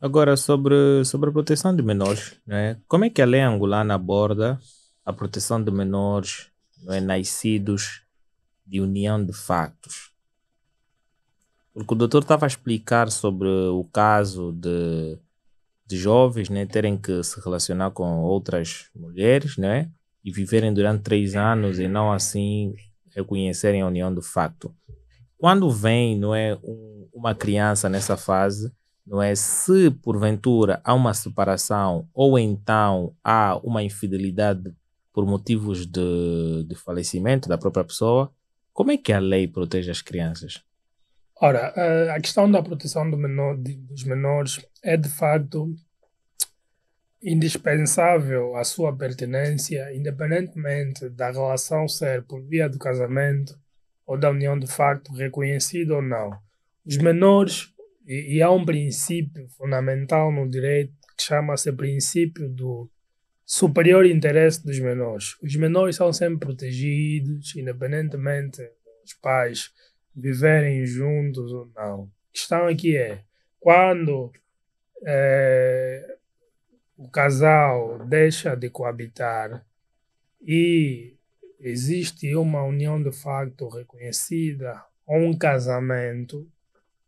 Agora, 0.00 0.36
sobre, 0.36 1.04
sobre 1.04 1.30
a 1.30 1.32
proteção 1.32 1.74
de 1.74 1.82
menores, 1.82 2.38
né? 2.46 2.78
como 2.86 3.04
é 3.04 3.10
que 3.10 3.22
a 3.22 3.26
lei 3.26 3.40
angolana 3.40 3.94
aborda 3.94 4.58
a 5.04 5.12
proteção 5.12 5.62
de 5.62 5.70
menores 5.70 6.50
não 6.82 6.94
é, 6.94 7.00
nascidos 7.00 8.03
de 8.66 8.80
união 8.80 9.24
de 9.24 9.32
factos? 9.32 10.12
Porque 11.72 11.94
o 11.94 11.96
doutor 11.96 12.22
estava 12.22 12.46
a 12.46 12.48
explicar 12.48 13.10
sobre 13.10 13.48
o 13.48 13.84
caso 13.92 14.52
de 14.52 15.18
de 15.86 15.96
jovens 15.96 16.48
né, 16.48 16.64
terem 16.66 16.96
que 16.96 17.22
se 17.22 17.40
relacionar 17.40 17.90
com 17.90 18.22
outras 18.22 18.88
mulheres 18.94 19.56
né, 19.56 19.90
e 20.24 20.32
viverem 20.32 20.72
durante 20.72 21.02
três 21.02 21.34
anos 21.36 21.78
e 21.78 21.86
não 21.86 22.10
assim 22.10 22.74
reconhecerem 23.14 23.82
a 23.82 23.86
união 23.86 24.12
do 24.12 24.22
facto. 24.22 24.74
Quando 25.38 25.70
vem 25.70 26.18
não 26.18 26.34
é, 26.34 26.58
um, 26.64 27.08
uma 27.12 27.34
criança 27.34 27.88
nessa 27.88 28.16
fase, 28.16 28.72
não 29.06 29.20
é 29.20 29.34
se 29.34 29.90
porventura 29.90 30.80
há 30.82 30.94
uma 30.94 31.12
separação 31.12 32.08
ou 32.14 32.38
então 32.38 33.14
há 33.22 33.60
uma 33.62 33.82
infidelidade 33.82 34.74
por 35.12 35.26
motivos 35.26 35.86
de, 35.86 36.64
de 36.66 36.74
falecimento 36.74 37.48
da 37.48 37.58
própria 37.58 37.84
pessoa, 37.84 38.32
como 38.74 38.90
é 38.90 38.98
que 38.98 39.12
a 39.12 39.20
lei 39.20 39.46
protege 39.48 39.90
as 39.90 40.02
crianças? 40.02 40.62
Ora, 41.40 41.68
a 42.14 42.20
questão 42.20 42.50
da 42.50 42.62
proteção 42.62 43.08
do 43.08 43.16
menor, 43.16 43.56
dos 43.56 44.04
menores 44.04 44.60
é 44.82 44.96
de 44.96 45.08
facto 45.08 45.74
indispensável 47.22 48.54
à 48.56 48.64
sua 48.64 48.94
pertinência, 48.94 49.94
independentemente 49.94 51.08
da 51.08 51.30
relação 51.30 51.88
ser 51.88 52.22
por 52.24 52.42
via 52.42 52.68
do 52.68 52.78
casamento 52.78 53.58
ou 54.06 54.18
da 54.18 54.30
união 54.30 54.58
de 54.58 54.66
facto 54.66 55.12
reconhecida 55.12 55.94
ou 55.94 56.02
não. 56.02 56.30
Os 56.84 56.98
menores, 56.98 57.72
e, 58.06 58.36
e 58.36 58.42
há 58.42 58.50
um 58.50 58.64
princípio 58.64 59.48
fundamental 59.56 60.30
no 60.30 60.50
direito 60.50 60.92
que 61.16 61.24
chama-se 61.24 61.72
princípio 61.72 62.48
do 62.50 62.90
superior 63.44 64.06
interesse 64.06 64.64
dos 64.64 64.78
menores. 64.78 65.36
Os 65.42 65.54
menores 65.56 65.96
são 65.96 66.12
sempre 66.12 66.46
protegidos, 66.46 67.54
independentemente 67.56 68.62
dos 69.02 69.14
pais 69.14 69.72
viverem 70.14 70.86
juntos 70.86 71.52
ou 71.52 71.70
não. 71.74 72.02
A 72.04 72.32
questão 72.32 72.66
aqui 72.66 72.96
é, 72.96 73.22
quando 73.60 74.32
é, 75.04 76.16
o 76.96 77.08
casal 77.08 78.06
deixa 78.06 78.54
de 78.54 78.70
coabitar 78.70 79.64
e 80.40 81.16
existe 81.60 82.34
uma 82.36 82.62
união 82.62 83.02
de 83.02 83.12
facto 83.12 83.68
reconhecida 83.68 84.82
ou 85.06 85.18
um 85.18 85.36
casamento 85.36 86.48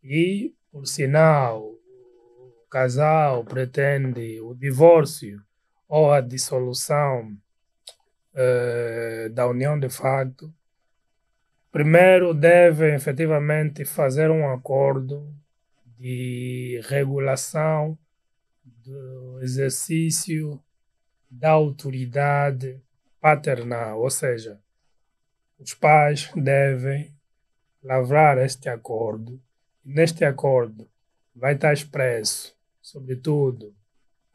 e, 0.03 0.55
por 0.71 0.87
sinal, 0.87 1.63
o 1.63 2.69
casal 2.69 3.45
pretende 3.45 4.41
o 4.41 4.55
divórcio 4.55 5.46
ou 5.89 6.13
a 6.13 6.21
dissolução 6.21 7.37
uh, 8.35 9.31
da 9.31 9.47
união 9.47 9.79
de 9.79 9.89
facto, 9.89 10.53
Primeiro, 11.77 12.33
devem 12.33 12.95
efetivamente 12.95 13.85
fazer 13.85 14.31
um 14.31 14.51
acordo 14.51 15.31
de 15.99 16.81
regulação 16.89 17.99
do 18.65 19.39
exercício 19.43 20.59
da 21.31 21.51
autoridade 21.51 22.81
paternal, 23.21 24.01
ou 24.01 24.09
seja, 24.09 24.59
os 25.59 25.75
pais 25.75 26.31
devem 26.35 27.15
lavrar 27.85 28.39
este 28.39 28.71
acordo. 28.71 29.39
Neste 29.85 30.25
acordo 30.25 30.89
vai 31.35 31.57
estar 31.57 31.75
expresso, 31.75 32.57
sobretudo, 32.81 33.76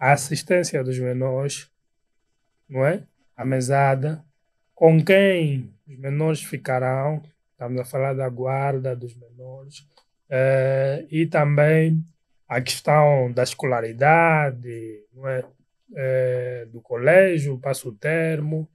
a 0.01 0.13
assistência 0.13 0.83
dos 0.83 0.97
menores, 0.97 1.69
não 2.67 2.83
é? 2.83 3.03
A 3.37 3.45
mesada, 3.45 4.25
com 4.73 4.99
quem 5.05 5.71
os 5.87 5.95
menores 5.95 6.41
ficarão, 6.41 7.21
estamos 7.51 7.79
a 7.79 7.85
falar 7.85 8.15
da 8.15 8.27
guarda 8.27 8.95
dos 8.95 9.15
menores, 9.15 9.81
uh, 10.27 11.05
e 11.11 11.27
também 11.27 12.03
a 12.49 12.59
questão 12.59 13.31
da 13.31 13.43
escolaridade, 13.43 15.05
não 15.13 15.27
é? 15.29 15.45
Uh, 15.91 16.69
do 16.71 16.81
colégio, 16.81 17.59
passo 17.59 17.89
o 17.89 17.93
termo, 17.93 18.67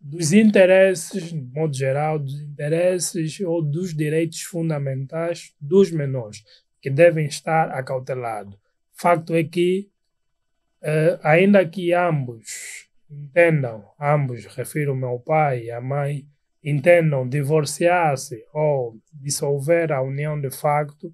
dos 0.00 0.32
interesses, 0.32 1.30
de 1.32 1.40
modo 1.54 1.76
geral, 1.76 2.18
dos 2.18 2.40
interesses 2.40 3.38
ou 3.38 3.62
dos 3.62 3.94
direitos 3.94 4.42
fundamentais 4.42 5.54
dos 5.60 5.92
menores, 5.92 6.42
que 6.82 6.90
devem 6.90 7.26
estar 7.26 7.70
acautelados. 7.70 8.58
Facto 8.92 9.32
é 9.32 9.44
que, 9.44 9.88
uh, 10.86 11.18
ainda 11.22 11.66
que 11.66 11.92
ambos 11.92 12.88
entendam, 13.10 13.84
ambos, 14.00 14.46
refiro 14.46 14.94
meu 14.94 15.18
pai 15.18 15.64
e 15.64 15.70
a 15.70 15.80
mãe, 15.80 16.24
entendam 16.62 17.28
divorciar-se 17.28 18.44
ou 18.52 18.96
dissolver 19.12 19.92
a 19.92 20.02
união 20.02 20.40
de 20.40 20.50
facto, 20.50 21.12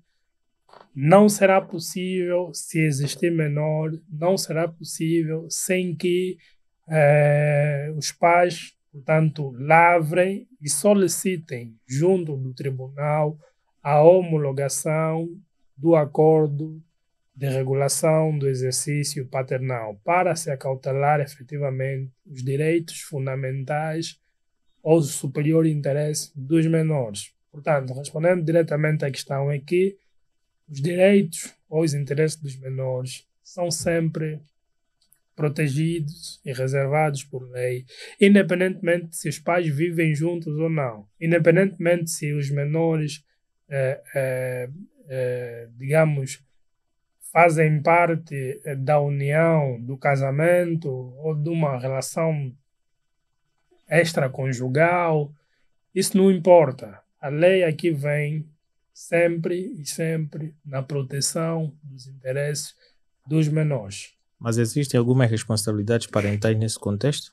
não 0.95 1.29
será 1.29 1.61
possível 1.61 2.51
se 2.55 2.81
existir 2.81 3.31
menor, 3.31 3.91
não 4.11 4.37
será 4.39 4.67
possível 4.67 5.47
sem 5.51 5.95
que 5.95 6.37
eh, 6.89 7.93
os 7.97 8.11
pais, 8.13 8.75
portanto, 8.91 9.55
lavrem 9.59 10.49
e 10.61 10.71
solicitem 10.71 11.75
junto 11.87 12.37
do 12.37 12.55
tribunal 12.55 13.39
a 13.83 14.03
homologação 14.03 15.29
do 15.77 15.95
acordo 15.95 16.81
de 17.35 17.49
regulação 17.49 18.37
do 18.39 18.49
exercício 18.49 19.27
paternal 19.27 19.99
para 20.05 20.37
se 20.37 20.51
acautelar 20.51 21.21
efetivamente 21.21 22.13
os 22.27 22.45
direitos 22.45 23.01
fundamentais 23.01 24.21
ou 24.83 25.01
do 25.01 25.07
superior 25.07 25.67
interesse 25.67 26.31
dos 26.35 26.67
menores. 26.67 27.33
Portanto, 27.51 27.95
respondendo 27.95 28.45
diretamente 28.45 29.05
à 29.05 29.11
questão, 29.11 29.51
é 29.51 29.59
que 29.59 29.97
os 30.69 30.81
direitos 30.81 31.55
ou 31.69 31.83
os 31.83 31.95
interesses 31.95 32.37
dos 32.37 32.57
menores 32.57 33.27
são 33.43 33.71
sempre 33.71 34.41
protegidos 35.35 36.41
e 36.45 36.53
reservados 36.53 37.25
por 37.25 37.43
lei, 37.51 37.85
independentemente 38.21 39.17
se 39.17 39.29
os 39.29 39.39
pais 39.39 39.67
vivem 39.67 40.15
juntos 40.15 40.59
ou 40.59 40.69
não, 40.69 41.07
independentemente 41.21 42.11
se 42.11 42.33
os 42.33 42.51
menores, 42.51 43.25
eh, 43.69 44.01
eh, 44.15 44.71
eh, 45.09 45.69
digamos, 45.77 46.43
fazem 47.33 47.83
parte 47.83 48.61
da 48.79 49.01
união, 49.01 49.81
do 49.81 49.97
casamento 49.97 50.89
ou 50.91 51.35
de 51.35 51.49
uma 51.49 51.79
relação 51.79 52.55
extraconjugal, 53.91 55.33
isso 55.95 56.17
não 56.17 56.31
importa. 56.31 57.01
A 57.21 57.29
lei 57.29 57.65
aqui 57.65 57.91
vem 57.91 58.47
sempre 58.93 59.75
e 59.79 59.87
sempre 59.87 60.55
na 60.65 60.83
proteção 60.83 61.75
dos 61.83 62.07
interesses 62.07 62.75
dos 63.27 63.49
menores. 63.49 64.15
Mas 64.39 64.59
existem 64.59 64.99
algumas 64.99 65.31
responsabilidades 65.31 66.07
parentais 66.07 66.59
nesse 66.59 66.79
contexto? 66.79 67.33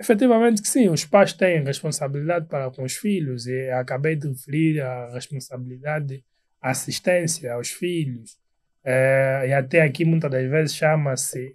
Efetivamente 0.00 0.62
que 0.62 0.68
sim, 0.68 0.88
os 0.88 1.04
pais 1.04 1.32
têm 1.32 1.62
responsabilidade 1.62 2.46
para 2.46 2.70
com 2.70 2.82
os 2.82 2.94
filhos 2.94 3.46
e 3.46 3.70
acabei 3.70 4.16
de 4.16 4.28
referir 4.28 4.80
a 4.80 5.12
responsabilidade 5.12 6.06
de 6.06 6.24
assistência 6.60 7.52
aos 7.52 7.68
filhos. 7.68 8.36
É, 8.84 9.44
e 9.48 9.52
até 9.52 9.82
aqui 9.82 10.04
muitas 10.04 10.30
das 10.30 10.48
vezes 10.50 10.74
chama-se, 10.74 11.54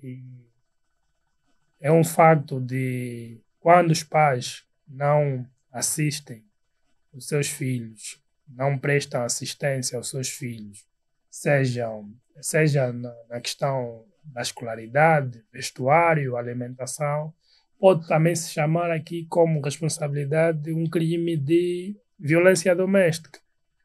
é 1.80 1.92
um 1.92 2.04
facto 2.04 2.60
de 2.60 3.40
quando 3.60 3.92
os 3.92 4.04
pais 4.04 4.66
não 4.88 5.46
assistem 5.72 6.44
os 7.14 7.28
seus 7.28 7.48
filhos, 7.48 8.22
não 8.48 8.78
prestam 8.78 9.24
assistência 9.24 9.98
aos 9.98 10.10
seus 10.10 10.30
filhos, 10.30 10.86
sejam, 11.30 12.10
seja 12.40 12.94
na, 12.94 13.14
na 13.30 13.42
questão 13.42 14.06
da 14.24 14.42
escolaridade, 14.42 15.44
vestuário, 15.52 16.38
alimentação, 16.38 17.34
pode 17.80 18.08
também 18.08 18.36
se 18.36 18.50
chamar 18.50 18.92
aqui 18.92 19.26
como 19.30 19.62
responsabilidade 19.62 20.60
de 20.60 20.74
um 20.74 20.90
crime 20.90 21.38
de 21.38 21.96
violência 22.20 22.76
doméstica. 22.76 23.40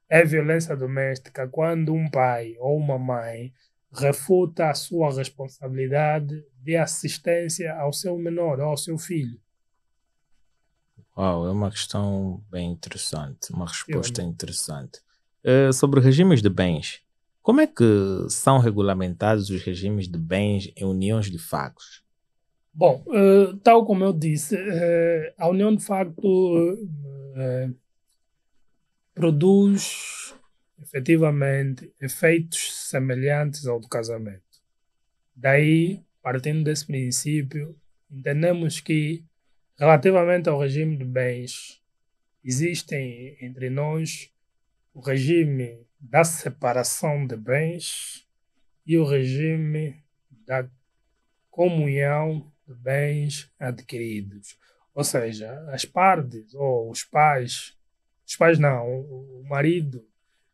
É 0.08 0.24
violência 0.24 0.76
doméstica 0.76 1.48
quando 1.48 1.94
um 1.94 2.10
pai 2.10 2.56
ou 2.58 2.76
uma 2.76 2.98
mãe 2.98 3.52
refuta 3.92 4.70
a 4.70 4.74
sua 4.74 5.14
responsabilidade 5.14 6.44
de 6.62 6.76
assistência 6.76 7.74
ao 7.74 7.92
seu 7.92 8.16
menor 8.18 8.58
ou 8.60 8.66
ao 8.66 8.76
seu 8.76 8.96
filho. 8.98 9.38
Uau, 11.16 11.46
é 11.46 11.50
uma 11.50 11.70
questão 11.70 12.42
bem 12.50 12.72
interessante, 12.72 13.52
uma 13.52 13.66
resposta 13.66 14.22
interessante. 14.22 15.00
Uh, 15.44 15.72
sobre 15.72 16.00
regimes 16.00 16.40
de 16.40 16.48
bens, 16.48 17.02
como 17.42 17.60
é 17.60 17.66
que 17.66 17.84
são 18.30 18.58
regulamentados 18.58 19.50
os 19.50 19.62
regimes 19.62 20.08
de 20.08 20.18
bens 20.18 20.72
em 20.76 20.84
uniões 20.84 21.30
de 21.30 21.38
factos? 21.38 22.02
Bom, 22.72 23.04
uh, 23.08 23.54
tal 23.58 23.84
como 23.84 24.04
eu 24.04 24.12
disse, 24.12 24.54
uh, 24.54 25.34
a 25.36 25.48
união 25.48 25.74
de 25.74 25.84
facto 25.84 26.78
produz 29.14 30.34
efetivamente 30.80 31.92
efeitos 32.00 32.88
semelhantes 32.88 33.66
ao 33.66 33.80
do 33.80 33.88
casamento. 33.88 34.42
Daí, 35.34 36.02
partindo 36.22 36.64
desse 36.64 36.86
princípio, 36.86 37.76
entendemos 38.10 38.80
que, 38.80 39.24
relativamente 39.78 40.48
ao 40.48 40.60
regime 40.60 40.96
de 40.96 41.04
bens, 41.04 41.82
existem 42.44 43.36
entre 43.40 43.70
nós 43.70 44.30
o 44.92 45.00
regime 45.00 45.86
da 45.98 46.24
separação 46.24 47.26
de 47.26 47.36
bens 47.36 48.26
e 48.84 48.98
o 48.98 49.04
regime 49.04 50.02
da 50.46 50.68
comunhão 51.50 52.52
de 52.66 52.74
bens 52.74 53.50
adquiridos. 53.58 54.58
Ou 54.94 55.04
seja, 55.04 55.58
as 55.70 55.84
partes 55.84 56.52
ou 56.54 56.90
os 56.90 57.04
pais, 57.04 57.76
os 58.32 58.36
pais 58.36 58.58
não, 58.58 58.88
o 58.88 59.44
marido 59.46 60.02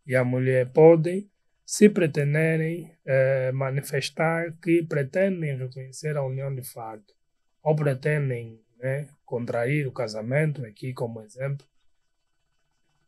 e 0.05 0.16
a 0.16 0.24
mulher 0.24 0.68
podem, 0.72 1.31
se 1.64 1.89
pretenderem 1.89 2.91
eh, 3.05 3.53
manifestar 3.53 4.53
que 4.61 4.83
pretendem 4.83 5.57
reconhecer 5.57 6.16
a 6.16 6.24
união 6.24 6.53
de 6.53 6.62
fato 6.62 7.14
ou 7.62 7.76
pretendem 7.76 8.61
né, 8.81 9.07
contrair 9.24 9.87
o 9.87 9.93
casamento, 9.93 10.64
aqui 10.66 10.93
como 10.93 11.20
exemplo, 11.20 11.64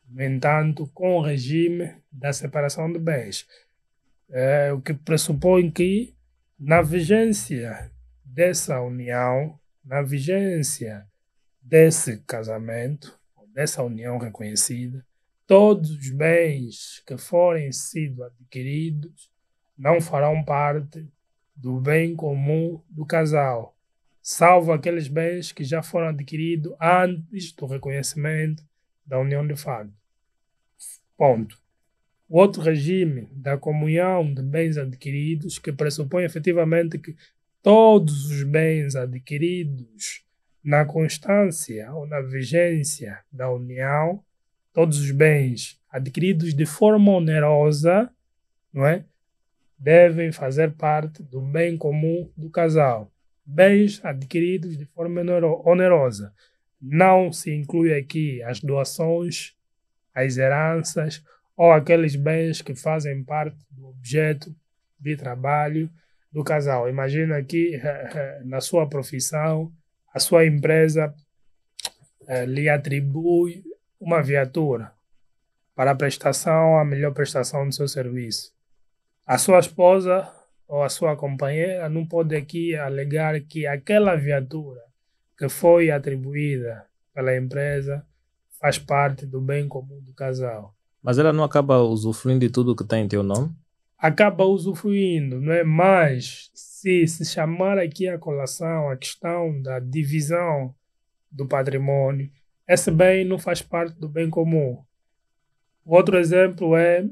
no 0.09 0.23
entanto, 0.23 0.89
com 0.95 1.17
o 1.17 1.23
regime 1.23 1.97
da 2.13 2.33
separação 2.33 2.93
de 2.93 2.99
bens, 3.01 3.49
é, 4.29 4.73
o 4.73 4.81
que 4.81 4.95
pressupõe 4.95 5.69
que, 5.69 6.15
na 6.57 6.81
vigência 6.81 7.91
dessa 8.25 8.81
união, 8.81 9.59
na 9.85 10.01
vigência 10.03 11.07
desse 11.61 12.19
casamento, 12.19 13.20
dessa 13.61 13.83
união 13.83 14.17
reconhecida, 14.17 15.05
todos 15.47 15.91
os 15.91 16.09
bens 16.09 17.03
que 17.07 17.19
forem 17.19 17.71
sido 17.71 18.25
adquiridos 18.25 19.31
não 19.77 20.01
farão 20.01 20.43
parte 20.43 21.07
do 21.55 21.79
bem 21.79 22.17
comum 22.17 22.83
do 22.89 23.05
casal, 23.05 23.77
salvo 24.23 24.73
aqueles 24.73 25.09
bens 25.09 25.53
que 25.53 25.63
já 25.63 25.83
foram 25.83 26.09
adquiridos 26.09 26.73
antes 26.81 27.53
do 27.53 27.67
reconhecimento 27.67 28.65
da 29.05 29.19
união 29.19 29.47
de 29.47 29.55
fato. 29.55 29.93
Ponto. 31.15 31.61
O 32.31 32.39
outro 32.39 32.63
regime 32.63 33.29
da 33.31 33.59
comunhão 33.59 34.33
de 34.33 34.43
bens 34.43 34.79
adquiridos, 34.79 35.59
que 35.59 35.71
pressupõe 35.71 36.25
efetivamente 36.25 36.99
que 36.99 37.15
todos 37.63 38.25
os 38.25 38.43
bens 38.43 38.97
adquiridos 38.97 40.25
na 40.63 40.85
constância 40.85 41.93
ou 41.93 42.07
na 42.07 42.21
vigência 42.21 43.19
da 43.33 43.51
união, 43.51 44.23
todos 44.73 44.99
os 44.99 45.11
bens 45.11 45.81
adquiridos 45.91 46.55
de 46.55 46.67
forma 46.67 47.13
onerosa, 47.13 48.11
não 48.73 48.87
é? 48.87 49.05
Devem 49.79 50.31
fazer 50.31 50.73
parte 50.73 51.23
do 51.23 51.41
bem 51.41 51.77
comum 51.77 52.31
do 52.37 52.51
casal. 52.51 53.11
Bens 53.45 54.05
adquiridos 54.05 54.77
de 54.77 54.85
forma 54.85 55.23
onerosa. 55.65 56.33
Não 56.81 57.33
se 57.33 57.53
inclui 57.53 57.95
aqui 57.95 58.43
as 58.43 58.61
doações, 58.61 59.57
as 60.15 60.37
heranças 60.37 61.25
ou 61.57 61.73
aqueles 61.73 62.15
bens 62.15 62.63
que 62.63 62.75
fazem 62.75 63.25
parte 63.25 63.59
do 63.71 63.89
objeto 63.89 64.55
de 64.99 65.17
trabalho 65.17 65.91
do 66.31 66.45
casal. 66.45 66.89
Imagina 66.89 67.43
que 67.43 67.81
na 68.45 68.61
sua 68.61 68.89
profissão, 68.89 69.73
a 70.13 70.19
sua 70.19 70.47
empresa 70.47 71.15
eh, 72.27 72.47
lhe 72.47 72.69
atribui 72.69 73.65
uma 74.01 74.23
viatura 74.23 74.93
para 75.75 75.93
a 75.93 75.95
prestação, 75.95 76.79
a 76.79 76.85
melhor 76.85 77.13
prestação 77.13 77.67
do 77.67 77.75
seu 77.75 77.89
serviço. 77.89 78.53
A 79.27 79.39
sua 79.39 79.59
esposa 79.59 80.31
ou 80.67 80.83
a 80.83 80.89
sua 80.89 81.17
companheira 81.17 81.89
não 81.89 82.07
pode 82.07 82.35
aqui 82.35 82.77
alegar 82.77 83.41
que 83.41 83.67
aquela 83.67 84.15
viatura 84.17 84.81
que 85.39 85.49
foi 85.49 85.91
atribuída 85.91 86.85
pela 87.15 87.37
empresa 87.37 88.05
faz 88.61 88.79
parte 88.79 89.25
do 89.25 89.41
bem 89.41 89.67
comum 89.67 90.01
do 90.03 90.13
casal. 90.13 90.75
Mas 91.03 91.19
ela 91.19 91.33
não 91.33 91.45
acaba 91.45 91.83
usufruindo 91.83 92.41
de 92.41 92.51
tudo 92.51 92.77
que 92.77 92.85
tem 92.85 93.05
em 93.05 93.09
teu 93.09 93.23
nome? 93.23 93.51
Acaba 94.01 94.45
usufruindo, 94.45 95.41
não 95.41 95.53
é? 95.53 95.63
Mas 95.63 96.51
se 96.55 97.07
se 97.07 97.25
chamar 97.25 97.79
aqui 97.79 98.09
a 98.09 98.19
colação 98.19 98.89
a 98.89 98.97
questão 98.97 99.61
da 99.61 99.79
divisão 99.79 100.75
do 101.31 101.47
patrimônio, 101.47 102.31
esse 102.67 102.91
bem 102.91 103.25
não 103.25 103.39
faz 103.39 103.61
parte 103.61 103.99
do 103.99 104.09
bem 104.09 104.31
comum. 104.31 104.83
Outro 105.85 106.19
exemplo 106.19 106.77
é, 106.77 107.05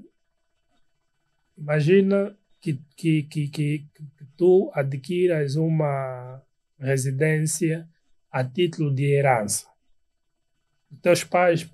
imagina 1.57 2.37
que, 2.61 2.81
que, 2.97 3.23
que, 3.25 3.49
que, 3.49 3.79
que 3.95 4.25
tu 4.37 4.71
adquiras 4.75 5.57
uma 5.57 6.43
residência 6.79 7.89
a 8.31 8.45
título 8.45 8.95
de 8.95 9.05
herança 9.05 9.69
teus 11.03 11.25
pais 11.25 11.69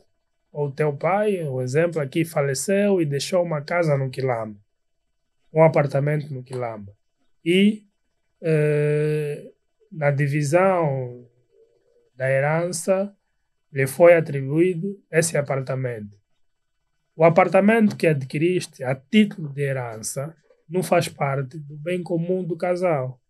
ou 0.53 0.71
teu 0.71 0.97
pai, 0.97 1.43
o 1.43 1.61
exemplo 1.61 2.01
aqui, 2.01 2.25
faleceu 2.25 3.01
e 3.01 3.07
deixou 3.07 3.43
uma 3.43 3.61
casa 3.61 3.97
no 3.97 4.11
Quilamba, 4.11 4.57
um 5.55 5.63
apartamento 5.63 6.33
no 6.35 6.43
Quilamba. 6.43 6.93
E 7.45 7.85
eh, 8.43 9.53
na 9.91 10.11
divisão 10.11 11.25
da 12.17 12.29
herança 12.29 13.15
lhe 13.73 13.87
foi 13.87 14.15
atribuído 14.15 15.01
esse 15.11 15.37
apartamento. 15.37 16.19
O 17.17 17.25
apartamento 17.25 17.97
que 17.97 18.09
adquiriste 18.09 18.83
a 18.83 18.95
título 18.95 19.49
de 19.49 19.63
herança 19.63 20.35
não 20.69 20.83
faz 20.83 21.09
parte 21.09 21.59
do 21.59 21.77
bem 21.77 22.03
comum 22.03 22.43
do 22.43 22.57
casal. 22.57 23.21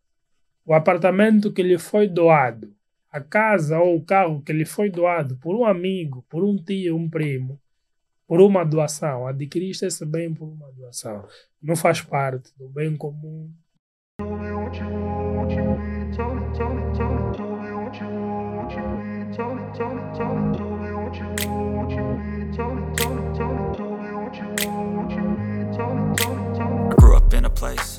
O 0.65 0.73
apartamento 0.73 1.53
que 1.53 1.63
lhe 1.63 1.79
foi 1.79 2.09
doado 2.09 2.75
a 3.11 3.21
casa 3.21 3.79
ou 3.79 3.97
o 3.97 4.05
carro 4.05 4.43
que 4.43 4.53
lhe 4.53 4.65
foi 4.65 4.91
doado 4.91 5.37
por 5.37 5.55
um 5.55 5.65
amigo, 5.65 6.25
por 6.29 6.43
um 6.43 6.57
tio, 6.57 6.97
um 6.97 7.09
primo, 7.09 7.61
por 8.27 8.41
uma 8.41 8.65
doação, 8.65 9.27
adquiriste 9.27 9.85
esse 9.85 10.05
bem 10.05 10.33
por 10.33 10.47
uma 10.47 10.73
doação 10.73 11.29
não 11.65 11.75
faz 11.75 12.03
parte 12.03 12.53
do 12.59 12.69
bem 12.69 12.95
comum. 12.95 13.51
I 14.21 14.25
grew 26.97 27.17
up 27.17 27.35
in 27.35 27.45
a 27.45 27.51
place 27.51 27.94